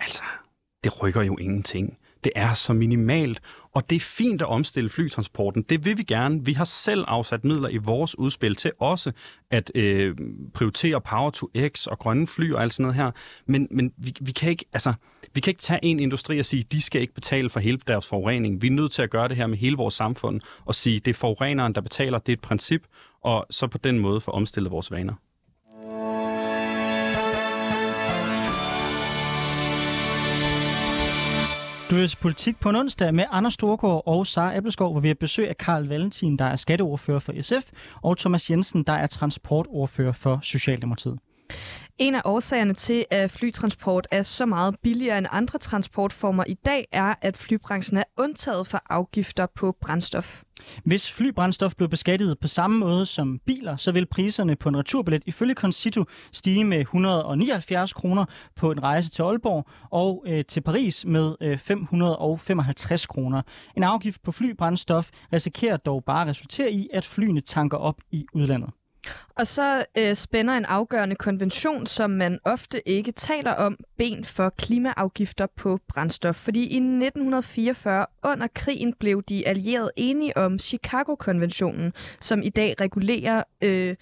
altså, 0.00 0.22
det 0.84 1.02
rykker 1.02 1.22
jo 1.22 1.36
ingenting. 1.36 1.98
Det 2.24 2.32
er 2.36 2.54
så 2.54 2.72
minimalt, 2.72 3.40
og 3.72 3.90
det 3.90 3.96
er 3.96 4.00
fint 4.00 4.42
at 4.42 4.48
omstille 4.48 4.90
flytransporten. 4.90 5.62
Det 5.62 5.84
vil 5.84 5.98
vi 5.98 6.02
gerne. 6.02 6.44
Vi 6.44 6.52
har 6.52 6.64
selv 6.64 7.04
afsat 7.08 7.44
midler 7.44 7.68
i 7.68 7.76
vores 7.76 8.18
udspil 8.18 8.54
til 8.54 8.72
også 8.78 9.12
at 9.50 9.72
øh, 9.74 10.16
prioritere 10.54 11.00
Power 11.00 11.30
to 11.30 11.50
X 11.68 11.86
og 11.86 11.98
grønne 11.98 12.26
fly 12.26 12.52
og 12.52 12.62
alt 12.62 12.72
sådan 12.72 12.82
noget 12.82 12.96
her. 12.96 13.10
Men, 13.46 13.68
men 13.70 13.92
vi, 13.96 14.14
vi, 14.20 14.32
kan 14.32 14.50
ikke, 14.50 14.64
altså, 14.72 14.92
vi 15.34 15.40
kan 15.40 15.50
ikke 15.50 15.62
tage 15.62 15.84
en 15.84 16.00
industri 16.00 16.38
og 16.38 16.44
sige, 16.44 16.62
de 16.62 16.82
skal 16.82 17.00
ikke 17.00 17.14
betale 17.14 17.50
for 17.50 17.60
hele 17.60 17.78
deres 17.86 18.08
forurening. 18.08 18.62
Vi 18.62 18.66
er 18.66 18.70
nødt 18.70 18.92
til 18.92 19.02
at 19.02 19.10
gøre 19.10 19.28
det 19.28 19.36
her 19.36 19.46
med 19.46 19.58
hele 19.58 19.76
vores 19.76 19.94
samfund 19.94 20.40
og 20.64 20.74
sige, 20.74 21.00
det 21.00 21.10
er 21.10 21.14
forureneren, 21.14 21.74
der 21.74 21.80
betaler. 21.80 22.18
Det 22.18 22.28
er 22.28 22.36
et 22.36 22.40
princip, 22.40 22.82
og 23.24 23.46
så 23.50 23.66
på 23.66 23.78
den 23.78 23.98
måde 23.98 24.20
få 24.20 24.30
omstillet 24.30 24.72
vores 24.72 24.90
vaner. 24.90 25.14
Du 31.92 31.96
vil 31.96 32.16
politik 32.20 32.60
på 32.60 32.68
en 32.68 32.76
onsdag 32.76 33.14
med 33.14 33.24
Anders 33.30 33.52
Storgård 33.52 34.02
og 34.06 34.26
Sara 34.26 34.56
Appelskov, 34.56 34.92
hvor 34.92 35.00
vi 35.00 35.08
har 35.08 35.14
besøg 35.14 35.48
af 35.48 35.56
Karl 35.56 35.86
Valentin, 35.86 36.36
der 36.36 36.44
er 36.44 36.56
skatteordfører 36.56 37.18
for 37.18 37.32
SF, 37.40 37.70
og 38.02 38.18
Thomas 38.18 38.50
Jensen, 38.50 38.82
der 38.82 38.92
er 38.92 39.06
transportordfører 39.06 40.12
for 40.12 40.38
Socialdemokratiet. 40.42 41.18
En 41.98 42.14
af 42.14 42.22
årsagerne 42.24 42.74
til, 42.74 43.04
at 43.10 43.30
flytransport 43.30 44.08
er 44.10 44.22
så 44.22 44.46
meget 44.46 44.76
billigere 44.82 45.18
end 45.18 45.26
andre 45.30 45.58
transportformer 45.58 46.44
i 46.46 46.54
dag, 46.54 46.88
er, 46.92 47.14
at 47.22 47.36
flybranchen 47.36 47.98
er 47.98 48.04
undtaget 48.18 48.66
for 48.66 48.82
afgifter 48.90 49.46
på 49.54 49.76
brændstof. 49.80 50.42
Hvis 50.84 51.12
flybrændstof 51.12 51.74
blev 51.74 51.88
beskattet 51.88 52.38
på 52.40 52.48
samme 52.48 52.78
måde 52.78 53.06
som 53.06 53.40
biler, 53.46 53.76
så 53.76 53.92
vil 53.92 54.06
priserne 54.06 54.56
på 54.56 54.68
en 54.68 54.76
returbillet 54.76 55.22
ifølge 55.26 55.54
Concito 55.54 56.04
stige 56.32 56.64
med 56.64 56.78
179 56.78 57.92
kroner 57.92 58.24
på 58.56 58.70
en 58.70 58.82
rejse 58.82 59.10
til 59.10 59.22
Aalborg 59.22 59.66
og 59.90 60.24
øh, 60.26 60.44
til 60.44 60.60
Paris 60.60 61.04
med 61.06 61.34
øh, 61.40 61.58
555 61.58 63.06
kroner. 63.06 63.42
En 63.76 63.82
afgift 63.82 64.22
på 64.22 64.32
flybrændstof 64.32 65.10
risikerer 65.32 65.76
dog 65.76 66.04
bare 66.04 66.22
at 66.22 66.28
resultere 66.28 66.72
i, 66.72 66.88
at 66.92 67.04
flyene 67.04 67.40
tanker 67.40 67.78
op 67.78 68.00
i 68.10 68.26
udlandet. 68.34 68.70
Og 69.36 69.46
så 69.46 69.84
øh, 69.98 70.16
spænder 70.16 70.54
en 70.54 70.64
afgørende 70.64 71.16
konvention, 71.16 71.86
som 71.86 72.10
man 72.10 72.38
ofte 72.44 72.88
ikke 72.88 73.12
taler 73.12 73.52
om, 73.52 73.76
ben 73.98 74.24
for 74.24 74.48
klimaafgifter 74.48 75.46
på 75.56 75.78
brændstof. 75.88 76.36
Fordi 76.36 76.60
i 76.60 76.76
1944 76.76 78.06
under 78.24 78.46
krigen 78.54 78.94
blev 79.00 79.22
de 79.22 79.48
allierede 79.48 79.90
enige 79.96 80.36
om 80.36 80.58
Chicago-konventionen, 80.58 81.92
som 82.20 82.42
i 82.42 82.48
dag 82.48 82.74
regulerer 82.80 83.42
øh, 83.64 83.94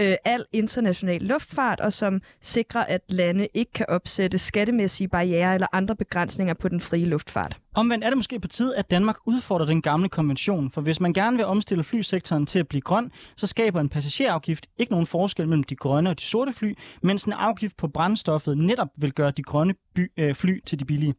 øh, 0.00 0.14
al 0.24 0.44
international 0.52 1.20
luftfart, 1.20 1.80
og 1.80 1.92
som 1.92 2.20
sikrer, 2.40 2.84
at 2.84 3.00
lande 3.08 3.48
ikke 3.54 3.72
kan 3.72 3.86
opsætte 3.88 4.38
skattemæssige 4.38 5.08
barriere 5.08 5.54
eller 5.54 5.66
andre 5.72 5.96
begrænsninger 5.96 6.54
på 6.54 6.68
den 6.68 6.80
frie 6.80 7.04
luftfart. 7.04 7.56
Omvendt 7.74 8.04
er 8.04 8.08
det 8.08 8.16
måske 8.16 8.40
på 8.40 8.48
tide, 8.48 8.76
at 8.76 8.90
Danmark 8.90 9.16
udfordrer 9.26 9.66
den 9.66 9.82
gamle 9.82 10.08
konvention, 10.08 10.70
for 10.70 10.80
hvis 10.80 11.00
man 11.00 11.12
gerne 11.12 11.36
vil 11.36 11.46
omstille 11.46 11.84
flysektoren 11.84 12.46
til 12.46 12.58
at 12.58 12.68
blive 12.68 12.80
grøn, 12.80 13.10
så 13.36 13.46
skaber 13.46 13.80
en 13.80 13.88
passagerafgift 13.88 14.66
ikke 14.78 14.92
nogen 14.92 15.06
forskel 15.06 15.48
mellem 15.48 15.64
de 15.64 15.76
grønne 15.76 16.10
og 16.10 16.18
de 16.18 16.24
sorte 16.24 16.52
fly, 16.52 16.74
mens 17.02 17.24
en 17.24 17.32
afgift 17.32 17.76
på 17.76 17.88
brændstoffet 17.88 18.58
netop 18.58 18.88
vil 18.96 19.12
gøre 19.12 19.30
de 19.30 19.42
grønne 19.42 19.74
by, 19.94 20.12
øh, 20.16 20.34
fly 20.34 20.60
til 20.66 20.78
de 20.78 20.84
billige. 20.84 21.14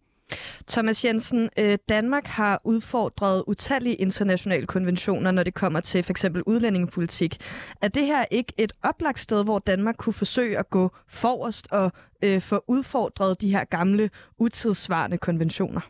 Thomas 0.67 1.05
Jensen, 1.05 1.49
øh, 1.59 1.77
Danmark 1.89 2.27
har 2.27 2.61
udfordret 2.63 3.43
utallige 3.47 3.95
internationale 3.95 4.67
konventioner, 4.67 5.31
når 5.31 5.43
det 5.43 5.53
kommer 5.53 5.79
til 5.79 6.03
f.eks. 6.03 6.25
udlændingepolitik. 6.45 7.37
Er 7.81 7.87
det 7.87 8.05
her 8.05 8.25
ikke 8.31 8.53
et 8.57 8.73
oplagt 8.83 9.19
sted, 9.19 9.43
hvor 9.43 9.59
Danmark 9.59 9.95
kunne 9.97 10.13
forsøge 10.13 10.57
at 10.57 10.69
gå 10.69 10.91
forrest 11.07 11.67
og 11.71 11.91
øh, 12.23 12.41
få 12.41 12.63
udfordret 12.67 13.41
de 13.41 13.51
her 13.51 13.63
gamle, 13.63 14.09
utidssvarende 14.37 15.17
konventioner? 15.17 15.81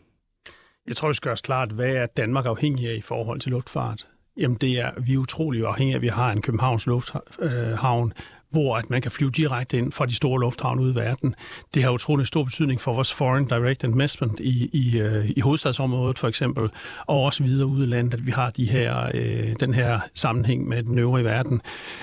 Jeg 0.87 0.95
tror, 0.95 1.07
det 1.07 1.15
skal 1.15 1.29
gøres 1.29 1.41
klart, 1.41 1.71
hvad 1.71 1.89
er 1.89 2.05
Danmark 2.05 2.45
afhængig 2.45 2.89
af 2.89 2.95
i 2.95 3.01
forhold 3.01 3.39
til 3.39 3.51
luftfart? 3.51 4.07
Jamen 4.37 4.57
det 4.57 4.79
er, 4.79 4.91
vi 5.01 5.13
er 5.13 5.17
utrolig 5.17 5.65
afhængige 5.65 5.93
af, 5.93 5.97
at 5.97 6.01
vi 6.01 6.07
har 6.07 6.31
en 6.31 6.41
Københavns 6.41 6.87
Lufthavn, 6.87 7.23
øh, 7.39 8.13
hvor 8.51 8.77
at 8.77 8.89
man 8.89 9.01
kan 9.01 9.11
flyve 9.11 9.31
direkte 9.31 9.77
ind 9.77 9.91
fra 9.91 10.05
de 10.05 10.15
store 10.15 10.39
lufthavne 10.39 10.81
ude 10.81 10.91
i 10.91 10.95
verden. 10.95 11.35
Det 11.73 11.83
har 11.83 11.91
utrolig 11.91 12.27
stor 12.27 12.43
betydning 12.43 12.81
for 12.81 12.93
vores 12.93 13.13
foreign 13.13 13.47
direct 13.47 13.83
investment 13.83 14.39
i, 14.39 14.69
i, 14.73 14.99
øh, 14.99 15.29
i 15.29 15.39
hovedstadsområdet 15.39 16.19
for 16.19 16.27
eksempel, 16.27 16.69
og 17.05 17.23
også 17.23 17.43
videre 17.43 17.67
ud 17.67 17.83
i 17.83 17.85
landet, 17.85 18.13
at 18.13 18.25
vi 18.25 18.31
har 18.31 18.49
de 18.49 18.65
her, 18.65 19.11
øh, 19.13 19.55
den 19.59 19.73
her 19.73 19.99
sammenhæng 20.13 20.67
med 20.67 20.83
den 20.83 20.99
øvrige 20.99 21.25
verden. 21.25 21.61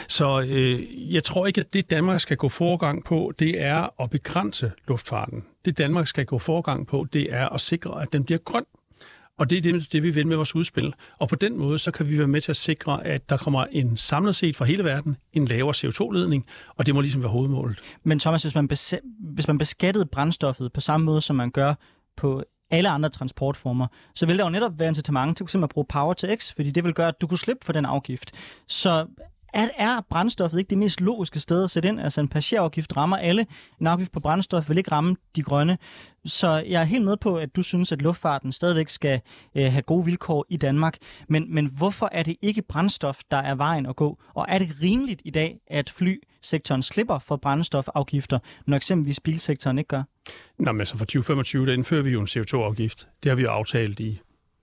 Så 0.09 0.41
øh, 0.41 1.15
jeg 1.15 1.25
tror 1.25 1.47
ikke, 1.47 1.61
at 1.61 1.73
det 1.73 1.91
Danmark 1.91 2.21
skal 2.21 2.37
gå 2.37 2.49
forgang 2.49 3.05
på, 3.05 3.33
det 3.39 3.63
er 3.63 4.03
at 4.03 4.11
begrænse 4.11 4.73
luftfarten. 4.89 5.45
Det 5.65 5.79
Danmark 5.79 6.07
skal 6.07 6.27
gå 6.27 6.39
forgang 6.39 6.87
på, 6.87 7.07
det 7.13 7.35
er 7.35 7.49
at 7.49 7.61
sikre, 7.61 8.03
at 8.03 8.13
den 8.13 8.25
bliver 8.25 8.39
grøn. 8.39 8.65
Og 9.39 9.51
det 9.51 9.59
er 9.59 9.63
det, 9.63 9.93
det, 9.93 10.03
vi 10.03 10.11
vil 10.11 10.27
med 10.27 10.37
vores 10.37 10.55
udspil. 10.55 10.95
Og 11.19 11.29
på 11.29 11.35
den 11.35 11.59
måde, 11.59 11.79
så 11.79 11.91
kan 11.91 12.11
vi 12.11 12.19
være 12.19 12.27
med 12.27 12.41
til 12.41 12.53
at 12.53 12.57
sikre, 12.57 13.07
at 13.07 13.31
der 13.31 13.37
kommer 13.37 13.65
en 13.65 13.97
samlet 13.97 14.37
set 14.37 14.57
fra 14.57 14.65
hele 14.65 14.85
verden 14.85 15.17
en 15.33 15.45
lavere 15.45 15.75
CO2-ledning, 15.77 16.47
og 16.77 16.87
det 16.87 16.95
må 16.95 17.01
ligesom 17.01 17.23
være 17.23 17.31
hovedmålet. 17.31 17.79
Men 18.05 18.19
Thomas, 18.19 18.43
hvis 18.43 18.55
man, 18.55 18.69
bes- 18.73 19.01
hvis 19.35 19.49
man 19.49 19.59
beskattede 19.59 20.07
brændstoffet 20.07 20.73
på 20.73 20.81
samme 20.81 21.07
måde, 21.07 21.21
som 21.21 21.37
man 21.37 21.51
gør 21.51 21.75
på 22.17 22.45
alle 22.71 22.89
andre 22.89 23.09
transportformer, 23.09 23.87
så 24.15 24.27
vil 24.27 24.39
der 24.39 24.45
jo 24.45 24.51
netop 24.51 24.79
være 24.79 24.89
incitament 24.89 25.49
til 25.49 25.63
at 25.63 25.69
bruge 25.69 25.87
Power 25.89 26.15
to 26.15 26.29
X, 26.37 26.53
fordi 26.55 26.71
det 26.71 26.85
vil 26.85 26.95
gøre, 26.95 27.09
at 27.09 27.21
du 27.21 27.27
kunne 27.27 27.39
slippe 27.39 27.65
for 27.65 27.73
den 27.73 27.85
afgift. 27.85 28.33
Så 28.69 29.07
at 29.57 29.71
er 29.77 30.01
brændstoffet 30.11 30.59
ikke 30.59 30.71
det 30.71 30.79
mest 30.79 31.01
logiske 31.01 31.41
sted 31.41 31.65
at 31.65 31.71
sætte 31.71 31.89
ind? 31.89 32.01
Altså 32.01 32.21
en 32.21 32.29
passagerafgift 32.29 32.97
rammer 32.97 33.17
alle. 33.17 33.47
En 33.81 33.87
afgift 33.87 34.13
på 34.13 34.21
brændstof 34.21 34.69
vil 34.69 34.79
ikke 34.79 34.93
ramme 34.93 35.17
de 35.37 35.43
grønne. 35.43 35.79
Så 36.25 36.65
jeg 36.67 36.81
er 36.81 36.85
helt 36.85 37.05
med 37.05 37.17
på, 37.17 37.37
at 37.37 37.57
du 37.57 37.63
synes, 37.63 37.93
at 37.93 38.03
luftfarten 38.03 38.53
stadigvæk 38.53 38.89
skal 38.89 39.21
øh, 39.55 39.73
have 39.73 39.83
gode 39.83 40.05
vilkår 40.05 40.47
i 40.49 40.57
Danmark. 40.57 40.97
Men, 41.29 41.55
men 41.55 41.67
hvorfor 41.67 42.09
er 42.13 42.23
det 42.23 42.37
ikke 42.43 42.63
brændstof, 42.63 43.21
der 43.31 43.37
er 43.37 43.55
vejen 43.55 43.87
at 43.87 43.97
gå? 43.97 44.19
Og 44.35 44.47
er 44.49 44.59
det 44.59 44.69
rimeligt 44.83 45.23
i 45.25 45.31
dag, 45.31 45.59
at 45.67 45.91
flysektoren 45.91 46.83
slipper 46.83 47.19
for 47.19 47.37
brændstofafgifter, 47.37 48.39
når 48.67 48.77
eksempelvis 48.77 49.21
bilsektoren 49.21 49.79
ikke 49.79 49.89
gør? 49.89 50.03
Nå, 50.59 50.73
men 50.73 50.81
altså 50.81 50.99
for 50.99 51.05
2025, 51.05 51.67
der 51.67 51.73
indfører 51.73 52.03
vi 52.03 52.11
jo 52.11 52.21
en 52.21 52.27
CO2-afgift. 52.27 53.09
Det 53.23 53.31
har 53.31 53.37
vi 53.37 53.43
jo 53.43 53.51
aftalt 53.51 54.01
i, 54.01 54.21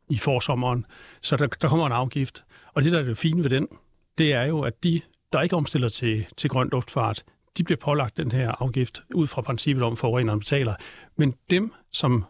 i 0.09 0.17
forsommeren. 0.17 0.85
Så 1.21 1.37
der, 1.37 1.47
der 1.47 1.69
kommer 1.69 1.85
en 1.85 1.91
afgift. 1.91 2.43
Og 2.73 2.83
det, 2.83 2.91
der 2.91 2.99
er 2.99 3.03
det 3.03 3.17
fine 3.17 3.43
ved 3.43 3.49
den, 3.49 3.67
det 4.17 4.33
er 4.33 4.43
jo, 4.43 4.61
at 4.61 4.83
de, 4.83 5.01
der 5.33 5.41
ikke 5.41 5.55
omstiller 5.55 5.89
til, 5.89 6.25
til 6.37 6.49
grøn 6.49 6.69
luftfart, 6.71 7.23
de 7.57 7.63
bliver 7.63 7.77
pålagt 7.77 8.17
den 8.17 8.31
her 8.31 8.51
afgift 8.59 9.03
ud 9.13 9.27
fra 9.27 9.41
princippet 9.41 9.83
om, 9.83 9.91
at 9.91 9.97
forureneren 9.97 10.39
betaler. 10.39 10.75
Men 11.15 11.35
dem, 11.49 11.73
som 11.91 12.25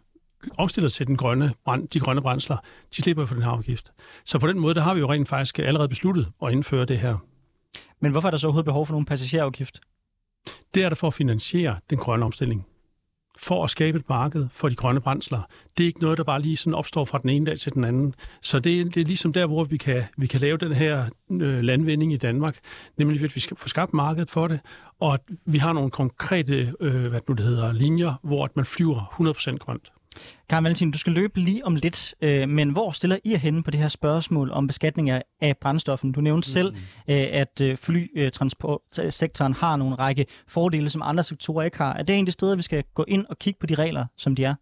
omstiller 0.58 0.90
til 0.90 1.08
den 1.08 1.18
grønne, 1.18 1.54
brand, 1.66 1.88
de 1.88 2.00
grønne 2.00 2.22
brændsler, 2.22 2.58
de 2.96 3.02
slipper 3.02 3.26
for 3.26 3.34
den 3.34 3.44
her 3.44 3.52
afgift. 3.52 3.92
Så 4.26 4.40
på 4.40 4.48
den 4.48 4.60
måde, 4.60 4.76
der 4.76 4.82
har 4.82 4.94
vi 4.94 5.00
jo 5.00 5.12
rent 5.12 5.28
faktisk 5.28 5.60
allerede 5.60 5.90
besluttet 5.90 6.32
at 6.44 6.52
indføre 6.52 6.86
det 6.86 7.00
her. 7.00 7.18
Men 8.00 8.12
hvorfor 8.12 8.28
er 8.28 8.32
der 8.32 8.38
så 8.38 8.48
overhovedet 8.48 8.66
behov 8.66 8.86
for 8.86 8.94
nogen 8.94 9.06
passagerafgift? 9.06 9.82
Det 10.74 10.84
er 10.84 10.90
der 10.90 10.96
for 10.96 11.08
at 11.08 11.14
finansiere 11.14 11.80
den 11.90 11.98
grønne 11.98 12.26
omstilling 12.26 12.66
for 13.38 13.64
at 13.64 13.70
skabe 13.70 13.98
et 13.98 14.10
marked 14.10 14.48
for 14.52 14.70
de 14.70 14.76
grønne 14.76 15.02
brændsler. 15.02 15.42
Det 15.78 15.84
er 15.84 15.88
ikke 15.88 16.02
noget, 16.02 16.18
der 16.18 16.24
bare 16.24 16.42
lige 16.42 16.58
sådan 16.58 16.74
opstår 16.74 17.06
fra 17.06 17.18
den 17.18 17.30
ene 17.30 17.46
dag 17.46 17.60
til 17.60 17.74
den 17.74 17.84
anden. 17.84 18.16
Så 18.42 18.60
det 18.60 18.82
er, 18.82 18.86
det 18.86 18.98
er 18.98 19.06
ligesom 19.06 19.34
der, 19.34 19.46
hvor 19.46 19.64
vi 19.64 19.78
kan, 19.78 20.04
vi 20.18 20.28
kan 20.28 20.40
lave 20.42 20.58
den 20.58 20.74
her 20.74 21.06
øh, 21.32 21.64
landvinding 21.64 22.14
i 22.14 22.18
Danmark, 22.18 22.60
nemlig 22.98 23.24
at 23.24 23.36
vi 23.36 23.40
skal 23.40 23.58
få 23.58 23.68
skabt 23.68 23.94
markedet 23.94 24.30
for 24.30 24.48
det, 24.48 24.60
og 25.00 25.14
at 25.14 25.22
vi 25.46 25.58
har 25.58 25.74
nogle 25.74 25.92
konkrete 25.92 26.74
øh, 26.80 27.06
hvad 27.06 27.22
det 27.28 27.40
hedder, 27.40 27.72
linjer, 27.72 28.14
hvor 28.24 28.46
at 28.46 28.56
man 28.56 28.66
flyver 28.66 29.54
100% 29.54 29.58
grønt. 29.58 29.92
Karin 30.50 30.64
Valentin, 30.64 30.92
du 30.92 30.98
skal 30.98 31.14
løbe 31.14 31.40
lige 31.40 31.66
om 31.66 31.76
lidt, 31.76 32.16
øh, 32.22 32.50
men 32.50 32.70
hvor 32.70 32.92
stiller 32.92 33.18
I 33.24 33.36
henne 33.36 33.64
på 33.64 33.72
det 33.72 33.80
her 33.80 33.88
spørgsmål 33.88 34.52
om 34.52 34.68
beskatning 34.68 35.10
af, 35.10 35.58
brændstoffen? 35.62 36.12
Du 36.12 36.22
nævnte 36.22 36.48
mm. 36.48 36.52
selv, 36.52 36.76
øh, 37.08 37.28
at 37.32 37.62
øh, 37.62 37.78
flytransportsektoren 37.78 39.54
har 39.54 39.76
nogle 39.76 39.96
række 39.96 40.26
fordele, 40.48 40.90
som 40.90 41.02
andre 41.02 41.24
sektorer 41.24 41.66
ikke 41.66 41.78
har. 41.78 41.94
Er 41.94 42.04
det 42.04 42.14
en 42.14 42.20
af 42.20 42.26
de 42.26 42.32
steder, 42.32 42.56
vi 42.56 42.62
skal 42.62 42.84
gå 42.94 43.06
ind 43.08 43.26
og 43.30 43.40
kigge 43.40 43.60
på 43.60 43.68
de 43.68 43.76
regler, 43.76 44.06
som 44.18 44.36
de 44.36 44.44
er? 44.44 44.56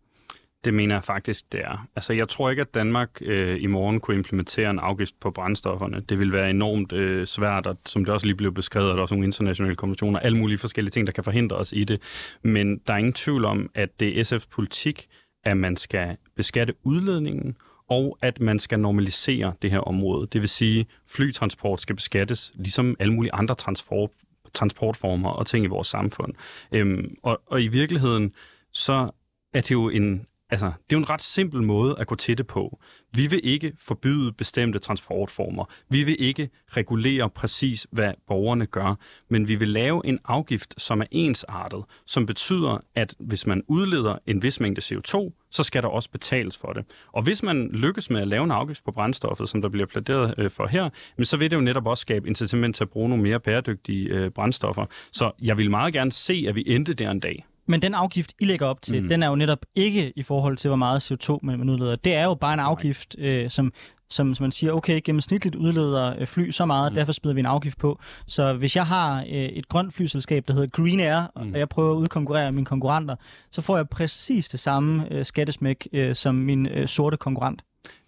Det 0.65 0.73
mener 0.73 0.95
jeg 0.95 1.03
faktisk, 1.03 1.51
det 1.51 1.61
er. 1.61 1.87
Altså, 1.95 2.13
jeg 2.13 2.29
tror 2.29 2.49
ikke, 2.49 2.61
at 2.61 2.73
Danmark 2.73 3.21
øh, 3.21 3.63
i 3.63 3.67
morgen 3.67 3.99
kunne 3.99 4.17
implementere 4.17 4.69
en 4.69 4.79
afgift 4.79 5.19
på 5.19 5.31
brændstofferne. 5.31 6.01
Det 6.09 6.19
vil 6.19 6.33
være 6.33 6.49
enormt 6.49 6.93
øh, 6.93 7.27
svært, 7.27 7.67
og 7.67 7.77
som 7.85 8.05
det 8.05 8.13
også 8.13 8.25
lige 8.25 8.35
blev 8.35 8.53
beskrevet, 8.53 8.89
at 8.89 8.91
der 8.91 8.97
er 8.97 9.01
også 9.01 9.15
nogle 9.15 9.25
internationale 9.25 9.75
konventioner, 9.75 10.19
alle 10.19 10.37
mulige 10.37 10.57
forskellige 10.57 10.91
ting, 10.91 11.07
der 11.07 11.13
kan 11.13 11.23
forhindre 11.23 11.55
os 11.55 11.73
i 11.73 11.83
det. 11.83 12.01
Men 12.43 12.77
der 12.87 12.93
er 12.93 12.97
ingen 12.97 13.13
tvivl 13.13 13.45
om, 13.45 13.69
at 13.75 13.99
det 13.99 14.19
er 14.19 14.23
SF's 14.23 14.47
politik, 14.51 15.07
at 15.43 15.57
man 15.57 15.77
skal 15.77 16.17
beskatte 16.35 16.73
udledningen, 16.83 17.57
og 17.89 18.17
at 18.21 18.39
man 18.39 18.59
skal 18.59 18.79
normalisere 18.79 19.53
det 19.61 19.71
her 19.71 19.79
område. 19.79 20.27
Det 20.27 20.41
vil 20.41 20.49
sige, 20.49 20.79
at 20.79 20.85
flytransport 21.07 21.81
skal 21.81 21.95
beskattes, 21.95 22.51
ligesom 22.55 22.95
alle 22.99 23.13
mulige 23.13 23.33
andre 23.33 23.55
transport, 23.55 24.09
transportformer 24.53 25.29
og 25.29 25.47
ting 25.47 25.65
i 25.65 25.67
vores 25.67 25.87
samfund. 25.87 26.33
Øhm, 26.71 27.15
og, 27.23 27.41
og 27.47 27.61
i 27.63 27.67
virkeligheden, 27.67 28.33
så 28.71 29.11
er 29.53 29.61
det 29.61 29.71
jo 29.71 29.89
en 29.89 30.27
Altså, 30.51 30.65
det 30.65 30.95
er 30.95 30.97
jo 30.97 30.97
en 30.97 31.09
ret 31.09 31.21
simpel 31.21 31.63
måde 31.63 31.95
at 31.99 32.07
gå 32.07 32.15
til 32.15 32.37
det 32.37 32.47
på. 32.47 32.79
Vi 33.15 33.27
vil 33.27 33.39
ikke 33.43 33.73
forbyde 33.77 34.31
bestemte 34.31 34.79
transportformer. 34.79 35.65
Vi 35.89 36.03
vil 36.03 36.15
ikke 36.19 36.49
regulere 36.67 37.29
præcis, 37.29 37.87
hvad 37.91 38.13
borgerne 38.27 38.65
gør. 38.65 38.95
Men 39.29 39.47
vi 39.47 39.55
vil 39.55 39.67
lave 39.67 40.05
en 40.05 40.19
afgift, 40.25 40.81
som 40.81 41.01
er 41.01 41.05
ensartet, 41.11 41.83
som 42.05 42.25
betyder, 42.25 42.77
at 42.95 43.15
hvis 43.19 43.47
man 43.47 43.63
udleder 43.67 44.17
en 44.27 44.43
vis 44.43 44.59
mængde 44.59 44.81
CO2, 44.81 45.31
så 45.51 45.63
skal 45.63 45.83
der 45.83 45.89
også 45.89 46.09
betales 46.09 46.57
for 46.57 46.73
det. 46.73 46.85
Og 47.11 47.23
hvis 47.23 47.43
man 47.43 47.69
lykkes 47.73 48.09
med 48.09 48.21
at 48.21 48.27
lave 48.27 48.43
en 48.43 48.51
afgift 48.51 48.83
på 48.85 48.91
brændstoffet, 48.91 49.49
som 49.49 49.61
der 49.61 49.69
bliver 49.69 49.87
pladeret 49.87 50.33
øh, 50.37 50.51
for 50.51 50.67
her, 50.67 50.89
så 51.23 51.37
vil 51.37 51.51
det 51.51 51.57
jo 51.57 51.61
netop 51.61 51.87
også 51.87 52.01
skabe 52.01 52.27
incitament 52.27 52.75
til 52.75 52.83
at 52.83 52.89
bruge 52.89 53.09
nogle 53.09 53.23
mere 53.23 53.39
bæredygtige 53.39 54.09
øh, 54.09 54.29
brændstoffer. 54.29 54.85
Så 55.11 55.31
jeg 55.41 55.57
vil 55.57 55.69
meget 55.69 55.93
gerne 55.93 56.11
se, 56.11 56.45
at 56.47 56.55
vi 56.55 56.63
endte 56.67 56.93
der 56.93 57.11
en 57.11 57.19
dag. 57.19 57.45
Men 57.71 57.81
den 57.81 57.93
afgift, 57.93 58.33
I 58.39 58.45
lægger 58.45 58.65
op 58.65 58.81
til, 58.81 59.01
mm. 59.03 59.09
den 59.09 59.23
er 59.23 59.27
jo 59.27 59.35
netop 59.35 59.59
ikke 59.75 60.13
i 60.15 60.23
forhold 60.23 60.57
til, 60.57 60.67
hvor 60.67 60.75
meget 60.75 61.11
CO2 61.11 61.39
man 61.43 61.69
udleder. 61.69 61.95
Det 61.95 62.13
er 62.13 62.23
jo 62.23 62.35
bare 62.35 62.53
en 62.53 62.59
afgift, 62.59 63.15
øh, 63.19 63.49
som 63.49 63.73
som, 64.09 64.35
som 64.35 64.43
man 64.43 64.51
siger, 64.51 64.71
okay, 64.73 65.01
gennemsnitligt 65.03 65.55
udleder 65.55 66.15
øh, 66.19 66.27
fly 66.27 66.49
så 66.49 66.65
meget, 66.65 66.91
mm. 66.91 66.95
derfor 66.95 67.13
smider 67.13 67.33
vi 67.33 67.39
en 67.39 67.45
afgift 67.45 67.77
på. 67.77 67.99
Så 68.27 68.53
hvis 68.53 68.75
jeg 68.75 68.85
har 68.85 69.21
øh, 69.21 69.27
et 69.29 69.67
grønt 69.67 69.93
flyselskab, 69.93 70.47
der 70.47 70.53
hedder 70.53 70.67
Green 70.67 70.99
Air, 70.99 71.31
mm. 71.35 71.53
og 71.53 71.59
jeg 71.59 71.69
prøver 71.69 71.91
at 71.91 71.95
udkonkurrere 71.95 72.51
mine 72.51 72.65
konkurrenter, 72.65 73.15
så 73.51 73.61
får 73.61 73.77
jeg 73.77 73.89
præcis 73.89 74.49
det 74.49 74.59
samme 74.59 75.13
øh, 75.13 75.25
skattesmæk 75.25 75.87
øh, 75.93 76.15
som 76.15 76.35
min 76.35 76.65
øh, 76.65 76.87
sorte 76.87 77.17
konkurrent. 77.17 77.61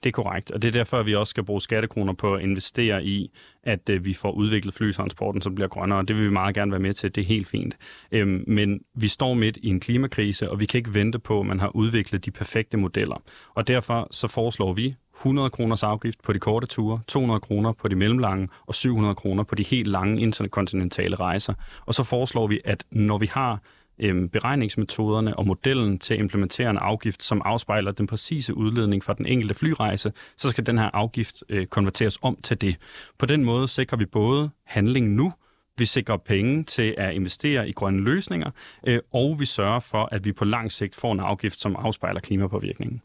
Det 0.04 0.10
er 0.10 0.12
korrekt, 0.12 0.52
og 0.52 0.62
det 0.62 0.68
er 0.68 0.72
derfor, 0.72 1.00
at 1.00 1.06
vi 1.06 1.16
også 1.16 1.30
skal 1.30 1.46
bruge 1.46 1.62
skattekroner 1.62 2.14
på 2.14 2.34
at 2.34 2.42
investere 2.42 3.04
i, 3.04 3.32
at 3.64 3.90
øh, 3.90 4.06
vi 4.06 4.14
får 4.14 4.32
udviklet 4.32 4.74
flytransporten, 4.74 5.42
som 5.42 5.56
bliver 5.56 5.68
grønnere. 5.68 6.04
Det 6.04 6.16
vil 6.16 6.26
vi 6.26 6.30
meget 6.30 6.56
gerne 6.56 6.72
være 6.72 6.80
med 6.80 6.94
til. 6.94 7.16
Det 7.16 7.22
er 7.22 7.26
helt 7.26 7.48
fint. 7.48 7.78
Øhm, 8.12 8.44
men 8.48 8.80
vi 8.96 9.08
står 9.08 9.34
midt 9.34 9.58
i 9.58 9.68
en 9.68 9.80
klimakrise, 9.80 10.52
og 10.52 10.60
vi 10.60 10.66
kan 10.66 10.78
ikke 10.78 10.94
vente 10.94 11.20
på, 11.20 11.40
at 11.40 11.46
man 11.46 11.60
har 11.60 11.76
udviklet 11.76 12.26
de 12.26 12.32
perfekte 12.32 12.78
modeller. 12.78 13.22
Og 13.54 13.68
derfor 13.68 14.08
så 14.12 14.28
foreslår 14.28 14.74
vi 14.74 14.96
100 15.18 15.50
kroners 15.50 15.84
afgift 15.84 16.24
på 16.24 16.34
de 16.34 16.40
korte 16.40 16.68
ture, 16.68 17.02
200 17.08 17.40
kroner 17.40 17.72
på 17.72 17.88
de 17.88 17.96
mellemlange 17.96 18.50
og 18.66 18.76
700 18.76 19.16
kroner 19.16 19.44
på 19.44 19.56
de 19.56 19.64
helt 19.64 19.88
lange 19.88 20.22
interkontinentale 20.22 21.16
rejser. 21.16 21.54
Og 21.86 21.94
så 21.94 22.04
foreslår 22.04 22.48
vi, 22.48 22.60
at 22.66 22.84
når 22.92 23.18
vi 23.18 23.26
har 23.26 23.62
øhm, 24.00 24.30
beregningsmetoderne 24.30 25.38
og 25.38 25.48
modellen 25.48 26.00
til 26.00 26.14
at 26.14 26.20
implementere 26.20 26.70
en 26.70 26.78
afgift, 26.78 27.24
som 27.24 27.42
afspejler 27.46 27.92
den 27.92 28.08
præcise 28.08 28.58
udledning 28.58 29.04
fra 29.04 29.14
den 29.14 29.26
enkelte 29.26 29.54
flyrejse, 29.54 30.14
så 30.38 30.50
skal 30.50 30.66
den 30.66 30.78
her 30.78 30.90
afgift 30.94 31.44
øh, 31.50 31.68
konverteres 31.68 32.20
om 32.22 32.38
til 32.44 32.62
det. 32.62 32.76
På 33.20 33.26
den 33.26 33.44
måde 33.44 33.68
sikrer 33.68 33.98
vi 33.98 34.06
både 34.06 34.50
handling 34.66 35.10
nu, 35.10 35.34
vi 35.78 35.86
sikrer 35.86 36.18
penge 36.18 36.64
til 36.64 36.96
at 36.98 37.14
investere 37.14 37.70
i 37.70 37.72
grønne 37.72 38.02
løsninger, 38.02 38.52
øh, 38.88 39.00
og 39.14 39.40
vi 39.40 39.46
sørger 39.46 39.80
for, 39.80 40.10
at 40.12 40.26
vi 40.26 40.32
på 40.32 40.46
lang 40.46 40.72
sigt 40.72 40.96
får 40.96 41.12
en 41.12 41.20
afgift, 41.20 41.60
som 41.60 41.76
afspejler 41.76 42.20
klimapåvirkningen. 42.20 43.02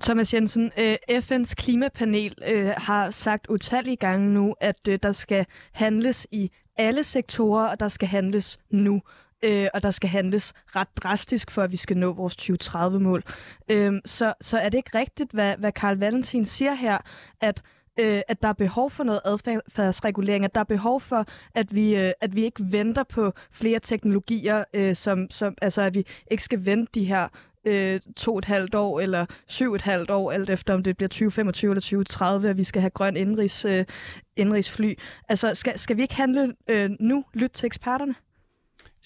Thomas 0.00 0.34
Jensen, 0.34 0.72
øh, 0.78 0.96
FN's 1.10 1.54
klimapanel 1.54 2.34
øh, 2.48 2.70
har 2.76 3.10
sagt 3.10 3.46
utallige 3.48 3.96
gange 3.96 4.34
nu, 4.34 4.54
at 4.60 4.88
øh, 4.88 4.98
der 5.02 5.12
skal 5.12 5.46
handles 5.72 6.26
i 6.32 6.50
alle 6.76 7.04
sektorer, 7.04 7.68
og 7.68 7.80
der 7.80 7.88
skal 7.88 8.08
handles 8.08 8.58
nu 8.70 9.02
øh, 9.44 9.66
og 9.74 9.82
der 9.82 9.90
skal 9.90 10.08
handles 10.08 10.52
ret 10.66 10.88
drastisk, 10.96 11.50
for 11.50 11.62
at 11.62 11.72
vi 11.72 11.76
skal 11.76 11.96
nå 11.96 12.12
vores 12.12 12.36
2030-mål. 12.36 13.22
Øh, 13.70 13.92
så, 14.04 14.34
så 14.40 14.58
er 14.58 14.68
det 14.68 14.78
ikke 14.78 14.98
rigtigt, 14.98 15.32
hvad, 15.32 15.54
hvad 15.58 15.72
Karl 15.72 15.98
Valentin 15.98 16.44
siger 16.44 16.74
her, 16.74 16.98
at 17.40 17.62
øh, 18.00 18.20
at 18.28 18.42
der 18.42 18.48
er 18.48 18.52
behov 18.52 18.90
for 18.90 19.04
noget 19.04 19.20
adfærdsregulering, 19.24 20.44
at 20.44 20.54
der 20.54 20.60
er 20.60 20.64
behov 20.64 21.00
for, 21.00 21.24
at 21.54 21.74
vi, 21.74 21.96
øh, 21.96 22.12
at 22.20 22.36
vi 22.36 22.44
ikke 22.44 22.62
venter 22.70 23.02
på 23.02 23.32
flere 23.52 23.78
teknologier, 23.78 24.64
øh, 24.74 24.94
som, 24.94 25.30
som, 25.30 25.54
altså 25.62 25.82
at 25.82 25.94
vi 25.94 26.04
ikke 26.30 26.42
skal 26.42 26.66
vente 26.66 26.90
de 26.94 27.04
her 27.04 27.28
øh, 27.64 28.00
to 28.16 28.32
og 28.32 28.38
et 28.38 28.44
halvt 28.44 28.74
år 28.74 29.00
eller 29.00 29.26
syv 29.46 29.70
og 29.70 29.74
et 29.74 29.82
halvt 29.82 30.10
år, 30.10 30.32
alt 30.32 30.50
efter 30.50 30.74
om 30.74 30.82
det 30.82 30.96
bliver 30.96 31.08
2025 31.08 31.70
eller 31.70 31.80
2030, 31.80 32.50
at 32.50 32.56
vi 32.56 32.64
skal 32.64 32.82
have 32.82 32.90
grøn 32.90 33.16
indrigs, 33.16 33.64
øh, 33.64 33.84
indrigsfly. 34.36 34.94
Altså, 35.28 35.54
skal, 35.54 35.78
skal 35.78 35.96
vi 35.96 36.02
ikke 36.02 36.14
handle 36.14 36.54
øh, 36.70 36.90
nu? 37.00 37.24
Lyt 37.34 37.50
til 37.50 37.66
eksperterne? 37.66 38.14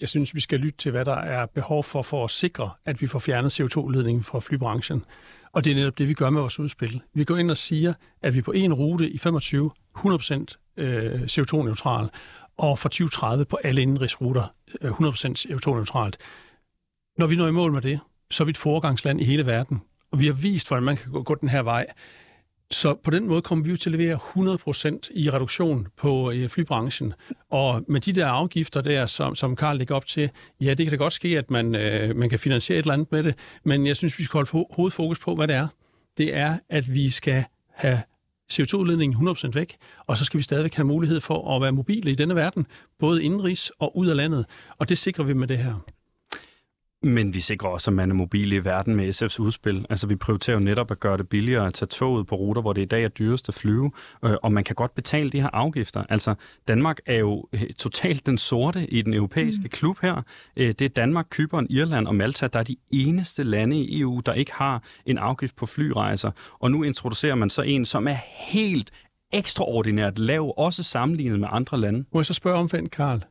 Jeg 0.03 0.09
synes, 0.09 0.35
vi 0.35 0.39
skal 0.39 0.59
lytte 0.59 0.77
til, 0.77 0.91
hvad 0.91 1.05
der 1.05 1.15
er 1.15 1.45
behov 1.45 1.83
for, 1.83 2.01
for 2.01 2.23
at 2.23 2.31
sikre, 2.31 2.69
at 2.85 3.01
vi 3.01 3.07
får 3.07 3.19
fjernet 3.19 3.59
CO2-ledningen 3.59 4.23
fra 4.23 4.39
flybranchen. 4.39 5.05
Og 5.51 5.65
det 5.65 5.71
er 5.71 5.75
netop 5.75 5.97
det, 5.97 6.09
vi 6.09 6.13
gør 6.13 6.29
med 6.29 6.41
vores 6.41 6.59
udspil. 6.59 7.01
Vi 7.13 7.23
går 7.23 7.37
ind 7.37 7.51
og 7.51 7.57
siger, 7.57 7.93
at 8.21 8.35
vi 8.35 8.41
på 8.41 8.51
en 8.51 8.73
rute 8.73 9.09
i 9.09 9.17
25 9.17 9.71
100% 9.97 10.03
CO2-neutral, 11.33 12.09
og 12.57 12.79
fra 12.79 12.89
2030 12.89 13.45
på 13.45 13.59
alle 13.63 13.81
indrigsruter 13.81 14.43
100% 14.83 14.85
øh, 14.85 15.55
CO2-neutralt. 15.55 16.17
Når 17.17 17.27
vi 17.27 17.35
når 17.35 17.47
i 17.47 17.51
mål 17.51 17.71
med 17.71 17.81
det, 17.81 17.99
så 18.31 18.43
er 18.43 18.45
vi 18.45 18.49
et 18.49 18.57
foregangsland 18.57 19.21
i 19.21 19.23
hele 19.23 19.45
verden. 19.45 19.81
Og 20.11 20.19
vi 20.19 20.25
har 20.25 20.33
vist, 20.33 20.67
hvordan 20.67 20.83
man 20.83 20.97
kan 20.97 21.11
gå, 21.11 21.23
gå 21.23 21.35
den 21.35 21.49
her 21.49 21.61
vej. 21.61 21.85
Så 22.71 22.93
på 23.03 23.11
den 23.11 23.27
måde 23.27 23.41
kommer 23.41 23.63
vi 23.65 23.69
jo 23.69 23.75
til 23.77 23.89
at 23.89 23.99
levere 23.99 24.19
100% 24.95 25.09
i 25.11 25.29
reduktion 25.29 25.87
på 25.97 26.31
øh, 26.31 26.49
flybranchen. 26.49 27.13
Og 27.49 27.83
med 27.87 28.01
de 28.01 28.13
der 28.13 28.27
afgifter 28.27 28.81
der, 28.81 29.05
som, 29.05 29.35
som 29.35 29.55
Karl 29.55 29.77
lægger 29.77 29.95
op 29.95 30.05
til, 30.05 30.29
ja, 30.61 30.73
det 30.73 30.85
kan 30.85 30.91
da 30.91 30.95
godt 30.95 31.13
ske, 31.13 31.37
at 31.37 31.51
man, 31.51 31.75
øh, 31.75 32.15
man 32.15 32.29
kan 32.29 32.39
finansiere 32.39 32.79
et 32.79 32.83
eller 32.83 32.93
andet 32.93 33.11
med 33.11 33.23
det, 33.23 33.35
men 33.63 33.87
jeg 33.87 33.95
synes, 33.95 34.19
vi 34.19 34.23
skal 34.23 34.37
holde 34.37 34.65
hovedfokus 34.71 35.19
på, 35.19 35.35
hvad 35.35 35.47
det 35.47 35.55
er. 35.55 35.67
Det 36.17 36.35
er, 36.35 36.57
at 36.69 36.93
vi 36.93 37.09
skal 37.09 37.43
have 37.73 38.01
CO2-udledningen 38.53 39.29
100% 39.29 39.51
væk, 39.53 39.75
og 40.07 40.17
så 40.17 40.25
skal 40.25 40.37
vi 40.37 40.43
stadigvæk 40.43 40.73
have 40.73 40.85
mulighed 40.85 41.21
for 41.21 41.55
at 41.55 41.61
være 41.61 41.71
mobile 41.71 42.11
i 42.11 42.15
denne 42.15 42.35
verden, 42.35 42.65
både 42.99 43.23
indenrigs 43.23 43.71
og 43.79 43.97
ud 43.97 44.07
af 44.07 44.15
landet. 44.15 44.45
Og 44.77 44.89
det 44.89 44.97
sikrer 44.97 45.23
vi 45.23 45.33
med 45.33 45.47
det 45.47 45.57
her. 45.57 45.85
Men 47.03 47.33
vi 47.33 47.41
sikrer 47.41 47.69
også, 47.69 47.91
at 47.91 47.95
man 47.95 48.09
er 48.09 48.13
mobil 48.13 48.53
i 48.53 48.57
verden 48.57 48.95
med 48.95 49.21
SF's 49.21 49.41
udspil. 49.41 49.85
Altså, 49.89 50.07
vi 50.07 50.15
prioriterer 50.15 50.57
jo 50.57 50.63
netop 50.63 50.91
at 50.91 50.99
gøre 50.99 51.17
det 51.17 51.29
billigere 51.29 51.67
at 51.67 51.73
tage 51.73 51.87
toget 51.87 52.27
på 52.27 52.35
ruter, 52.35 52.61
hvor 52.61 52.73
det 52.73 52.81
i 52.81 52.85
dag 52.85 53.03
er 53.03 53.07
dyrest 53.07 53.49
at 53.49 53.55
flyve, 53.55 53.91
øh, 54.25 54.35
og 54.43 54.51
man 54.51 54.63
kan 54.63 54.75
godt 54.75 54.95
betale 54.95 55.29
de 55.29 55.41
her 55.41 55.49
afgifter. 55.53 56.03
Altså, 56.09 56.35
Danmark 56.67 56.99
er 57.05 57.19
jo 57.19 57.47
øh, 57.53 57.61
totalt 57.77 58.25
den 58.25 58.37
sorte 58.37 58.87
i 58.87 59.01
den 59.01 59.13
europæiske 59.13 59.63
mm. 59.63 59.69
klub 59.69 59.99
her. 60.01 60.21
Øh, 60.57 60.67
det 60.67 60.81
er 60.81 60.89
Danmark, 60.89 61.25
Kypern, 61.29 61.67
Irland 61.69 62.07
og 62.07 62.15
Malta, 62.15 62.47
der 62.47 62.59
er 62.59 62.63
de 62.63 62.75
eneste 62.91 63.43
lande 63.43 63.77
i 63.77 63.99
EU, 63.99 64.21
der 64.25 64.33
ikke 64.33 64.53
har 64.53 64.83
en 65.05 65.17
afgift 65.17 65.55
på 65.55 65.65
flyrejser. 65.65 66.31
Og 66.59 66.71
nu 66.71 66.83
introducerer 66.83 67.35
man 67.35 67.49
så 67.49 67.61
en, 67.61 67.85
som 67.85 68.07
er 68.07 68.17
helt 68.51 68.91
ekstraordinært 69.31 70.19
lav, 70.19 70.53
også 70.57 70.83
sammenlignet 70.83 71.39
med 71.39 71.47
andre 71.51 71.79
lande. 71.79 72.05
Må 72.13 72.19
jeg 72.19 72.25
så 72.25 72.33
spørge 72.33 72.57
omvendt, 72.57 72.91
Karl? 72.91 73.23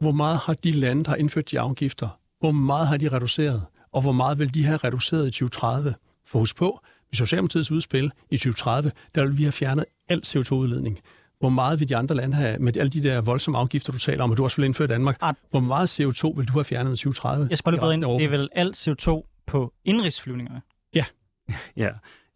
Hvor 0.00 0.12
meget 0.12 0.38
har 0.38 0.54
de 0.54 0.72
lande, 0.72 1.04
der 1.04 1.10
har 1.10 1.16
indført 1.16 1.50
de 1.50 1.60
afgifter, 1.60 2.08
hvor 2.42 2.52
meget 2.52 2.88
har 2.88 2.96
de 2.96 3.08
reduceret, 3.08 3.62
og 3.92 4.02
hvor 4.02 4.12
meget 4.12 4.38
vil 4.38 4.54
de 4.54 4.64
have 4.64 4.76
reduceret 4.76 5.26
i 5.26 5.30
2030? 5.30 5.94
For 6.26 6.38
husk 6.38 6.56
på, 6.56 6.80
med 7.10 7.16
Socialdemokratiets 7.16 7.70
udspil 7.70 8.10
i 8.30 8.36
2030, 8.36 8.92
der 9.14 9.24
vil 9.24 9.38
vi 9.38 9.42
have 9.42 9.52
fjernet 9.52 9.84
al 10.08 10.22
CO2-udledning. 10.26 11.00
Hvor 11.38 11.48
meget 11.48 11.80
vil 11.80 11.88
de 11.88 11.96
andre 11.96 12.14
lande 12.14 12.36
have, 12.36 12.58
med 12.58 12.76
alle 12.76 12.90
de 12.90 13.02
der 13.02 13.20
voldsomme 13.20 13.58
afgifter, 13.58 13.92
du 13.92 13.98
taler 13.98 14.24
om, 14.24 14.30
og 14.30 14.36
du 14.36 14.44
også 14.44 14.56
vil 14.56 14.64
indføre 14.64 14.84
i 14.84 14.88
Danmark, 14.88 15.16
Art. 15.20 15.36
hvor 15.50 15.60
meget 15.60 16.00
CO2 16.00 16.36
vil 16.36 16.48
du 16.48 16.52
have 16.52 16.64
fjernet 16.64 16.92
i 16.92 16.96
2030? 16.96 17.46
Jeg 17.50 17.58
spørger 17.58 17.80
lige 17.80 17.94
ind, 17.94 18.18
det 18.18 18.24
er 18.24 18.28
vel 18.28 18.48
alt 18.52 18.88
CO2 18.88 19.42
på 19.46 19.72
indrigsflyvningerne? 19.84 20.62
Ja. 20.94 21.04
ja. 21.76 21.88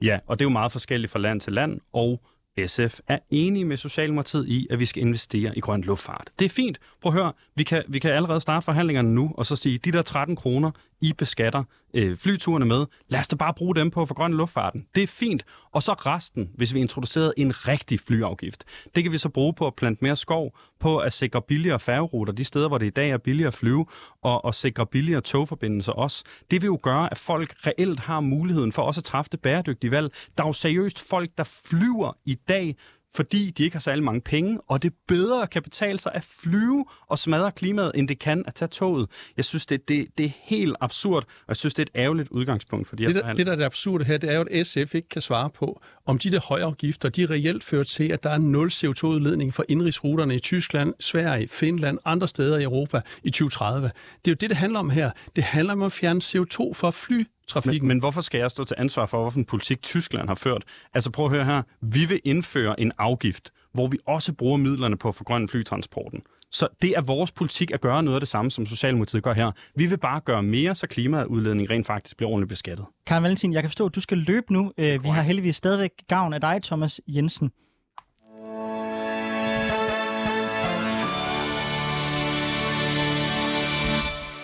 Ja, 0.02 0.18
og 0.26 0.38
det 0.38 0.44
er 0.44 0.46
jo 0.46 0.52
meget 0.52 0.72
forskelligt 0.72 1.12
fra 1.12 1.18
land 1.18 1.40
til 1.40 1.52
land, 1.52 1.80
og 1.92 2.20
SF 2.66 2.98
er 3.09 3.18
enige 3.30 3.64
med 3.64 3.76
Socialdemokratiet 3.76 4.48
i, 4.48 4.66
at 4.70 4.80
vi 4.80 4.86
skal 4.86 5.02
investere 5.02 5.57
i 5.59 5.61
grøn 5.61 5.82
luftfart. 5.82 6.30
Det 6.38 6.44
er 6.44 6.48
fint. 6.48 6.78
Prøv 7.02 7.12
at 7.12 7.18
høre, 7.18 7.32
vi 7.54 7.64
kan, 7.64 7.82
vi 7.88 7.98
kan 7.98 8.11
allerede 8.11 8.40
starte 8.40 8.64
forhandlingerne 8.64 9.14
nu, 9.14 9.32
og 9.34 9.46
så 9.46 9.57
sige, 9.57 9.78
de 9.78 9.92
der 9.92 10.02
13 10.02 10.36
kroner, 10.36 10.70
i 11.01 11.12
beskatter 11.12 11.64
øh, 11.94 12.16
flyturene 12.16 12.66
med, 12.66 12.86
lad 13.09 13.20
os 13.20 13.28
da 13.28 13.36
bare 13.36 13.55
bruge 13.55 13.74
dem 13.74 13.90
på 13.90 14.07
for 14.07 14.14
grøn 14.14 14.34
luftfarten. 14.34 14.86
Det 14.94 15.03
er 15.03 15.07
fint. 15.07 15.44
Og 15.72 15.82
så 15.82 15.92
resten, 15.92 16.51
hvis 16.55 16.74
vi 16.74 16.80
introducerede 16.80 17.34
en 17.36 17.68
rigtig 17.68 18.01
flyafgift. 18.01 18.64
Det 18.94 19.03
kan 19.03 19.12
vi 19.12 19.18
så 19.18 19.28
bruge 19.28 19.55
på 19.55 19.66
at 19.66 19.74
plante 19.74 20.05
mere 20.05 20.16
skov, 20.16 20.59
på 20.80 20.99
at 20.99 21.12
sikre 21.12 21.42
billigere 21.42 21.80
færgeruter 21.80 22.32
de 22.32 22.44
steder, 22.44 22.68
hvor 22.68 22.78
det 22.78 22.86
i 22.86 22.90
dag 22.90 23.11
er 23.11 23.18
billigere 23.18 23.49
at 23.49 23.55
flyve, 23.55 23.86
og, 24.22 24.44
og 24.44 24.55
sikre 24.55 24.86
billigere 24.86 25.20
togforbindelser 25.20 25.92
også. 25.92 26.24
Det 26.51 26.62
vil 26.62 26.66
jo 26.66 26.78
gøre, 26.82 27.11
at 27.11 27.18
folk 27.18 27.55
reelt 27.66 28.01
har 28.01 28.20
muligheden 28.20 28.72
for 28.72 28.82
også 28.82 29.01
at 29.01 29.05
træffe 29.05 29.28
det 29.32 29.40
bæredygtige 29.40 29.90
valg. 29.90 30.12
Der 30.38 30.44
er 30.44 30.49
jo 30.49 30.53
seriøst 30.53 31.09
folk, 31.09 31.30
der 31.38 31.44
flyver 31.44 32.12
i 32.24 32.34
dag 32.34 32.76
fordi 33.17 33.51
de 33.51 33.64
ikke 33.64 33.75
har 33.75 33.81
særlig 33.81 34.05
mange 34.05 34.21
penge, 34.21 34.59
og 34.69 34.83
det 34.83 34.93
bedre 35.09 35.47
kan 35.47 35.62
betale 35.62 35.99
sig 35.99 36.12
at 36.14 36.25
flyve 36.25 36.85
og 37.07 37.19
smadre 37.19 37.53
klimaet, 37.53 37.93
end 37.95 38.09
det 38.09 38.19
kan 38.19 38.45
at 38.47 38.55
tage 38.55 38.69
toget. 38.69 39.09
Jeg 39.37 39.45
synes, 39.45 39.67
det, 39.67 39.89
det, 39.89 40.07
det 40.19 40.27
er 40.27 40.31
helt 40.43 40.77
absurd, 40.81 41.23
og 41.23 41.49
jeg 41.49 41.57
synes, 41.57 41.75
det 41.75 41.83
er 41.83 41.87
et 41.97 42.03
ærgerligt 42.03 42.29
udgangspunkt 42.29 42.89
for 42.89 42.97
de 42.97 43.03
her 43.03 43.12
det, 43.12 43.25
der, 43.25 43.33
det, 43.33 43.47
der 43.47 43.53
er 43.53 43.57
det 43.57 43.64
absurde 43.64 44.05
her, 44.05 44.19
det 44.19 44.31
er 44.31 44.37
jo, 44.37 44.45
at 44.51 44.67
SF 44.67 44.95
ikke 44.95 45.09
kan 45.09 45.23
svare 45.23 45.51
på, 45.51 45.81
om 46.07 46.19
de 46.19 46.31
der 46.31 46.41
høje 46.49 46.64
afgifter, 46.64 47.09
de 47.09 47.27
reelt 47.27 47.64
fører 47.64 47.85
til, 47.85 48.09
at 48.09 48.23
der 48.23 48.31
er 48.31 48.39
nul 48.39 48.69
CO2-udledning 48.69 49.55
for 49.55 49.64
indrigsruterne 49.69 50.35
i 50.35 50.39
Tyskland, 50.39 50.95
Sverige, 51.01 51.49
Finland, 51.49 51.99
andre 52.05 52.29
steder 52.29 52.59
i 52.59 52.62
Europa 52.62 53.01
i 53.23 53.31
2030. 53.31 53.91
Det 54.25 54.31
er 54.31 54.33
jo 54.33 54.35
det, 54.35 54.51
det 54.51 54.57
handler 54.57 54.79
om 54.79 54.91
her. 54.91 55.11
Det 55.37 55.45
handler 55.45 55.73
om 55.73 55.83
at 55.83 55.93
fjerne 55.93 56.21
CO2 56.25 56.75
fra 56.75 56.91
fly 56.91 57.25
trafikken. 57.49 57.88
Men, 57.88 57.97
men 57.97 57.99
hvorfor 57.99 58.20
skal 58.20 58.38
jeg 58.38 58.51
stå 58.51 58.64
til 58.64 58.76
ansvar 58.78 59.07
for, 59.07 59.22
hvilken 59.22 59.44
politik 59.44 59.82
Tyskland 59.82 60.28
har 60.28 60.34
ført? 60.34 60.64
Altså 60.94 61.11
prøv 61.11 61.26
at 61.26 61.32
høre 61.32 61.44
her. 61.44 61.62
Vi 61.80 62.05
vil 62.05 62.20
indføre 62.24 62.80
en 62.80 62.92
afgift, 62.99 63.51
hvor 63.74 63.86
vi 63.86 63.99
også 64.07 64.32
bruger 64.32 64.57
midlerne 64.57 64.97
på 64.99 65.09
at 65.09 65.14
forgrønne 65.14 65.49
flytransporten. 65.49 66.22
Så 66.51 66.68
det 66.82 66.90
er 66.90 67.01
vores 67.01 67.32
politik 67.32 67.70
at 67.70 67.80
gøre 67.80 68.03
noget 68.03 68.16
af 68.16 68.20
det 68.20 68.28
samme, 68.28 68.51
som 68.51 68.66
Socialdemokratiet 68.66 69.22
gør 69.22 69.32
her. 69.32 69.53
Vi 69.76 69.86
vil 69.86 69.99
bare 69.99 70.20
gøre 70.20 70.42
mere, 70.42 70.74
så 70.74 70.86
klimaudledning 70.86 71.70
rent 71.70 71.86
faktisk 71.86 72.16
bliver 72.16 72.30
ordentligt 72.30 72.49
beskattet. 72.49 72.86
Karen 73.07 73.22
Valentin, 73.22 73.53
jeg 73.53 73.62
kan 73.62 73.70
forstå, 73.70 73.86
at 73.86 73.94
du 73.94 74.01
skal 74.01 74.18
løbe 74.18 74.53
nu. 74.53 74.72
Øh, 74.78 75.05
vi 75.05 75.09
har 75.09 75.22
heldigvis 75.22 75.57
stadigvæk 75.57 75.90
gavn 76.09 76.32
af 76.32 76.40
dig, 76.40 76.61
Thomas 76.62 77.01
Jensen. 77.09 77.51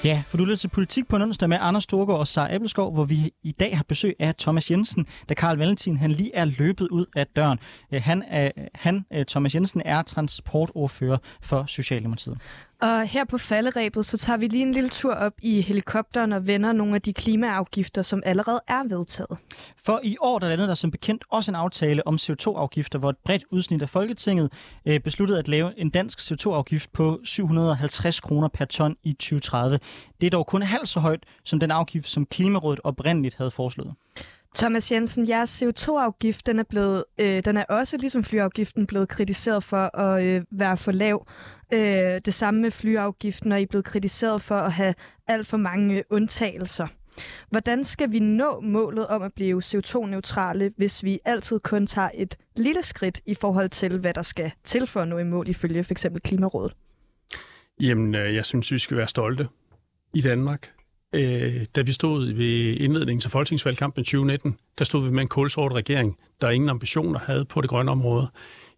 Ja, 0.04 0.22
for 0.26 0.36
du 0.36 0.44
lytter 0.44 0.56
til 0.56 0.68
Politik 0.68 1.08
på 1.08 1.16
en 1.16 1.22
onsdag 1.22 1.48
med 1.48 1.58
Anders 1.60 1.82
Storgård 1.82 2.18
og 2.18 2.28
Sara 2.28 2.54
Appelskov, 2.54 2.92
hvor 2.94 3.04
vi 3.04 3.30
i 3.42 3.52
dag 3.52 3.76
har 3.76 3.84
besøg 3.88 4.16
af 4.18 4.34
Thomas 4.34 4.70
Jensen, 4.70 5.06
da 5.28 5.34
Karl 5.34 5.58
Valentin 5.58 5.96
han 5.96 6.12
lige 6.12 6.34
er 6.34 6.44
løbet 6.44 6.88
ud 6.88 7.06
af 7.16 7.26
døren. 7.26 7.58
Øh, 7.92 8.02
han, 8.02 8.22
er, 8.28 8.50
han 8.74 9.04
øh, 9.12 9.24
Thomas 9.24 9.54
Jensen, 9.54 9.82
er 9.84 10.02
transportordfører 10.02 11.18
for 11.42 11.64
Socialdemokratiet. 11.66 12.38
Og 12.82 13.06
her 13.06 13.24
på 13.24 13.38
falderæbet, 13.38 14.06
så 14.06 14.18
tager 14.18 14.36
vi 14.36 14.46
lige 14.46 14.62
en 14.62 14.72
lille 14.72 14.90
tur 14.90 15.14
op 15.14 15.32
i 15.42 15.60
helikopteren 15.60 16.32
og 16.32 16.46
vender 16.46 16.72
nogle 16.72 16.94
af 16.94 17.02
de 17.02 17.12
klimaafgifter, 17.12 18.02
som 18.02 18.22
allerede 18.26 18.60
er 18.68 18.88
vedtaget. 18.88 19.38
For 19.76 20.00
i 20.02 20.16
år 20.20 20.38
der 20.38 20.48
landede 20.48 20.68
der 20.68 20.74
som 20.74 20.90
bekendt 20.90 21.24
også 21.30 21.50
en 21.50 21.54
aftale 21.54 22.06
om 22.06 22.14
CO2-afgifter, 22.14 22.98
hvor 22.98 23.10
et 23.10 23.16
bredt 23.24 23.44
udsnit 23.50 23.82
af 23.82 23.88
Folketinget 23.88 24.52
øh, 24.86 25.00
besluttede 25.00 25.38
at 25.38 25.48
lave 25.48 25.78
en 25.78 25.90
dansk 25.90 26.18
CO2-afgift 26.18 26.92
på 26.92 27.20
750 27.24 28.20
kroner 28.20 28.48
per 28.48 28.64
ton 28.64 28.96
i 29.02 29.12
2030. 29.12 29.78
Det 30.20 30.26
er 30.26 30.30
dog 30.30 30.46
kun 30.46 30.62
halvt 30.62 30.88
så 30.88 31.00
højt 31.00 31.24
som 31.44 31.60
den 31.60 31.70
afgift, 31.70 32.08
som 32.08 32.26
Klimarådet 32.26 32.80
oprindeligt 32.84 33.34
havde 33.34 33.50
foreslået. 33.50 33.94
Thomas 34.54 34.92
Jensen, 34.92 35.28
jeres 35.28 35.62
CO2-afgift, 35.62 36.46
den 36.46 36.58
er, 36.58 36.62
blevet, 36.62 37.04
øh, 37.20 37.44
den 37.44 37.56
er 37.56 37.64
også 37.64 37.96
ligesom 37.96 38.24
flyafgiften 38.24 38.86
blevet 38.86 39.08
kritiseret 39.08 39.64
for 39.64 39.96
at 39.98 40.24
øh, 40.24 40.44
være 40.50 40.76
for 40.76 40.92
lav. 40.92 41.26
Øh, 41.72 42.20
det 42.24 42.34
samme 42.34 42.60
med 42.60 42.70
flyafgiften, 42.70 43.52
og 43.52 43.60
I 43.60 43.62
er 43.62 43.66
blevet 43.66 43.84
kritiseret 43.84 44.42
for 44.42 44.54
at 44.54 44.72
have 44.72 44.94
alt 45.26 45.46
for 45.46 45.56
mange 45.56 45.98
øh, 45.98 46.02
undtagelser. 46.10 46.86
Hvordan 47.50 47.84
skal 47.84 48.12
vi 48.12 48.18
nå 48.18 48.60
målet 48.60 49.06
om 49.06 49.22
at 49.22 49.32
blive 49.32 49.62
CO2-neutrale, 49.64 50.72
hvis 50.76 51.04
vi 51.04 51.18
altid 51.24 51.60
kun 51.60 51.86
tager 51.86 52.10
et 52.14 52.36
lille 52.56 52.82
skridt 52.82 53.20
i 53.26 53.34
forhold 53.34 53.68
til, 53.68 53.98
hvad 53.98 54.14
der 54.14 54.22
skal 54.22 54.52
til 54.64 54.86
for 54.86 55.00
at 55.00 55.08
nå 55.08 55.18
i 55.18 55.24
mål 55.24 55.48
ifølge 55.48 55.84
f.eks. 55.84 56.06
Klimarådet? 56.24 56.76
Jamen, 57.80 58.14
øh, 58.14 58.34
jeg 58.34 58.44
synes, 58.44 58.72
vi 58.72 58.78
skal 58.78 58.96
være 58.96 59.08
stolte 59.08 59.48
i 60.14 60.20
Danmark. 60.20 60.72
Øh, 61.12 61.66
da 61.76 61.82
vi 61.82 61.92
stod 61.92 62.32
ved 62.32 62.76
indledningen 62.76 63.20
til 63.20 63.30
folketingsvalgkampen 63.30 64.04
2019, 64.04 64.58
der 64.78 64.84
stod 64.84 65.04
vi 65.04 65.10
med 65.10 65.22
en 65.22 65.28
kulsort 65.28 65.72
regering, 65.72 66.18
der 66.40 66.50
ingen 66.50 66.70
ambitioner 66.70 67.20
havde 67.20 67.44
på 67.44 67.60
det 67.60 67.70
grønne 67.70 67.90
område. 67.90 68.30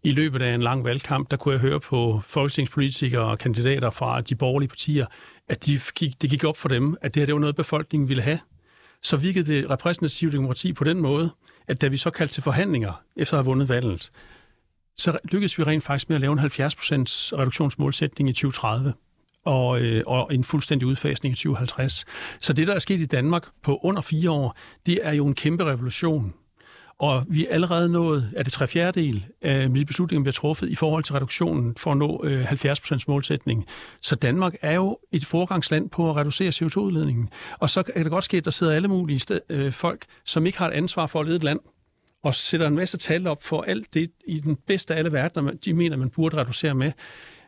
I 0.03 0.11
løbet 0.11 0.43
af 0.43 0.55
en 0.55 0.63
lang 0.63 0.85
valgkamp, 0.85 1.31
der 1.31 1.37
kunne 1.37 1.53
jeg 1.53 1.61
høre 1.61 1.81
på 1.81 2.21
folketingspolitikere 2.25 3.23
og 3.23 3.39
kandidater 3.39 3.91
fra 3.91 4.21
de 4.21 4.35
borgerlige 4.35 4.69
partier, 4.69 5.07
at 5.49 5.67
de 5.67 5.81
gik, 5.95 6.23
det 6.23 6.31
gik 6.31 6.45
op 6.45 6.57
for 6.57 6.69
dem, 6.69 6.97
at 7.03 7.15
det 7.15 7.21
her 7.21 7.27
det 7.27 7.35
var 7.35 7.41
noget, 7.41 7.57
befolkningen 7.57 8.09
ville 8.09 8.23
have. 8.23 8.39
Så 9.03 9.17
virkede 9.17 9.55
det 9.55 9.71
repræsentative 9.71 10.33
demokrati 10.33 10.73
på 10.73 10.85
den 10.85 11.01
måde, 11.01 11.31
at 11.69 11.81
da 11.81 11.89
vi 11.89 11.97
så 11.97 12.11
kaldte 12.11 12.35
til 12.35 12.43
forhandlinger 12.43 13.03
efter 13.17 13.35
at 13.35 13.39
have 13.39 13.45
vundet 13.45 13.69
valget, 13.69 14.11
så 14.97 15.19
lykkedes 15.25 15.59
vi 15.59 15.63
rent 15.63 15.85
faktisk 15.85 16.09
med 16.09 16.17
at 16.17 16.21
lave 16.21 16.33
en 16.33 16.39
70% 16.39 16.43
reduktionsmålsætning 17.39 18.29
i 18.29 18.33
2030 18.33 18.95
og, 19.45 19.81
øh, 19.81 20.03
og 20.07 20.35
en 20.35 20.45
fuldstændig 20.45 20.89
udfasning 20.89 21.33
i 21.33 21.37
2050. 21.37 22.05
Så 22.41 22.53
det, 22.53 22.67
der 22.67 22.75
er 22.75 22.79
sket 22.79 23.01
i 23.01 23.07
Danmark 23.07 23.47
på 23.63 23.81
under 23.83 24.03
fire 24.03 24.31
år, 24.31 24.57
det 24.87 24.99
er 25.03 25.13
jo 25.13 25.27
en 25.27 25.35
kæmpe 25.35 25.65
revolution. 25.65 26.35
Og 26.99 27.25
vi 27.29 27.47
er 27.47 27.53
allerede 27.53 27.89
nået, 27.89 28.31
er 28.37 28.43
det 28.43 28.53
tre 28.53 28.67
fjerdedel 28.67 29.27
af 29.43 29.75
de 29.75 29.85
beslutninger, 29.85 30.23
bliver 30.23 30.33
truffet 30.33 30.69
i 30.69 30.75
forhold 30.75 31.05
til 31.05 31.13
reduktionen 31.15 31.75
for 31.77 31.91
at 31.91 31.97
nå 31.97 32.25
øh, 32.25 32.53
70% 32.53 33.05
målsætning. 33.09 33.67
Så 34.01 34.15
Danmark 34.15 34.55
er 34.61 34.75
jo 34.75 34.99
et 35.13 35.27
forgangsland 35.27 35.91
på 35.91 36.11
at 36.11 36.17
reducere 36.17 36.49
CO2-udledningen. 36.49 37.29
Og 37.59 37.71
så 37.71 37.83
kan 37.83 38.03
det 38.03 38.11
godt 38.11 38.25
ske, 38.25 38.37
at 38.37 38.45
der 38.45 38.51
sidder 38.51 38.73
alle 38.73 38.89
mulige 38.89 39.19
sted, 39.19 39.41
øh, 39.49 39.73
folk, 39.73 40.05
som 40.25 40.47
ikke 40.47 40.59
har 40.59 40.69
et 40.69 40.73
ansvar 40.73 41.07
for 41.07 41.21
at 41.21 41.27
lede 41.27 41.37
et 41.37 41.45
land, 41.45 41.61
og 42.23 42.35
sætter 42.35 42.67
en 42.67 42.75
masse 42.75 42.97
tal 42.97 43.27
op 43.27 43.43
for 43.43 43.63
alt 43.63 43.95
det 43.95 44.11
i 44.27 44.41
den 44.41 44.57
bedste 44.67 44.95
af 44.95 44.99
alle 44.99 45.13
verdener, 45.13 45.53
de 45.65 45.75
mener, 45.75 45.97
man 45.97 46.11
burde 46.11 46.37
reducere 46.37 46.75
med. 46.75 46.93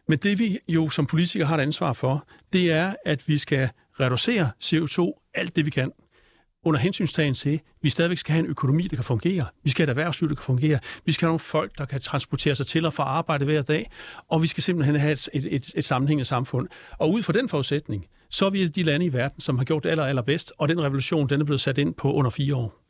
Men 0.08 0.18
det 0.18 0.38
vi 0.38 0.58
jo 0.68 0.88
som 0.88 1.06
politikere 1.06 1.48
har 1.48 1.58
et 1.58 1.62
ansvar 1.62 1.92
for, 1.92 2.26
det 2.52 2.72
er, 2.72 2.94
at 3.04 3.28
vi 3.28 3.38
skal 3.38 3.68
reducere 4.00 4.50
CO2 4.64 5.30
alt 5.34 5.56
det 5.56 5.66
vi 5.66 5.70
kan 5.70 5.92
under 6.66 6.80
hensynstagen 6.80 7.34
til, 7.34 7.54
at 7.54 7.60
vi 7.82 7.90
stadigvæk 7.90 8.18
skal 8.18 8.32
have 8.32 8.44
en 8.44 8.50
økonomi, 8.50 8.82
der 8.82 8.96
kan 8.96 9.04
fungere. 9.04 9.46
Vi 9.64 9.70
skal 9.70 9.86
have 9.86 9.92
et 9.92 9.98
erhvervsliv, 9.98 10.28
der 10.28 10.34
kan 10.34 10.44
fungere. 10.44 10.78
Vi 11.04 11.12
skal 11.12 11.26
have 11.26 11.30
nogle 11.30 11.38
folk, 11.38 11.78
der 11.78 11.84
kan 11.84 12.00
transportere 12.00 12.54
sig 12.54 12.66
til 12.66 12.86
og 12.86 12.92
fra 12.92 13.04
arbejde 13.04 13.44
hver 13.44 13.62
dag. 13.62 13.90
Og 14.28 14.42
vi 14.42 14.46
skal 14.46 14.62
simpelthen 14.62 14.96
have 14.96 15.12
et, 15.12 15.28
et, 15.32 15.54
et, 15.54 15.72
et 15.74 15.84
sammenhængende 15.84 16.24
samfund. 16.24 16.68
Og 16.98 17.12
ud 17.12 17.22
fra 17.22 17.32
den 17.32 17.48
forudsætning, 17.48 18.06
så 18.30 18.46
er 18.46 18.50
vi 18.50 18.68
de 18.68 18.82
lande 18.82 19.06
i 19.06 19.12
verden, 19.12 19.40
som 19.40 19.58
har 19.58 19.64
gjort 19.64 19.84
det 19.84 19.90
aller, 19.90 20.04
allerbedst. 20.04 20.52
Og 20.58 20.68
den 20.68 20.82
revolution, 20.82 21.28
den 21.28 21.40
er 21.40 21.44
blevet 21.44 21.60
sat 21.60 21.78
ind 21.78 21.94
på 21.94 22.12
under 22.12 22.30
fire 22.30 22.56
år. 22.56 22.82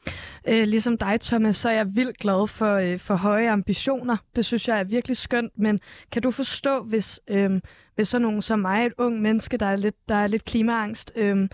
Øh, 0.49 0.67
ligesom 0.67 0.99
dig, 0.99 1.21
Thomas, 1.21 1.57
så 1.57 1.69
er 1.69 1.73
jeg 1.73 1.87
vildt 1.97 2.19
glad 2.19 2.49
for, 2.49 2.75
øh, 2.75 2.99
for 2.99 3.15
høje 3.15 3.51
ambitioner. 3.51 4.17
Det 4.37 4.45
synes 4.45 4.69
jeg 4.69 4.81
er 4.81 4.85
virkelig 4.85 5.17
skønt, 5.17 5.53
men 5.59 5.81
kan 6.13 6.23
du 6.23 6.31
forstå, 6.31 6.83
hvis, 6.83 7.21
øh, 7.31 7.61
hvis 7.95 8.09
sådan 8.09 8.23
nogen 8.23 8.43
som 8.43 8.59
mig, 8.59 8.87
et 8.87 8.93
ung 8.99 9.23
menneske, 9.23 9.57
der 9.57 9.67
er 9.67 9.77
lidt, 9.77 9.95
der 10.09 10.15
er 10.15 10.27
lidt 10.27 10.45
klimaangst, 10.45 11.13
øh, 11.17 11.49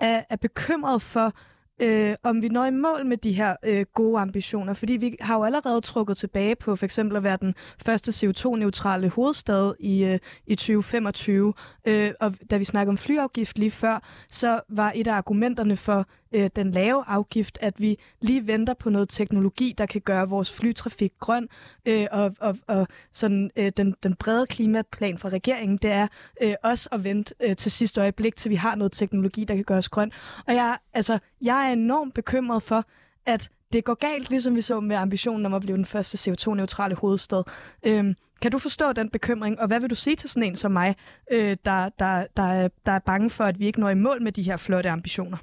er, 0.00 0.22
er 0.30 0.36
bekymret 0.36 1.02
for, 1.02 1.32
øh, 1.80 2.14
om 2.22 2.42
vi 2.42 2.48
når 2.48 2.64
i 2.64 2.70
mål 2.70 3.06
med 3.06 3.16
de 3.16 3.32
her 3.32 3.56
øh, 3.64 3.86
gode 3.94 4.20
ambitioner. 4.20 4.74
Fordi 4.74 4.92
vi 4.92 5.16
har 5.20 5.36
jo 5.36 5.44
allerede 5.44 5.80
trukket 5.80 6.16
tilbage 6.16 6.56
på 6.56 6.76
for 6.76 6.84
eksempel 6.84 7.16
at 7.16 7.22
være 7.22 7.38
den 7.40 7.54
første 7.84 8.10
CO2-neutrale 8.10 9.08
hovedstad 9.08 9.74
i, 9.80 10.04
øh, 10.04 10.18
i 10.46 10.54
2025. 10.54 11.54
Øh, 11.88 12.10
og 12.20 12.34
da 12.50 12.56
vi 12.56 12.64
snakkede 12.64 12.90
om 12.90 12.98
flyafgift 12.98 13.58
lige 13.58 13.70
før, 13.70 14.08
så 14.30 14.60
var 14.68 14.92
et 14.94 15.08
af 15.08 15.14
argumenterne 15.14 15.76
for 15.76 16.06
øh, 16.32 16.50
den 16.56 16.72
lave 16.72 17.04
afgift, 17.06 17.58
at 17.60 17.80
vi 17.80 17.96
lige 18.20 18.46
venter 18.46 18.74
på 18.74 18.90
noget 18.90 19.08
teknologi, 19.08 19.74
der 19.78 19.86
kan 19.86 20.00
gøre 20.00 20.28
vores 20.28 20.52
flytrafik 20.52 21.12
grøn, 21.20 21.48
øh, 21.86 22.06
og, 22.10 22.36
og, 22.40 22.56
og 22.66 22.86
sådan 23.12 23.50
øh, 23.56 23.72
den, 23.76 23.94
den 24.02 24.14
brede 24.14 24.46
klimaplan 24.46 25.18
fra 25.18 25.28
regeringen, 25.28 25.78
det 25.82 25.90
er 25.90 26.06
øh, 26.42 26.54
også 26.64 26.88
at 26.92 27.04
vente 27.04 27.34
øh, 27.44 27.56
til 27.56 27.72
sidste 27.72 28.00
øjeblik, 28.00 28.36
til 28.36 28.50
vi 28.50 28.54
har 28.54 28.74
noget 28.74 28.92
teknologi, 28.92 29.44
der 29.44 29.54
kan 29.54 29.64
gøre 29.64 29.78
os 29.78 29.88
grøn. 29.88 30.12
Og 30.46 30.54
jeg, 30.54 30.78
altså, 30.94 31.18
jeg 31.42 31.68
er 31.68 31.72
enormt 31.72 32.14
bekymret 32.14 32.62
for, 32.62 32.84
at 33.26 33.50
det 33.72 33.84
går 33.84 33.94
galt, 33.94 34.30
ligesom 34.30 34.54
vi 34.54 34.60
så 34.60 34.80
med 34.80 34.96
ambitionen 34.96 35.46
om 35.46 35.54
at 35.54 35.62
blive 35.62 35.76
den 35.76 35.84
første 35.84 36.30
CO2-neutrale 36.30 36.94
hovedstad. 36.94 37.42
Øhm, 37.86 38.14
kan 38.42 38.52
du 38.52 38.58
forstå 38.58 38.92
den 38.92 39.10
bekymring, 39.10 39.60
og 39.60 39.66
hvad 39.66 39.80
vil 39.80 39.90
du 39.90 39.94
sige 39.94 40.16
til 40.16 40.30
sådan 40.30 40.48
en 40.48 40.56
som 40.56 40.72
mig, 40.72 40.96
øh, 41.32 41.56
der, 41.64 41.88
der, 41.98 42.26
der, 42.36 42.42
er, 42.42 42.68
der 42.86 42.92
er 42.92 42.98
bange 42.98 43.30
for, 43.30 43.44
at 43.44 43.58
vi 43.58 43.66
ikke 43.66 43.80
når 43.80 43.90
i 43.90 43.94
mål 43.94 44.22
med 44.22 44.32
de 44.32 44.42
her 44.42 44.56
flotte 44.56 44.90
ambitioner? 44.90 45.36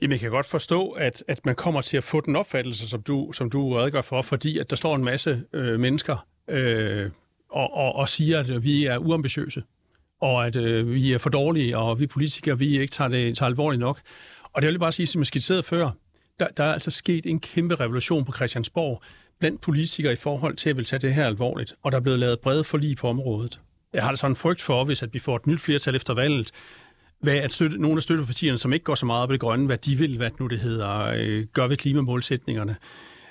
Jamen, 0.00 0.12
jeg 0.12 0.20
kan 0.20 0.30
godt 0.30 0.46
forstå, 0.46 0.90
at, 0.90 1.24
at 1.28 1.46
man 1.46 1.54
kommer 1.54 1.80
til 1.80 1.96
at 1.96 2.04
få 2.04 2.20
den 2.20 2.36
opfattelse, 2.36 2.88
som 2.88 3.02
du, 3.02 3.32
som 3.32 3.50
du 3.50 3.74
redegør 3.74 4.00
for, 4.00 4.22
fordi 4.22 4.58
at 4.58 4.70
der 4.70 4.76
står 4.76 4.96
en 4.96 5.04
masse 5.04 5.42
øh, 5.52 5.80
mennesker 5.80 6.26
øh, 6.48 7.10
og, 7.50 7.74
og, 7.74 7.94
og 7.94 8.08
siger, 8.08 8.40
at 8.40 8.64
vi 8.64 8.84
er 8.84 8.98
uambitiøse, 8.98 9.62
og 10.20 10.46
at 10.46 10.56
øh, 10.56 10.94
vi 10.94 11.12
er 11.12 11.18
for 11.18 11.30
dårlige, 11.30 11.78
og 11.78 12.00
vi 12.00 12.06
politikere, 12.06 12.58
vi 12.58 12.80
ikke 12.80 12.92
tager 12.92 13.08
det 13.08 13.36
tager 13.36 13.48
alvorligt 13.48 13.80
nok. 13.80 14.00
Og 14.52 14.62
det 14.62 14.66
vil 14.66 14.74
jeg 14.74 14.80
bare 14.80 14.92
sige, 14.92 15.06
som 15.06 15.20
jeg 15.20 15.26
skitserede 15.26 15.62
før, 15.62 15.90
der, 16.40 16.48
der 16.48 16.64
er 16.64 16.72
altså 16.72 16.90
sket 16.90 17.26
en 17.26 17.40
kæmpe 17.40 17.74
revolution 17.74 18.24
på 18.24 18.32
Christiansborg 18.32 19.02
blandt 19.38 19.60
politikere 19.60 20.12
i 20.12 20.16
forhold 20.16 20.56
til 20.56 20.70
at 20.70 20.76
vil 20.76 20.84
tage 20.84 21.00
det 21.00 21.14
her 21.14 21.26
alvorligt, 21.26 21.74
og 21.82 21.92
der 21.92 21.98
er 21.98 22.02
blevet 22.02 22.18
lavet 22.18 22.40
brede 22.40 22.64
forlig 22.64 22.96
på 22.96 23.08
området. 23.08 23.60
Jeg 23.92 24.02
har 24.02 24.08
altså 24.08 24.26
en 24.26 24.36
frygt 24.36 24.62
for, 24.62 24.84
hvis 24.84 25.02
at 25.02 25.14
vi 25.14 25.18
får 25.18 25.36
et 25.36 25.46
nyt 25.46 25.60
flertal 25.60 25.94
efter 25.96 26.14
valget, 26.14 26.50
hvad 27.24 27.36
at 27.36 27.52
støtte, 27.52 27.78
nogle 27.78 27.96
af 27.96 28.02
støttepartierne, 28.02 28.58
som 28.58 28.72
ikke 28.72 28.84
går 28.84 28.94
så 28.94 29.06
meget 29.06 29.22
op 29.22 29.30
i 29.30 29.32
det 29.32 29.40
grønne, 29.40 29.66
hvad 29.66 29.78
de 29.78 29.96
vil, 29.96 30.16
hvad 30.16 30.30
nu 30.38 30.46
det 30.46 30.58
hedder, 30.58 31.12
øh, 31.16 31.46
gør 31.52 31.66
ved 31.66 31.76
klimamålsætningerne. 31.76 32.76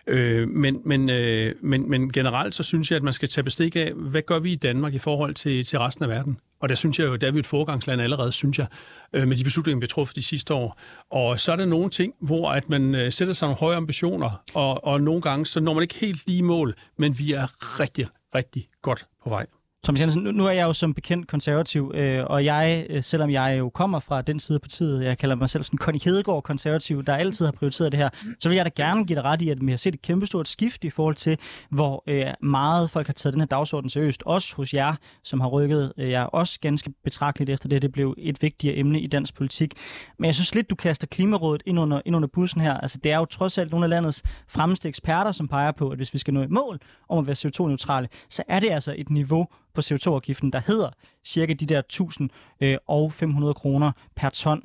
Øh, 0.07 0.49
men, 0.49 0.81
men, 0.85 1.09
øh, 1.09 1.55
men, 1.61 1.89
men 1.89 2.11
generelt 2.11 2.55
så 2.55 2.63
synes 2.63 2.91
jeg, 2.91 2.97
at 2.97 3.03
man 3.03 3.13
skal 3.13 3.29
tage 3.29 3.43
bestik 3.43 3.75
af, 3.75 3.91
hvad 3.95 4.21
gør 4.21 4.39
vi 4.39 4.51
i 4.51 4.55
Danmark 4.55 4.93
i 4.93 4.97
forhold 4.97 5.33
til, 5.33 5.65
til 5.65 5.79
resten 5.79 6.03
af 6.03 6.09
verden? 6.09 6.37
Og 6.59 6.69
der 6.69 6.75
synes 6.75 6.99
jeg 6.99 7.05
jo, 7.05 7.15
der 7.15 7.27
er 7.27 7.31
vi 7.31 7.39
et 7.39 7.45
foregangsland 7.45 8.01
allerede, 8.01 8.31
synes 8.31 8.59
jeg, 8.59 8.67
øh, 9.13 9.27
med 9.27 9.37
de 9.37 9.43
beslutninger, 9.43 9.79
vi 9.79 9.83
har 9.83 9.87
truffet 9.87 10.15
de 10.15 10.23
sidste 10.23 10.53
år. 10.53 10.79
Og 11.09 11.39
så 11.39 11.51
er 11.51 11.55
der 11.55 11.65
nogle 11.65 11.89
ting, 11.89 12.13
hvor 12.19 12.49
at 12.49 12.69
man 12.69 12.95
øh, 12.95 13.11
sætter 13.11 13.33
sig 13.33 13.45
nogle 13.45 13.59
høje 13.59 13.75
ambitioner, 13.75 14.43
og, 14.53 14.83
og 14.83 15.01
nogle 15.01 15.21
gange 15.21 15.45
så 15.45 15.59
når 15.59 15.73
man 15.73 15.81
ikke 15.81 15.95
helt 15.95 16.27
lige 16.27 16.43
mål, 16.43 16.75
men 16.97 17.19
vi 17.19 17.33
er 17.33 17.79
rigtig, 17.79 18.07
rigtig 18.35 18.67
godt 18.81 19.05
på 19.23 19.29
vej. 19.29 19.45
Thomas 19.83 20.01
Jensen, 20.01 20.23
nu 20.23 20.45
er 20.45 20.51
jeg 20.51 20.63
jo 20.63 20.73
som 20.73 20.93
bekendt 20.93 21.27
konservativ, 21.27 21.91
øh, 21.95 22.23
og 22.25 22.45
jeg, 22.45 22.85
øh, 22.89 23.03
selvom 23.03 23.29
jeg 23.29 23.55
jo 23.59 23.69
kommer 23.69 23.99
fra 23.99 24.21
den 24.21 24.39
side 24.39 24.55
af 24.55 24.61
partiet, 24.61 25.03
jeg 25.03 25.17
kalder 25.17 25.35
mig 25.35 25.49
selv 25.49 25.63
sådan 25.63 25.77
Connie 25.77 26.01
Hedegaard 26.05 26.43
konservativ, 26.43 27.03
der 27.03 27.15
altid 27.15 27.45
har 27.45 27.51
prioriteret 27.51 27.91
det 27.91 27.99
her, 27.99 28.09
så 28.39 28.49
vil 28.49 28.55
jeg 28.55 28.65
da 28.65 28.69
gerne 28.75 29.05
give 29.05 29.15
dig 29.15 29.23
ret 29.23 29.41
i, 29.41 29.49
at 29.49 29.57
vi 29.61 29.71
har 29.71 29.77
set 29.77 29.95
et 29.95 30.01
kæmpestort 30.01 30.47
skift 30.47 30.83
i 30.83 30.89
forhold 30.89 31.15
til, 31.15 31.37
hvor 31.69 32.03
øh, 32.07 32.25
meget 32.41 32.89
folk 32.89 33.07
har 33.07 33.13
taget 33.13 33.33
den 33.33 33.41
her 33.41 33.47
dagsorden 33.47 33.89
seriøst. 33.89 34.23
Også 34.25 34.55
hos 34.55 34.73
jer, 34.73 34.95
som 35.23 35.41
har 35.41 35.47
rykket 35.47 35.93
øh, 35.97 36.09
jer 36.09 36.23
også 36.23 36.59
ganske 36.59 36.93
betragteligt 37.03 37.49
efter 37.49 37.69
det. 37.69 37.81
Det 37.81 37.91
blev 37.91 38.15
et 38.17 38.41
vigtigere 38.41 38.77
emne 38.77 39.01
i 39.01 39.07
dansk 39.07 39.35
politik. 39.35 39.73
Men 40.19 40.25
jeg 40.25 40.35
synes 40.35 40.55
lidt, 40.55 40.69
du 40.69 40.75
kaster 40.75 41.07
Klimarådet 41.07 41.63
ind 41.65 41.79
under, 41.79 42.01
ind 42.05 42.15
under 42.15 42.27
bussen 42.33 42.61
her. 42.61 42.73
Altså, 42.73 42.97
det 43.03 43.11
er 43.11 43.17
jo 43.17 43.25
trods 43.25 43.57
alt 43.57 43.71
nogle 43.71 43.85
af 43.85 43.89
landets 43.89 44.23
fremmeste 44.47 44.89
eksperter, 44.89 45.31
som 45.31 45.47
peger 45.47 45.71
på, 45.71 45.89
at 45.89 45.97
hvis 45.97 46.13
vi 46.13 46.19
skal 46.19 46.33
nå 46.33 46.41
et 46.41 46.51
mål 46.51 46.79
om 47.09 47.19
at 47.19 47.27
være 47.27 47.35
CO2-neutrale, 47.35 48.07
så 48.29 48.43
er 48.47 48.59
det 48.59 48.71
altså 48.71 48.95
et 48.97 49.09
niveau, 49.09 49.47
på 49.73 49.81
CO2-afgiften, 49.81 50.53
der 50.53 50.59
hedder 50.67 50.89
cirka 51.23 51.53
de 51.53 51.65
der 51.65 51.79
1000 51.79 52.29
øh, 52.61 52.77
og 52.87 53.13
500 53.13 53.53
kroner 53.53 53.91
per 54.15 54.29
ton. 54.29 54.63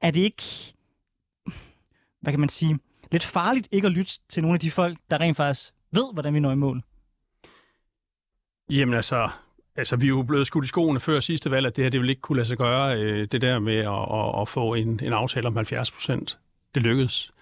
Er 0.00 0.10
det 0.10 0.20
ikke, 0.20 0.42
hvad 2.20 2.32
kan 2.32 2.40
man 2.40 2.48
sige, 2.48 2.78
lidt 3.12 3.24
farligt 3.24 3.68
ikke 3.72 3.86
at 3.86 3.92
lytte 3.92 4.12
til 4.28 4.42
nogle 4.42 4.54
af 4.54 4.60
de 4.60 4.70
folk, 4.70 4.98
der 5.10 5.20
rent 5.20 5.36
faktisk 5.36 5.74
ved, 5.92 6.12
hvordan 6.12 6.34
vi 6.34 6.40
når 6.40 6.52
i 6.52 6.56
mål? 6.56 6.82
Jamen 8.70 8.94
altså, 8.94 9.28
altså 9.76 9.96
vi 9.96 10.06
er 10.06 10.08
jo 10.08 10.22
blevet 10.22 10.46
skudt 10.46 10.64
i 10.64 10.68
skoene 10.68 11.00
før 11.00 11.20
sidste 11.20 11.50
valg, 11.50 11.66
at 11.66 11.76
det 11.76 11.84
her 11.84 11.90
det 11.90 12.00
ville 12.00 12.12
ikke 12.12 12.22
kunne 12.22 12.36
lade 12.36 12.48
sig 12.48 12.56
gøre, 12.56 12.98
øh, 12.98 13.28
det 13.32 13.42
der 13.42 13.58
med 13.58 13.76
at, 13.76 14.34
at, 14.36 14.40
at 14.40 14.48
få 14.48 14.74
en, 14.74 15.00
en 15.02 15.12
aftale 15.12 15.46
om 15.46 15.56
70 15.56 15.90
procent. 15.90 16.38
Det 16.74 16.82
lykkedes 16.82 17.33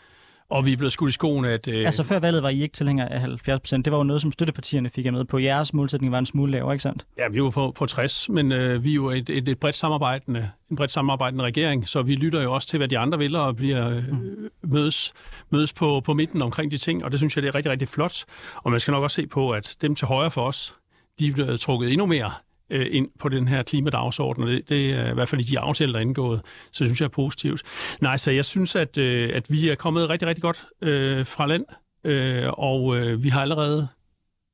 og 0.52 0.66
vi 0.66 0.72
er 0.72 0.76
blevet 0.76 0.92
skudt 0.92 1.10
i 1.10 1.12
skoen, 1.12 1.44
at... 1.44 1.68
Øh, 1.68 1.84
altså 1.84 2.02
før 2.02 2.18
valget 2.18 2.42
var 2.42 2.48
I 2.48 2.62
ikke 2.62 2.72
tilhænger 2.72 3.08
af 3.08 3.20
70 3.20 3.60
procent. 3.60 3.84
Det 3.84 3.92
var 3.92 3.98
jo 3.98 4.04
noget, 4.04 4.22
som 4.22 4.32
støttepartierne 4.32 4.90
fik 4.90 5.12
med 5.12 5.24
på. 5.24 5.38
Jeres 5.38 5.74
målsætning 5.74 6.12
var 6.12 6.18
en 6.18 6.26
smule 6.26 6.52
lavere, 6.52 6.74
ikke 6.74 6.82
sandt? 6.82 7.06
Ja, 7.18 7.28
vi 7.28 7.42
var 7.42 7.50
på, 7.50 7.72
på 7.76 7.86
60, 7.86 8.28
men 8.28 8.52
øh, 8.52 8.84
vi 8.84 8.90
er 8.90 8.94
jo 8.94 9.10
et, 9.10 9.30
et, 9.30 9.48
et 9.48 9.58
bredt 9.58 9.76
samarbejdende, 9.76 10.50
en 10.70 10.76
bredt 10.76 10.92
samarbejdende 10.92 11.44
regering, 11.44 11.88
så 11.88 12.02
vi 12.02 12.14
lytter 12.14 12.42
jo 12.42 12.52
også 12.52 12.68
til, 12.68 12.76
hvad 12.76 12.88
de 12.88 12.98
andre 12.98 13.18
vil, 13.18 13.36
og 13.36 13.56
bliver 13.56 13.88
øh, 13.88 14.08
mm. 14.08 14.48
mødes, 14.62 15.12
mødes 15.50 15.72
på, 15.72 16.00
på 16.00 16.14
midten 16.14 16.42
omkring 16.42 16.70
de 16.70 16.78
ting, 16.78 17.04
og 17.04 17.10
det 17.10 17.20
synes 17.20 17.36
jeg, 17.36 17.42
det 17.42 17.48
er 17.48 17.54
rigtig, 17.54 17.72
rigtig 17.72 17.88
flot. 17.88 18.24
Og 18.56 18.70
man 18.70 18.80
skal 18.80 18.92
nok 18.92 19.02
også 19.02 19.14
se 19.14 19.26
på, 19.26 19.50
at 19.50 19.76
dem 19.82 19.94
til 19.94 20.06
højre 20.06 20.30
for 20.30 20.46
os, 20.46 20.74
de 21.18 21.28
er 21.28 21.32
blevet 21.32 21.60
trukket 21.60 21.92
endnu 21.92 22.06
mere 22.06 22.30
øh, 22.72 22.86
ind 22.90 23.08
på 23.18 23.28
den 23.28 23.48
her 23.48 23.62
klimadagsorden, 23.62 24.42
og 24.42 24.48
det, 24.48 24.68
det 24.68 24.90
er 24.90 25.10
i 25.10 25.14
hvert 25.14 25.28
fald 25.28 25.40
i 25.40 25.44
de 25.44 25.58
aftaler, 25.58 25.92
der 25.92 25.98
er 25.98 26.02
indgået, 26.02 26.40
så 26.72 26.84
synes 26.84 27.00
jeg 27.00 27.04
er 27.06 27.10
positivt. 27.10 27.62
Nej, 28.00 28.16
så 28.16 28.30
jeg 28.30 28.44
synes, 28.44 28.76
at, 28.76 28.98
øh, 28.98 29.30
at 29.34 29.50
vi 29.50 29.68
er 29.68 29.74
kommet 29.74 30.10
rigtig, 30.10 30.28
rigtig 30.28 30.42
godt 30.42 30.66
øh, 30.82 31.26
fra 31.26 31.46
land, 31.46 31.64
øh, 32.04 32.48
og 32.48 32.96
øh, 32.96 33.22
vi 33.22 33.28
har 33.28 33.42
allerede 33.42 33.88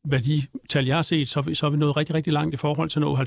hvad 0.05 0.21
de 0.21 0.43
tal, 0.69 0.87
jeg 0.87 0.97
har 0.97 1.03
set, 1.03 1.29
så, 1.29 1.51
så 1.55 1.67
er 1.67 1.71
vi 1.71 1.77
nået 1.77 1.97
rigtig, 1.97 2.15
rigtig 2.15 2.33
langt 2.33 2.55
i 2.55 2.57
forhold 2.57 2.91
til 2.91 2.99
at 2.99 3.01
nå 3.01 3.17
70% 3.17 3.21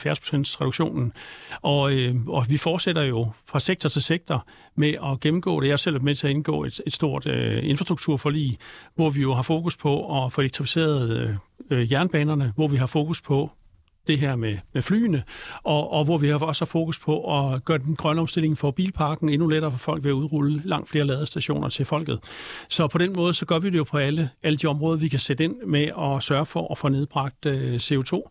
reduktionen. 0.62 1.14
Og, 1.62 1.94
øh, 1.94 2.16
og 2.28 2.46
vi 2.50 2.58
fortsætter 2.58 3.02
jo 3.02 3.32
fra 3.46 3.60
sektor 3.60 3.90
til 3.90 4.02
sektor 4.02 4.48
med 4.76 4.90
at 4.90 5.20
gennemgå 5.20 5.60
det. 5.60 5.68
Jeg 5.68 5.74
er 5.74 5.78
selv 5.78 6.02
med 6.02 6.16
til 6.16 6.28
at 6.28 6.32
indgå 6.32 6.64
et, 6.64 6.82
et 6.88 6.94
stort 6.94 7.28
øh, 7.28 7.70
infrastrukturforlig, 7.70 8.58
hvor 8.96 9.10
vi 9.10 9.22
jo 9.22 9.34
har 9.34 9.42
fokus 9.42 9.78
på 9.78 10.24
at 10.24 10.34
få 10.34 10.42
elektrificeret 10.42 11.10
øh, 11.10 11.36
øh 11.70 11.92
jernbanerne, 11.92 12.54
hvor 12.56 12.68
vi 12.68 12.78
har 12.78 12.88
fokus 12.88 13.22
på 13.22 13.52
det 14.08 14.20
her 14.20 14.36
med, 14.36 14.58
med 14.74 14.82
flyene, 14.82 15.24
og, 15.64 15.92
og 15.92 16.06
hvor 16.06 16.18
vi 16.18 16.28
har 16.28 16.40
også 16.40 16.66
har 16.66 16.68
fokus 16.68 17.00
på 17.00 17.38
at 17.38 17.66
gøre 17.66 17.78
den 17.78 17.96
grønne 17.96 18.22
omstilling 18.22 18.58
for 18.58 18.72
bilparken 18.72 19.30
endnu 19.30 19.48
lettere 19.48 19.72
for 19.72 19.80
folk 19.80 20.04
ved 20.04 20.12
at 20.12 20.16
udrulle 20.16 20.62
langt 20.66 20.90
flere 20.90 21.06
ladestationer 21.06 21.70
til 21.70 21.86
folket. 21.86 22.20
Så 22.70 22.88
på 22.88 22.98
den 22.98 23.14
måde, 23.16 23.34
så 23.34 23.46
gør 23.46 23.60
vi 23.60 23.70
det 23.70 23.78
jo 23.78 23.84
på 23.84 23.98
alle, 23.98 24.30
alle 24.44 24.58
de 24.58 24.68
områder, 24.68 24.98
vi 24.98 25.08
kan 25.08 25.20
sætte 25.20 25.44
ind 25.44 25.56
med 25.68 25.92
at 26.00 26.24
sørge 26.24 26.46
for 26.46 26.72
at 26.72 26.78
få 26.78 26.90
nedbragt 26.90 27.46
øh, 27.46 27.76
CO2. 27.76 28.22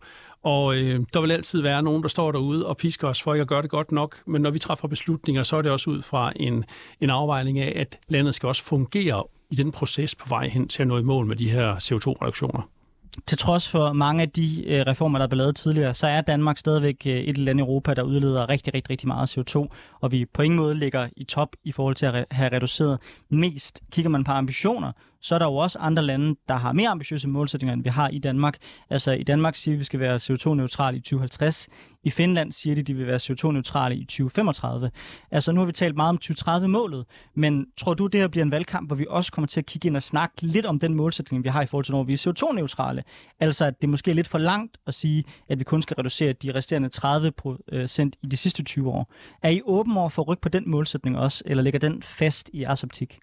Og 0.43 0.75
øh, 0.75 0.99
der 1.13 1.21
vil 1.21 1.31
altid 1.31 1.61
være 1.61 1.83
nogen, 1.83 2.03
der 2.03 2.09
står 2.09 2.31
derude 2.31 2.67
og 2.67 2.77
pisker 2.77 3.07
os 3.07 3.21
for 3.21 3.33
ikke 3.33 3.41
at 3.41 3.47
gøre 3.47 3.61
det 3.61 3.69
godt 3.69 3.91
nok, 3.91 4.21
men 4.25 4.41
når 4.41 4.49
vi 4.49 4.59
træffer 4.59 4.87
beslutninger, 4.87 5.43
så 5.43 5.55
er 5.55 5.61
det 5.61 5.71
også 5.71 5.89
ud 5.89 6.01
fra 6.01 6.33
en, 6.35 6.65
en 7.01 7.09
afvejning 7.09 7.59
af, 7.59 7.73
at 7.75 7.99
landet 8.07 8.35
skal 8.35 8.47
også 8.47 8.63
fungere 8.63 9.23
i 9.51 9.55
den 9.55 9.71
proces 9.71 10.15
på 10.15 10.29
vej 10.29 10.47
hen 10.47 10.67
til 10.67 10.81
at 10.81 10.87
nå 10.87 10.97
i 10.97 11.03
mål 11.03 11.25
med 11.25 11.35
de 11.35 11.49
her 11.49 11.75
CO2-reduktioner 11.75 12.80
til 13.27 13.37
trods 13.37 13.69
for 13.69 13.93
mange 13.93 14.21
af 14.21 14.29
de 14.29 14.65
øh, 14.67 14.81
reformer, 14.87 15.19
der 15.19 15.23
er 15.23 15.29
blevet 15.29 15.37
lavet 15.37 15.55
tidligere, 15.55 15.93
så 15.93 16.07
er 16.07 16.21
Danmark 16.21 16.57
stadigvæk 16.57 16.95
øh, 17.05 17.13
et 17.13 17.37
land 17.37 17.59
i 17.59 17.61
Europa, 17.61 17.93
der 17.93 18.03
udleder 18.03 18.49
rigtig, 18.49 18.73
rigtig, 18.73 18.89
rigtig 18.89 19.07
meget 19.07 19.37
CO2, 19.37 19.67
og 20.01 20.11
vi 20.11 20.25
på 20.25 20.41
ingen 20.41 20.59
måde 20.59 20.75
ligger 20.75 21.09
i 21.17 21.23
top 21.23 21.55
i 21.63 21.71
forhold 21.71 21.95
til 21.95 22.05
at 22.05 22.15
re- 22.15 22.25
have 22.31 22.55
reduceret 22.55 22.99
mest. 23.29 23.81
Kigger 23.91 24.09
man 24.09 24.23
på 24.23 24.31
ambitioner, 24.31 24.91
så 25.21 25.35
er 25.35 25.39
der 25.39 25.45
jo 25.45 25.55
også 25.55 25.79
andre 25.79 26.03
lande, 26.03 26.35
der 26.47 26.55
har 26.55 26.73
mere 26.73 26.89
ambitiøse 26.89 27.27
målsætninger, 27.27 27.73
end 27.73 27.83
vi 27.83 27.89
har 27.89 28.09
i 28.09 28.19
Danmark. 28.19 28.57
Altså 28.89 29.11
i 29.11 29.23
Danmark 29.23 29.55
siger 29.55 29.73
vi, 29.73 29.75
at 29.75 29.79
vi 29.79 29.83
skal 29.83 29.99
være 29.99 30.15
CO2-neutrale 30.15 30.97
i 30.97 30.99
2050. 30.99 31.69
I 32.03 32.09
Finland 32.09 32.51
siger 32.51 32.75
de, 32.75 32.81
at 32.81 32.87
de 32.87 32.93
vil 32.93 33.07
være 33.07 33.15
CO2-neutrale 33.15 33.95
i 33.95 34.05
2035. 34.05 34.91
Altså 35.31 35.51
nu 35.51 35.59
har 35.59 35.65
vi 35.65 35.71
talt 35.71 35.95
meget 35.95 36.09
om 36.09 36.19
2030-målet, 36.23 37.05
men 37.35 37.65
tror 37.77 37.93
du, 37.93 38.07
det 38.07 38.21
her 38.21 38.27
bliver 38.27 38.45
en 38.45 38.51
valgkamp, 38.51 38.89
hvor 38.89 38.95
vi 38.95 39.05
også 39.09 39.31
kommer 39.31 39.47
til 39.47 39.59
at 39.59 39.65
kigge 39.65 39.87
ind 39.87 39.95
og 39.95 40.03
snakke 40.03 40.41
lidt 40.41 40.65
om 40.65 40.79
den 40.79 40.93
målsætning, 40.93 41.43
vi 41.43 41.49
har 41.49 41.61
i 41.61 41.65
forhold 41.65 41.85
til, 41.85 41.91
når 41.93 42.03
vi 42.03 42.13
er 42.13 42.17
CO2-neutrale? 42.17 43.03
Altså 43.39 43.65
at 43.65 43.81
det 43.81 43.89
måske 43.89 44.11
er 44.11 44.15
lidt 44.15 44.27
for 44.27 44.37
langt 44.37 44.77
at 44.87 44.93
sige, 44.93 45.23
at 45.49 45.59
vi 45.59 45.63
kun 45.63 45.81
skal 45.81 45.95
reducere 45.95 46.33
de 46.33 46.55
resterende 46.55 46.89
30 46.89 47.31
procent 47.31 48.15
i 48.23 48.27
de 48.27 48.37
sidste 48.37 48.63
20 48.63 48.89
år. 48.89 49.13
Er 49.43 49.49
I 49.49 49.61
åben 49.65 49.97
over 49.97 50.09
for 50.09 50.21
at 50.21 50.27
rykke 50.27 50.41
på 50.41 50.49
den 50.49 50.63
målsætning 50.67 51.17
også, 51.17 51.43
eller 51.45 51.63
ligger 51.63 51.79
den 51.79 52.01
fast 52.01 52.49
i 52.53 52.61
jeres 52.61 52.83
optik? 52.83 53.19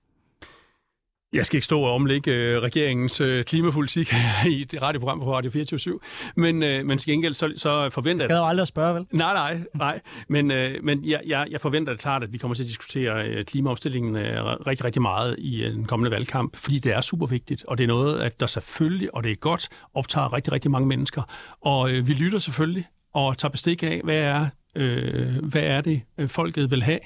Jeg 1.33 1.47
skal 1.47 1.57
ikke 1.57 1.65
stå 1.65 1.81
og 1.81 1.93
omlægge 1.95 2.31
øh, 2.31 2.63
regeringens 2.63 3.21
øh, 3.21 3.45
klimapolitik 3.45 4.13
i 4.59 4.65
det 4.65 4.83
radioprogram 4.83 5.21
på 5.21 5.35
Radio 5.35 5.51
24 5.51 6.01
men, 6.37 6.63
øh, 6.63 6.87
men 6.87 6.99
til 6.99 7.13
gengæld 7.13 7.35
så, 7.35 7.53
så 7.57 7.91
forventer 7.91 8.25
jeg... 8.25 8.29
Skal 8.29 8.37
jo 8.37 8.47
aldrig 8.47 8.63
at 8.63 8.69
spørge, 8.69 8.95
vel? 8.95 9.07
Nej, 9.13 9.35
nej, 9.35 9.61
nej. 9.75 10.01
Men, 10.29 10.51
øh, 10.51 10.85
men 10.85 11.05
jeg, 11.05 11.21
jeg, 11.27 11.47
jeg 11.51 11.61
forventer 11.61 11.93
det 11.93 12.01
klart, 12.01 12.23
at 12.23 12.33
vi 12.33 12.39
kommer 12.39 12.55
til 12.55 12.63
at 12.63 12.67
diskutere 12.67 13.27
øh, 13.29 13.45
klimaomstillingen 13.45 14.17
øh, 14.17 14.45
rigtig, 14.45 14.85
rigtig 14.85 15.03
meget 15.03 15.37
i 15.39 15.63
øh, 15.63 15.73
den 15.73 15.85
kommende 15.85 16.11
valgkamp, 16.11 16.57
fordi 16.57 16.79
det 16.79 16.93
er 16.93 17.01
super 17.01 17.27
vigtigt, 17.27 17.65
og 17.65 17.79
det 17.79 17.85
er 17.85 17.89
noget, 17.89 18.21
at 18.21 18.41
der 18.41 18.47
selvfølgelig, 18.47 19.15
og 19.15 19.25
det 19.25 19.33
er 19.33 19.37
godt, 19.37 19.69
optager 19.95 20.33
rigtig, 20.33 20.53
rigtig 20.53 20.71
mange 20.71 20.89
mennesker. 20.89 21.23
Og 21.61 21.93
øh, 21.93 22.09
vi 22.09 22.13
lytter 22.13 22.39
selvfølgelig 22.39 22.85
og 23.15 23.39
tager 23.39 23.51
bestik 23.51 23.83
af, 23.83 24.01
hvad 24.05 24.19
er 24.19 24.47
øh, 24.75 25.45
hvad 25.45 25.63
er 25.63 25.81
det, 25.81 26.03
øh, 26.19 26.29
folket 26.29 26.71
vil 26.71 26.83
have, 26.83 26.99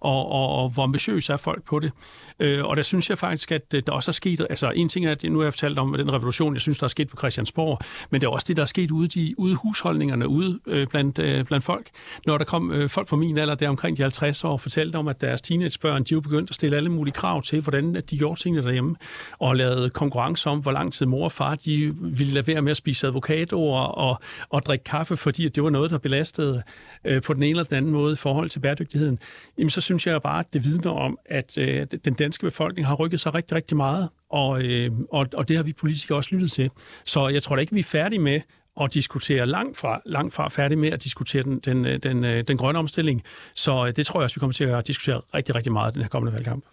og, 0.00 0.32
og, 0.32 0.48
og 0.48 0.70
hvor 0.70 0.82
ambitiøs 0.82 1.30
er 1.30 1.36
folk 1.36 1.64
på 1.64 1.78
det. 1.78 1.92
Øh, 2.40 2.64
og 2.64 2.76
der 2.76 2.82
synes 2.82 3.10
jeg 3.10 3.18
faktisk, 3.18 3.52
at 3.52 3.74
øh, 3.74 3.82
der 3.86 3.92
også 3.92 4.10
er 4.10 4.12
sket, 4.12 4.46
altså 4.50 4.70
en 4.70 4.88
ting 4.88 5.06
er, 5.06 5.10
at 5.10 5.22
nu 5.22 5.38
har 5.38 5.44
jeg 5.44 5.52
fortalt 5.52 5.78
om 5.78 5.94
den 5.98 6.12
revolution, 6.12 6.54
jeg 6.54 6.60
synes, 6.60 6.78
der 6.78 6.84
er 6.84 6.88
sket 6.88 7.08
på 7.08 7.16
Christiansborg, 7.16 7.78
men 8.10 8.20
det 8.20 8.26
er 8.26 8.30
også 8.30 8.44
det, 8.48 8.56
der 8.56 8.62
er 8.62 8.66
sket 8.66 8.90
ude 8.90 9.20
i 9.20 9.34
ude 9.38 9.54
husholdningerne, 9.54 10.28
ude 10.28 10.60
øh, 10.66 10.86
blandt, 10.86 11.18
øh, 11.18 11.44
blandt 11.44 11.64
folk. 11.64 11.86
Når 12.26 12.38
der 12.38 12.44
kom 12.44 12.72
øh, 12.72 12.88
folk 12.88 13.08
på 13.08 13.16
min 13.16 13.38
alder, 13.38 13.54
der 13.54 13.68
omkring 13.68 13.96
de 13.96 14.02
50 14.02 14.44
år, 14.44 14.52
og 14.52 14.60
fortalte 14.60 14.96
om, 14.96 15.08
at 15.08 15.20
deres 15.20 15.42
teenagebørn, 15.42 16.04
de 16.04 16.12
jo 16.12 16.20
begyndt 16.20 16.50
at 16.50 16.54
stille 16.54 16.76
alle 16.76 16.88
mulige 16.88 17.14
krav 17.14 17.42
til, 17.42 17.60
hvordan 17.60 17.94
de 17.94 18.18
gjorde 18.18 18.40
tingene 18.40 18.62
derhjemme, 18.62 18.96
og 19.38 19.56
lavede 19.56 19.90
konkurrence 19.90 20.50
om, 20.50 20.58
hvor 20.58 20.72
lang 20.72 20.92
tid 20.92 21.06
mor 21.06 21.24
og 21.24 21.32
far, 21.32 21.54
de 21.54 21.94
ville 22.00 22.32
lade 22.32 22.46
være 22.46 22.62
med 22.62 22.70
at 22.70 22.76
spise 22.76 23.06
advokatord 23.06 23.94
og, 23.96 24.20
og 24.50 24.62
drikke 24.62 24.84
kaffe, 24.84 25.16
fordi 25.16 25.48
det 25.48 25.62
var 25.62 25.70
noget, 25.70 25.90
der 25.90 25.98
belastede 25.98 26.62
øh, 27.10 27.22
på 27.22 27.34
den 27.34 27.42
ene 27.42 27.50
eller 27.50 27.64
den 27.64 27.76
anden 27.76 27.92
måde 27.92 28.12
i 28.12 28.16
forhold 28.16 28.50
til 28.50 28.60
bæredygtigheden, 28.60 29.18
jamen 29.58 29.70
så 29.70 29.80
synes 29.80 30.06
jeg 30.06 30.22
bare, 30.22 30.40
at 30.40 30.52
det 30.52 30.64
vidner 30.64 30.90
om, 30.90 31.18
at 31.24 31.58
øh, 31.58 31.86
den 32.04 32.14
danske 32.14 32.46
befolkning 32.46 32.86
har 32.86 32.94
rykket 32.94 33.20
sig 33.20 33.34
rigtig, 33.34 33.56
rigtig 33.56 33.76
meget, 33.76 34.08
og, 34.30 34.62
øh, 34.62 34.90
og, 35.12 35.26
og 35.34 35.48
det 35.48 35.56
har 35.56 35.64
vi 35.64 35.72
politikere 35.72 36.18
også 36.18 36.30
lyttet 36.32 36.50
til. 36.50 36.70
Så 37.04 37.28
jeg 37.28 37.42
tror 37.42 37.56
da 37.56 37.60
ikke, 37.60 37.74
vi 37.74 37.80
er 37.80 37.84
færdige 37.84 38.20
med 38.20 38.40
at 38.80 38.94
diskutere 38.94 39.46
langt 39.46 39.76
fra, 39.76 40.02
langt 40.06 40.34
fra 40.34 40.48
færdig 40.48 40.78
med 40.78 40.88
at 40.88 41.02
diskutere 41.04 41.42
den, 41.42 41.58
den, 41.58 41.86
øh, 41.86 41.98
den, 42.02 42.24
øh, 42.24 42.44
den 42.48 42.56
grønne 42.56 42.78
omstilling. 42.78 43.22
Så 43.54 43.86
øh, 43.86 43.96
det 43.96 44.06
tror 44.06 44.20
jeg 44.20 44.24
også, 44.24 44.36
vi 44.36 44.40
kommer 44.40 44.52
til 44.52 44.64
at 44.64 44.86
diskutere 44.86 45.20
rigtig, 45.34 45.54
rigtig 45.54 45.72
meget 45.72 45.92
i 45.92 45.94
den 45.94 46.02
her 46.02 46.08
kommende 46.08 46.34
valgkamp. 46.34 46.64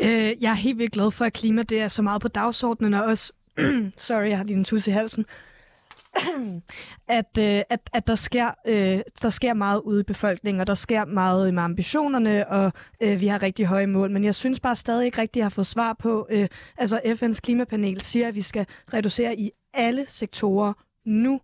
Øh, 0.00 0.08
jeg 0.40 0.50
er 0.50 0.54
helt 0.54 0.78
vildt 0.78 0.92
glad 0.92 1.10
for, 1.10 1.24
at 1.24 1.32
klima 1.32 1.62
det 1.62 1.80
er 1.80 1.88
så 1.88 2.02
meget 2.02 2.22
på 2.22 2.28
dagsordenen, 2.28 2.94
og 2.94 3.04
også, 3.04 3.32
sorry, 3.96 4.28
jeg 4.28 4.36
har 4.36 4.44
lige 4.44 4.56
en 4.56 4.64
tus 4.64 4.86
i 4.86 4.90
halsen, 4.90 5.26
at, 7.08 7.38
øh, 7.38 7.62
at, 7.70 7.90
at 7.92 8.06
der, 8.06 8.14
sker, 8.14 8.50
øh, 8.66 9.00
der 9.22 9.30
sker 9.30 9.54
meget 9.54 9.80
ude 9.80 10.00
i 10.00 10.04
befolkningen, 10.04 10.60
og 10.60 10.66
der 10.66 10.74
sker 10.74 11.04
meget 11.04 11.54
med 11.54 11.62
ambitionerne, 11.62 12.48
og 12.48 12.72
øh, 13.02 13.20
vi 13.20 13.26
har 13.26 13.42
rigtig 13.42 13.66
høje 13.66 13.86
mål. 13.86 14.10
Men 14.10 14.24
jeg 14.24 14.34
synes 14.34 14.60
bare 14.60 14.76
stadig 14.76 15.04
ikke 15.04 15.18
rigtig, 15.18 15.40
at 15.40 15.42
jeg 15.42 15.44
har 15.44 15.50
fået 15.50 15.66
svar 15.66 15.92
på, 15.92 16.26
øh, 16.30 16.48
altså 16.76 17.00
FN's 17.04 17.40
klimapanel 17.40 18.00
siger, 18.00 18.28
at 18.28 18.34
vi 18.34 18.42
skal 18.42 18.66
reducere 18.94 19.38
i 19.38 19.50
alle 19.74 20.04
sektorer 20.08 20.72
nu, 21.06 21.40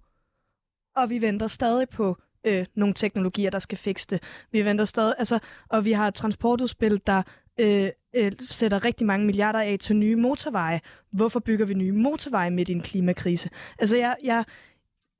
og 0.96 1.10
vi 1.10 1.20
venter 1.20 1.46
stadig 1.46 1.88
på 1.88 2.16
øh, 2.46 2.66
nogle 2.74 2.94
teknologier, 2.94 3.50
der 3.50 3.58
skal 3.58 3.78
fikse 3.78 4.06
det. 4.10 4.22
Vi 4.52 4.64
venter 4.64 4.84
stadig, 4.84 5.14
altså, 5.18 5.38
og 5.68 5.84
vi 5.84 5.92
har 5.92 6.08
et 6.08 6.14
transportudspil, 6.14 7.00
der 7.06 7.22
øh, 7.60 7.88
øh, 8.16 8.32
sætter 8.40 8.84
rigtig 8.84 9.06
mange 9.06 9.26
milliarder 9.26 9.60
af 9.60 9.76
til 9.80 9.96
nye 9.96 10.16
motorveje. 10.16 10.80
Hvorfor 11.10 11.40
bygger 11.40 11.66
vi 11.66 11.74
nye 11.74 11.92
motorveje 11.92 12.50
midt 12.50 12.68
i 12.68 12.72
en 12.72 12.82
klimakrise? 12.82 13.50
Altså, 13.78 13.96
jeg, 13.96 14.16
jeg, 14.24 14.44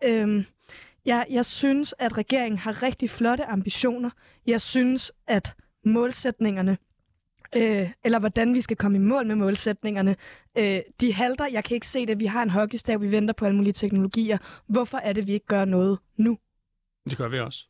øh, 0.05 0.45
jeg, 1.07 1.26
jeg 1.30 1.45
synes, 1.45 1.95
at 1.99 2.18
regeringen 2.18 2.59
har 2.59 2.82
rigtig 2.82 3.11
flotte 3.11 3.45
ambitioner. 3.45 4.11
Jeg 4.47 4.61
synes, 4.61 5.12
at 5.26 5.55
målsætningerne 5.84 6.76
øh, 7.57 7.91
eller 8.05 8.18
hvordan 8.18 8.55
vi 8.55 8.61
skal 8.61 8.76
komme 8.76 8.97
i 8.97 9.01
mål 9.01 9.26
med 9.26 9.34
målsætningerne. 9.34 10.16
Øh, 10.59 10.80
de 11.01 11.12
halter. 11.12 11.47
Jeg 11.53 11.64
kan 11.64 11.74
ikke 11.74 11.87
se 11.87 12.07
det. 12.07 12.18
Vi 12.18 12.26
har 12.26 12.43
en 12.43 12.51
hockeystav, 12.51 13.01
vi 13.01 13.11
venter 13.11 13.34
på 13.34 13.45
alle 13.45 13.57
mulige 13.57 13.72
teknologier. 13.72 14.39
Hvorfor 14.66 14.99
er 14.99 15.12
det, 15.12 15.26
vi 15.26 15.32
ikke 15.32 15.47
gør 15.47 15.64
noget 15.64 15.99
nu? 16.16 16.39
Det 17.09 17.18
gør 17.18 17.28
vi 17.28 17.41
også. 17.41 17.66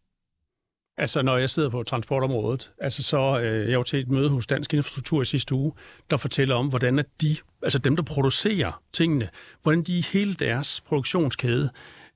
Altså, 0.98 1.22
når 1.22 1.36
jeg 1.36 1.50
sidder 1.50 1.68
på 1.68 1.82
transportområdet, 1.82 2.72
altså 2.80 3.02
så 3.02 3.40
øh, 3.40 3.70
jeg 3.70 3.78
var 3.78 3.84
til 3.84 4.00
et 4.00 4.08
møde 4.08 4.28
hos 4.28 4.46
Dansk 4.46 4.74
Infrastruktur 4.74 5.22
i 5.22 5.24
sidste 5.24 5.54
uge, 5.54 5.72
der 6.10 6.16
fortæller 6.16 6.54
om, 6.54 6.68
hvordan 6.68 6.98
at 6.98 7.06
de, 7.20 7.36
altså 7.62 7.78
dem, 7.78 7.96
der 7.96 8.02
producerer 8.02 8.82
tingene, 8.92 9.28
hvordan 9.62 9.82
de 9.82 9.98
i 9.98 10.06
hele 10.12 10.34
deres 10.34 10.80
produktionskæde 10.80 11.70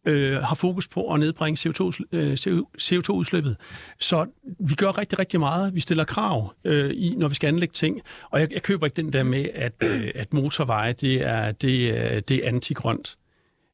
øh, 0.04 0.36
har 0.36 0.54
fokus 0.54 0.88
på 0.88 1.14
at 1.14 1.20
nedbringe 1.20 1.68
CO2, 1.68 2.00
øh, 2.12 2.32
CO2-udslippet. 2.82 3.56
Så 3.98 4.26
vi 4.60 4.74
gør 4.74 4.98
rigtig, 4.98 5.18
rigtig 5.18 5.40
meget. 5.40 5.74
Vi 5.74 5.80
stiller 5.80 6.04
krav, 6.04 6.54
øh, 6.64 6.90
i, 6.94 7.14
når 7.18 7.28
vi 7.28 7.34
skal 7.34 7.48
anlægge 7.48 7.72
ting. 7.72 8.00
Og 8.30 8.40
jeg, 8.40 8.52
jeg 8.52 8.62
køber 8.62 8.86
ikke 8.86 8.96
den 8.96 9.12
der 9.12 9.22
med, 9.22 9.46
at, 9.54 9.72
øh, 9.84 10.10
at 10.14 10.32
motorveje, 10.32 10.92
det 10.92 11.22
er, 11.22 11.52
det, 11.52 11.98
er, 11.98 12.20
det 12.20 12.44
er 12.44 12.48
antigrønt. 12.48 13.16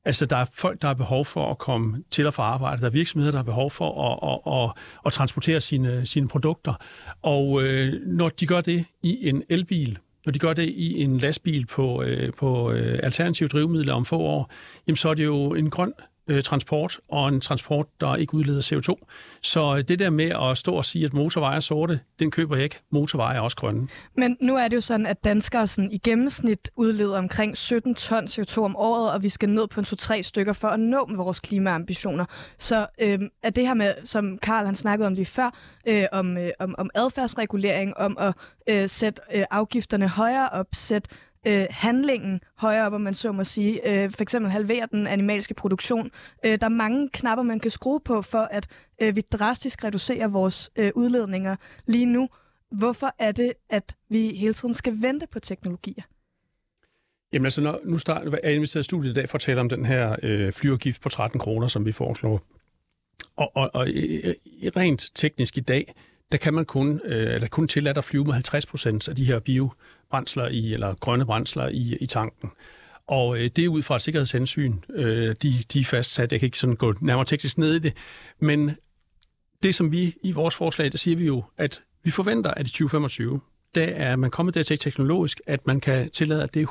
Altså, 0.06 0.26
der 0.26 0.36
er 0.36 0.44
folk, 0.52 0.82
der 0.82 0.88
har 0.88 0.94
behov 0.94 1.24
for 1.24 1.50
at 1.50 1.58
komme 1.58 2.02
til 2.10 2.26
og 2.26 2.34
fra 2.34 2.42
arbejde. 2.42 2.80
Der 2.80 2.86
er 2.86 2.90
virksomheder, 2.90 3.30
der 3.30 3.38
har 3.38 3.44
behov 3.44 3.70
for 3.70 4.02
at, 4.02 4.18
at, 4.30 4.54
at, 4.62 4.82
at 5.06 5.12
transportere 5.12 5.60
sine, 5.60 6.06
sine 6.06 6.28
produkter. 6.28 6.74
Og 7.22 7.62
øh, 7.62 8.06
når 8.06 8.28
de 8.28 8.46
gør 8.46 8.60
det 8.60 8.84
i 9.02 9.28
en 9.28 9.42
elbil, 9.48 9.98
når 10.26 10.32
de 10.32 10.38
gør 10.38 10.52
det 10.52 10.62
i 10.68 11.02
en 11.02 11.18
lastbil 11.18 11.66
på, 11.66 12.02
øh, 12.02 12.32
på 12.32 12.72
øh, 12.72 13.00
alternative 13.02 13.48
drivmidler 13.48 13.94
om 13.94 14.04
få 14.04 14.18
år, 14.18 14.50
jamen, 14.86 14.96
så 14.96 15.08
er 15.08 15.14
det 15.14 15.24
jo 15.24 15.54
en 15.54 15.70
grøn 15.70 15.92
øh, 16.28 16.42
transport, 16.42 16.98
og 17.08 17.28
en 17.28 17.40
transport, 17.40 17.86
der 18.00 18.16
ikke 18.16 18.34
udleder 18.34 18.60
CO2. 18.60 19.06
Så 19.42 19.76
øh, 19.76 19.84
det 19.88 19.98
der 19.98 20.10
med 20.10 20.32
at 20.50 20.58
stå 20.58 20.74
og 20.74 20.84
sige, 20.84 21.04
at 21.04 21.12
motorveje 21.12 21.56
er 21.56 21.60
sorte, 21.60 22.00
den 22.18 22.30
køber 22.30 22.56
jeg 22.56 22.64
ikke. 22.64 22.80
Motorveje 22.90 23.36
er 23.36 23.40
også 23.40 23.56
grønne. 23.56 23.88
Men 24.16 24.36
nu 24.40 24.56
er 24.56 24.68
det 24.68 24.76
jo 24.76 24.80
sådan, 24.80 25.06
at 25.06 25.24
danskere 25.24 25.66
sådan, 25.66 25.92
i 25.92 25.98
gennemsnit 25.98 26.70
udleder 26.76 27.18
omkring 27.18 27.56
17 27.56 27.94
ton 27.94 28.24
CO2 28.24 28.58
om 28.58 28.76
året, 28.76 29.12
og 29.12 29.22
vi 29.22 29.28
skal 29.28 29.48
ned 29.48 29.66
på 29.66 29.80
en 29.80 29.86
2-3 29.86 30.22
stykker 30.22 30.52
for 30.52 30.68
at 30.68 30.80
nå 30.80 31.10
vores 31.16 31.40
klimaambitioner. 31.40 32.24
Så 32.58 32.86
øh, 33.00 33.18
er 33.42 33.50
det 33.50 33.66
her 33.66 33.74
med, 33.74 33.94
som 34.04 34.38
Karl 34.38 34.66
han 34.66 34.74
snakkede 34.74 35.06
om 35.06 35.14
lige 35.14 35.26
før, 35.26 35.50
øh, 35.88 36.04
om, 36.12 36.38
øh, 36.38 36.50
om, 36.58 36.74
om 36.78 36.90
adfærdsregulering, 36.94 37.96
om 37.96 38.16
at 38.20 38.34
øh, 38.70 38.88
sætte 38.88 39.22
øh, 39.34 39.44
afgifterne 39.50 40.08
højere 40.08 40.48
op, 40.48 40.66
sætte 40.72 41.08
øh, 41.46 41.66
handlingen 41.70 42.40
højere 42.56 42.86
op, 42.86 42.92
om 42.92 43.00
man 43.00 43.14
så 43.14 43.32
må 43.32 43.44
sige. 43.44 44.04
Øh, 44.04 44.10
for 44.10 44.22
eksempel 44.22 44.50
halvere 44.50 44.88
den 44.90 45.06
animalske 45.06 45.54
produktion. 45.54 46.10
Øh, 46.44 46.58
der 46.60 46.66
er 46.66 46.68
mange 46.68 47.08
knapper, 47.12 47.42
man 47.42 47.60
kan 47.60 47.70
skrue 47.70 48.00
på, 48.00 48.22
for 48.22 48.48
at 48.50 48.66
øh, 49.02 49.16
vi 49.16 49.20
drastisk 49.20 49.84
reducerer 49.84 50.28
vores 50.28 50.70
øh, 50.76 50.92
udledninger 50.94 51.56
lige 51.86 52.06
nu. 52.06 52.28
Hvorfor 52.70 53.14
er 53.18 53.32
det, 53.32 53.52
at 53.70 53.96
vi 54.08 54.28
hele 54.28 54.54
tiden 54.54 54.74
skal 54.74 55.02
vente 55.02 55.26
på 55.26 55.40
teknologier? 55.40 56.02
Jamen 57.32 57.46
altså, 57.46 57.60
når, 57.60 57.80
nu 57.84 57.98
start, 57.98 58.26
er 58.26 58.38
jeg 58.42 58.54
inviteret 58.54 58.80
i 58.80 58.84
studiet 58.84 59.10
i 59.10 59.14
dag 59.14 59.28
for 59.28 59.36
at 59.36 59.42
tale 59.42 59.60
om 59.60 59.68
den 59.68 59.86
her 59.86 60.16
øh, 60.22 60.52
flyvergift 60.52 61.02
på 61.02 61.08
13 61.08 61.40
kroner, 61.40 61.66
som 61.66 61.86
vi 61.86 61.92
foreslår. 61.92 62.42
Og, 63.36 63.52
og, 63.54 63.70
og 63.74 63.88
øh, 63.88 64.34
rent 64.76 65.10
teknisk 65.14 65.58
i 65.58 65.60
dag, 65.60 65.94
der 66.32 66.38
kan 66.38 66.54
man 66.54 66.64
kun, 66.64 67.00
øh, 67.04 67.34
eller 67.34 67.48
kun 67.48 67.68
tillade 67.68 67.98
at 67.98 68.04
flyve 68.04 68.24
med 68.24 68.32
50 68.32 68.66
procent 68.66 69.08
af 69.08 69.16
de 69.16 69.24
her 69.24 69.38
bio 69.38 69.70
brændsler 70.10 70.48
i, 70.48 70.72
eller 70.72 70.94
grønne 70.94 71.26
brændsler 71.26 71.68
i, 71.68 71.96
i 72.00 72.06
tanken. 72.06 72.50
Og 73.06 73.38
øh, 73.38 73.50
det 73.56 73.64
er 73.64 73.68
ud 73.68 73.82
fra 73.82 73.96
et 73.96 74.02
sikkerhedshensyn. 74.02 74.74
Øh, 74.94 75.34
de, 75.42 75.54
de 75.72 75.80
er 75.80 75.84
fastsat. 75.84 76.32
Jeg 76.32 76.40
kan 76.40 76.46
ikke 76.46 76.58
sådan 76.58 76.76
gå 76.76 76.94
nærmere 77.00 77.24
teknisk 77.24 77.58
ned 77.58 77.74
i 77.74 77.78
det. 77.78 77.92
Men 78.40 78.76
det, 79.62 79.74
som 79.74 79.92
vi 79.92 80.14
i 80.22 80.32
vores 80.32 80.54
forslag, 80.54 80.92
der 80.92 80.98
siger 80.98 81.16
vi 81.16 81.26
jo, 81.26 81.44
at 81.56 81.82
vi 82.02 82.10
forventer, 82.10 82.50
at 82.50 82.66
i 82.66 82.70
2025, 82.70 83.40
der 83.74 83.84
er 83.84 84.16
man 84.16 84.30
kommet 84.30 84.54
dertil 84.54 84.78
teknologisk, 84.78 85.40
at 85.46 85.66
man 85.66 85.80
kan 85.80 86.10
tillade, 86.10 86.42
at 86.42 86.54
det 86.54 86.62
er 86.62 86.66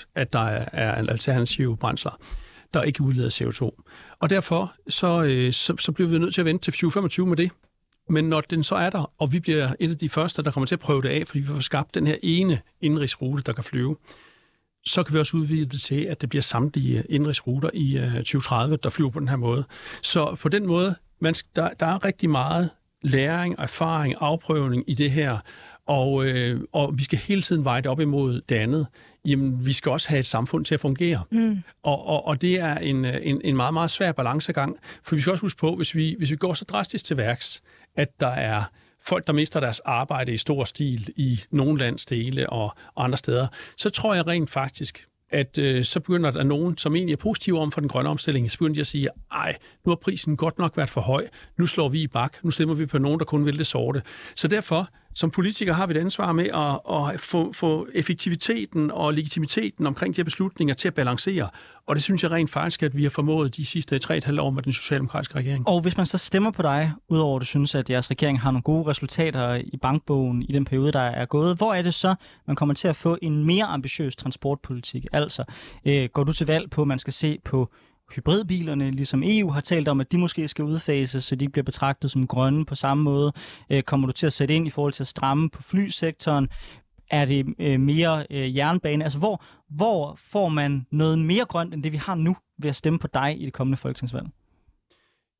100% 0.00 0.04
at 0.14 0.32
der 0.32 0.38
er, 0.38 0.68
er 0.72 0.94
alternative 0.94 1.76
brændsler 1.76 2.20
der 2.74 2.82
ikke 2.82 3.02
udleder 3.02 3.30
CO2. 3.30 3.82
Og 4.18 4.30
derfor 4.30 4.74
så, 4.88 5.22
øh, 5.22 5.52
så, 5.52 5.76
så 5.78 5.92
bliver 5.92 6.08
vi 6.08 6.18
nødt 6.18 6.34
til 6.34 6.40
at 6.40 6.44
vente 6.44 6.64
til 6.64 6.72
2025 6.72 7.26
med 7.26 7.36
det. 7.36 7.50
Men 8.10 8.24
når 8.24 8.40
den 8.40 8.62
så 8.62 8.74
er 8.74 8.90
der, 8.90 9.12
og 9.18 9.32
vi 9.32 9.40
bliver 9.40 9.74
et 9.80 9.90
af 9.90 9.98
de 9.98 10.08
første, 10.08 10.42
der 10.42 10.50
kommer 10.50 10.66
til 10.66 10.74
at 10.74 10.80
prøve 10.80 11.02
det 11.02 11.08
af, 11.08 11.26
fordi 11.26 11.38
vi 11.38 11.46
får 11.46 11.60
skabt 11.60 11.94
den 11.94 12.06
her 12.06 12.16
ene 12.22 12.60
indrigsrute, 12.80 13.42
der 13.42 13.52
kan 13.52 13.64
flyve, 13.64 13.96
så 14.86 15.02
kan 15.02 15.14
vi 15.14 15.18
også 15.18 15.36
udvide 15.36 15.64
det 15.64 15.80
til, 15.80 16.00
at 16.00 16.20
det 16.20 16.28
bliver 16.28 16.42
samtlige 16.42 17.04
indrigsruter 17.08 17.70
i 17.74 17.94
2030, 18.16 18.76
der 18.82 18.90
flyver 18.90 19.10
på 19.10 19.20
den 19.20 19.28
her 19.28 19.36
måde. 19.36 19.64
Så 20.02 20.36
på 20.40 20.48
den 20.48 20.66
måde, 20.66 20.94
man, 21.20 21.34
der, 21.56 21.68
der 21.80 21.86
er 21.86 22.04
rigtig 22.04 22.30
meget 22.30 22.70
læring, 23.02 23.54
erfaring, 23.58 24.14
afprøvning 24.20 24.84
i 24.86 24.94
det 24.94 25.10
her, 25.10 25.38
og, 25.86 26.26
øh, 26.26 26.60
og 26.72 26.98
vi 26.98 27.04
skal 27.04 27.18
hele 27.18 27.42
tiden 27.42 27.64
veje 27.64 27.80
det 27.80 27.90
op 27.90 28.00
imod 28.00 28.40
det 28.48 28.54
andet. 28.54 28.86
Jamen, 29.24 29.66
vi 29.66 29.72
skal 29.72 29.92
også 29.92 30.08
have 30.08 30.18
et 30.18 30.26
samfund 30.26 30.64
til 30.64 30.74
at 30.74 30.80
fungere. 30.80 31.22
Mm. 31.30 31.58
Og, 31.82 32.06
og, 32.06 32.26
og 32.26 32.42
det 32.42 32.60
er 32.60 32.78
en, 32.78 33.04
en, 33.04 33.40
en 33.44 33.56
meget, 33.56 33.74
meget 33.74 33.90
svær 33.90 34.12
balancegang, 34.12 34.76
for 35.02 35.14
vi 35.14 35.20
skal 35.20 35.30
også 35.30 35.42
huske 35.42 35.58
på, 35.58 35.76
hvis 35.76 35.94
vi, 35.94 36.14
hvis 36.18 36.30
vi 36.30 36.36
går 36.36 36.54
så 36.54 36.64
drastisk 36.64 37.04
til 37.04 37.16
værks, 37.16 37.62
at 37.96 38.20
der 38.20 38.26
er 38.26 38.62
folk, 39.02 39.26
der 39.26 39.32
mister 39.32 39.60
deres 39.60 39.80
arbejde 39.80 40.32
i 40.32 40.36
stor 40.36 40.64
stil 40.64 41.12
i 41.16 41.40
nogle 41.50 41.78
landsdele 41.78 42.50
og, 42.50 42.72
og 42.94 43.04
andre 43.04 43.18
steder, 43.18 43.46
så 43.76 43.90
tror 43.90 44.14
jeg 44.14 44.26
rent 44.26 44.50
faktisk, 44.50 45.06
at 45.30 45.58
øh, 45.58 45.84
så 45.84 46.00
begynder 46.00 46.30
der 46.30 46.42
nogen, 46.42 46.78
som 46.78 46.96
egentlig 46.96 47.12
er 47.12 47.16
positive 47.16 47.60
om 47.60 47.72
for 47.72 47.80
den 47.80 47.88
grønne 47.88 48.10
omstilling, 48.10 48.50
så 48.50 48.58
begynder 48.58 48.74
de 48.74 48.80
at 48.80 48.86
sige, 48.86 49.08
ej, 49.32 49.56
nu 49.84 49.90
har 49.90 49.96
prisen 49.96 50.36
godt 50.36 50.58
nok 50.58 50.76
været 50.76 50.90
for 50.90 51.00
høj, 51.00 51.28
nu 51.56 51.66
slår 51.66 51.88
vi 51.88 52.02
i 52.02 52.06
bak, 52.06 52.44
nu 52.44 52.50
stemmer 52.50 52.74
vi 52.74 52.86
på 52.86 52.98
nogen, 52.98 53.18
der 53.18 53.24
kun 53.24 53.46
vil 53.46 53.58
det 53.58 53.66
sorte. 53.66 54.02
Så 54.36 54.48
derfor 54.48 54.88
som 55.14 55.30
politikere 55.30 55.74
har 55.74 55.86
vi 55.86 55.94
et 55.94 56.00
ansvar 56.00 56.32
med 56.32 56.44
at, 56.44 57.14
at 57.14 57.20
få, 57.20 57.52
få 57.52 57.86
effektiviteten 57.94 58.90
og 58.90 59.14
legitimiteten 59.14 59.86
omkring 59.86 60.16
de 60.16 60.18
her 60.18 60.24
beslutninger 60.24 60.74
til 60.74 60.88
at 60.88 60.94
balancere. 60.94 61.48
Og 61.86 61.96
det 61.96 62.02
synes 62.02 62.22
jeg 62.22 62.30
rent 62.30 62.50
faktisk, 62.50 62.82
at 62.82 62.96
vi 62.96 63.02
har 63.02 63.10
formået 63.10 63.56
de 63.56 63.66
sidste 63.66 64.00
3,5 64.04 64.40
år 64.40 64.50
med 64.50 64.62
den 64.62 64.72
socialdemokratiske 64.72 65.34
regering. 65.34 65.68
Og 65.68 65.80
hvis 65.80 65.96
man 65.96 66.06
så 66.06 66.18
stemmer 66.18 66.50
på 66.50 66.62
dig, 66.62 66.92
udover 67.08 67.36
at 67.36 67.40
du 67.40 67.46
synes, 67.46 67.74
at 67.74 67.90
jeres 67.90 68.10
regering 68.10 68.40
har 68.40 68.50
nogle 68.50 68.62
gode 68.62 68.86
resultater 68.86 69.54
i 69.54 69.76
bankbogen 69.82 70.42
i 70.42 70.52
den 70.52 70.64
periode, 70.64 70.92
der 70.92 71.00
er 71.00 71.26
gået, 71.26 71.56
hvor 71.56 71.74
er 71.74 71.82
det 71.82 71.94
så, 71.94 72.14
man 72.46 72.56
kommer 72.56 72.74
til 72.74 72.88
at 72.88 72.96
få 72.96 73.18
en 73.22 73.44
mere 73.44 73.64
ambitiøs 73.64 74.16
transportpolitik? 74.16 75.06
Altså, 75.12 75.44
øh, 75.84 76.08
går 76.12 76.24
du 76.24 76.32
til 76.32 76.46
valg 76.46 76.70
på, 76.70 76.82
at 76.82 76.88
man 76.88 76.98
skal 76.98 77.12
se 77.12 77.38
på 77.44 77.70
hybridbilerne, 78.12 78.90
ligesom 78.90 79.22
EU 79.24 79.50
har 79.50 79.60
talt 79.60 79.88
om, 79.88 80.00
at 80.00 80.12
de 80.12 80.18
måske 80.18 80.48
skal 80.48 80.64
udfases, 80.64 81.24
så 81.24 81.36
de 81.36 81.48
bliver 81.48 81.64
betragtet 81.64 82.10
som 82.10 82.26
grønne 82.26 82.64
på 82.64 82.74
samme 82.74 83.04
måde. 83.04 83.32
Øh, 83.70 83.82
kommer 83.82 84.06
du 84.06 84.12
til 84.12 84.26
at 84.26 84.32
sætte 84.32 84.54
ind 84.54 84.66
i 84.66 84.70
forhold 84.70 84.92
til 84.92 85.02
at 85.02 85.08
stramme 85.08 85.50
på 85.50 85.62
flysektoren? 85.62 86.48
Er 87.10 87.24
det 87.24 87.46
øh, 87.58 87.80
mere 87.80 88.26
øh, 88.30 88.56
jernbane? 88.56 89.04
Altså, 89.04 89.18
hvor, 89.18 89.44
hvor 89.68 90.14
får 90.32 90.48
man 90.48 90.86
noget 90.90 91.18
mere 91.18 91.44
grønt, 91.44 91.74
end 91.74 91.82
det 91.82 91.92
vi 91.92 91.96
har 91.96 92.14
nu, 92.14 92.36
ved 92.58 92.70
at 92.70 92.76
stemme 92.76 92.98
på 92.98 93.06
dig 93.14 93.42
i 93.42 93.44
det 93.44 93.52
kommende 93.52 93.76
folketingsvalg? 93.76 94.26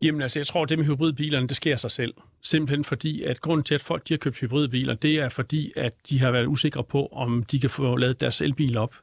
Jamen 0.03 0.23
altså, 0.23 0.39
jeg 0.39 0.47
tror, 0.47 0.63
at 0.63 0.69
det 0.69 0.79
med 0.79 0.87
hybridbilerne, 0.87 1.49
det 1.49 1.57
sker 1.57 1.77
sig 1.77 1.91
selv. 1.91 2.15
Simpelthen 2.43 2.85
fordi, 2.85 3.23
at 3.23 3.41
grunden 3.41 3.65
til, 3.65 3.75
at 3.75 3.81
folk 3.81 4.09
de 4.09 4.15
har 4.15 4.19
købt 4.19 4.39
hybridbiler, 4.39 4.95
det 4.95 5.15
er 5.15 5.29
fordi, 5.29 5.73
at 5.77 5.95
de 6.09 6.19
har 6.21 6.31
været 6.31 6.47
usikre 6.47 6.85
på, 6.85 7.07
om 7.07 7.43
de 7.43 7.61
kan 7.61 7.71
få 7.71 7.97
lavet 7.97 8.21
deres 8.21 8.41
elbil 8.41 8.77
op, 8.77 8.95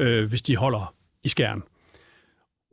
øh, 0.00 0.28
hvis 0.28 0.42
de 0.42 0.56
holder 0.56 0.94
i 1.24 1.28
skærmen. 1.28 1.62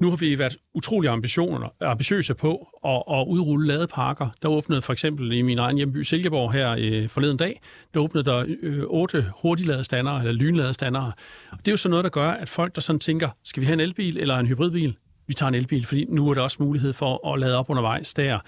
Nu 0.04 0.10
har 0.10 0.18
vi 0.18 0.40
været 0.40 0.58
utrolig 0.74 1.10
ambitioner, 1.10 1.70
ambitiøse 1.82 2.34
på 2.34 2.68
at, 2.86 3.04
at 3.18 3.26
udrulle 3.28 3.68
ladeparker. 3.68 4.30
Der 4.42 4.50
åbnede 4.50 4.82
for 4.82 4.94
eksempel 4.94 5.32
i 5.32 5.42
min 5.42 5.60
egen 5.60 5.78
hjemby 5.78 6.02
Silkeborg 6.02 6.54
her 6.54 6.76
øh, 6.80 7.10
forleden 7.10 7.38
dag, 7.38 7.62
der 7.94 8.00
åbnede 8.00 8.26
der 8.26 8.46
øh, 8.62 8.84
otte 8.84 9.26
hurtigladestandere, 9.42 10.20
eller 10.20 10.32
lynladestandere. 10.32 11.12
Det 11.52 11.68
er 11.68 11.72
jo 11.72 11.78
sådan 11.78 11.90
noget, 11.90 12.04
der 12.04 12.10
gør, 12.10 12.30
at 12.30 12.50
folk, 12.50 12.76
der 12.76 12.82
sådan 12.82 13.00
tænker, 13.00 13.30
skal 13.44 13.62
vi 13.62 13.66
have 13.66 13.74
en 13.74 13.80
elbil 13.80 14.18
eller 14.18 14.38
en 14.38 14.48
hybridbil? 14.48 14.98
vi 15.28 15.34
tager 15.34 15.48
en 15.48 15.56
elbil, 15.56 15.86
fordi 15.86 16.06
nu 16.10 16.30
er 16.30 16.34
der 16.34 16.42
også 16.42 16.58
mulighed 16.60 16.94
for 16.94 17.34
at 17.34 17.40
lade 17.40 17.58
op 17.58 17.70
undervejs 17.70 18.14
der. 18.14 18.40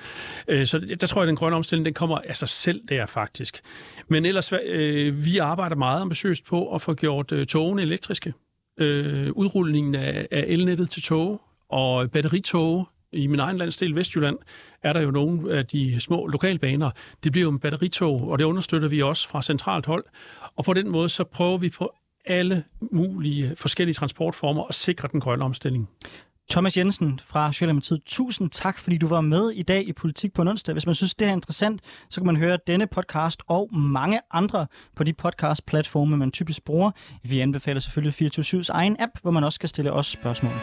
Øh, 0.48 0.66
så 0.66 0.80
der 0.80 1.08
tror 1.08 1.22
jeg, 1.22 1.24
at 1.24 1.28
den 1.28 1.36
grønne 1.36 1.56
omstilling 1.56 1.86
den 1.86 1.94
kommer 1.94 2.18
af 2.28 2.36
sig 2.36 2.50
selv 2.50 2.82
der 2.90 3.06
faktisk. 3.06 3.62
Men 4.08 4.26
ellers, 4.26 4.54
øh, 4.66 5.26
vi 5.26 5.38
arbejder 5.38 5.76
meget 5.76 6.02
ambitiøst 6.02 6.46
på 6.46 6.76
at 6.76 6.82
få 6.82 6.94
gjort 6.94 7.32
øh, 7.32 7.48
togene 7.48 7.82
elektriske 7.82 8.34
øh, 8.78 9.32
udrulningen 9.32 9.96
af, 9.96 10.28
af 10.32 10.46
elnettet 10.48 10.90
til 10.90 11.02
tog 11.02 11.42
og 11.70 12.12
batteritog. 12.12 12.88
I 13.12 13.28
min 13.28 13.40
egen 13.40 13.58
landsdel, 13.58 13.96
Vestjylland, 13.96 14.38
er 14.84 14.94
der 14.94 15.02
jo 15.02 15.12
nogle 15.12 15.54
af 15.54 15.66
de 15.66 16.00
små 16.00 16.28
lokalbaner. 16.28 16.92
Det 17.24 17.32
bliver 17.32 17.44
jo 17.44 17.52
en 17.52 17.60
batteritog, 17.60 18.30
og 18.30 18.40
det 18.40 18.46
understøtter 18.46 18.88
vi 18.88 19.02
også 19.02 19.30
fra 19.30 19.42
centralt 19.42 19.86
hold. 19.86 20.06
Og 20.56 20.66
på 20.66 20.74
den 20.74 20.90
måde, 20.90 21.10
så 21.10 21.24
prøver 21.24 21.58
vi 21.58 21.70
på 21.70 21.94
alle 22.26 22.64
mulige 22.92 23.56
forskellige 23.56 23.94
transportformer 23.94 24.64
at 24.64 24.76
sikre 24.76 25.10
den 25.12 25.20
grønne 25.20 25.46
omstilling. 25.46 25.90
Thomas 26.50 26.78
Jensen 26.78 27.20
fra 27.24 27.52
Socialdemokratiet, 27.52 28.02
tusind 28.06 28.50
tak, 28.50 28.80
fordi 28.80 28.98
du 28.98 29.08
var 29.08 29.22
med 29.22 29.52
i 29.52 29.64
dag 29.64 29.88
i 29.88 29.94
Politik 29.94 30.34
på 30.34 30.42
en 30.42 30.48
onsdag. 30.48 30.74
Hvis 30.74 30.86
man 30.86 30.96
synes, 30.96 31.16
det 31.16 31.28
er 31.28 31.32
interessant, 31.32 31.82
så 32.10 32.22
kan 32.22 32.26
man 32.26 32.36
høre 32.36 32.58
denne 32.68 32.88
podcast 32.88 33.42
og 33.48 33.70
mange 33.78 34.20
andre 34.32 34.68
på 34.96 35.04
de 35.04 35.14
podcast-platforme, 35.14 36.18
man 36.18 36.32
typisk 36.32 36.66
bruger. 36.66 36.92
Vi 37.24 37.40
anbefaler 37.40 37.80
selvfølgelig 37.80 38.32
24-7's 38.38 38.70
egen 38.70 38.96
app, 39.00 39.12
hvor 39.22 39.32
man 39.32 39.44
også 39.44 39.60
kan 39.60 39.70
stille 39.70 39.92
os 39.92 40.06
spørgsmål. 40.06 40.54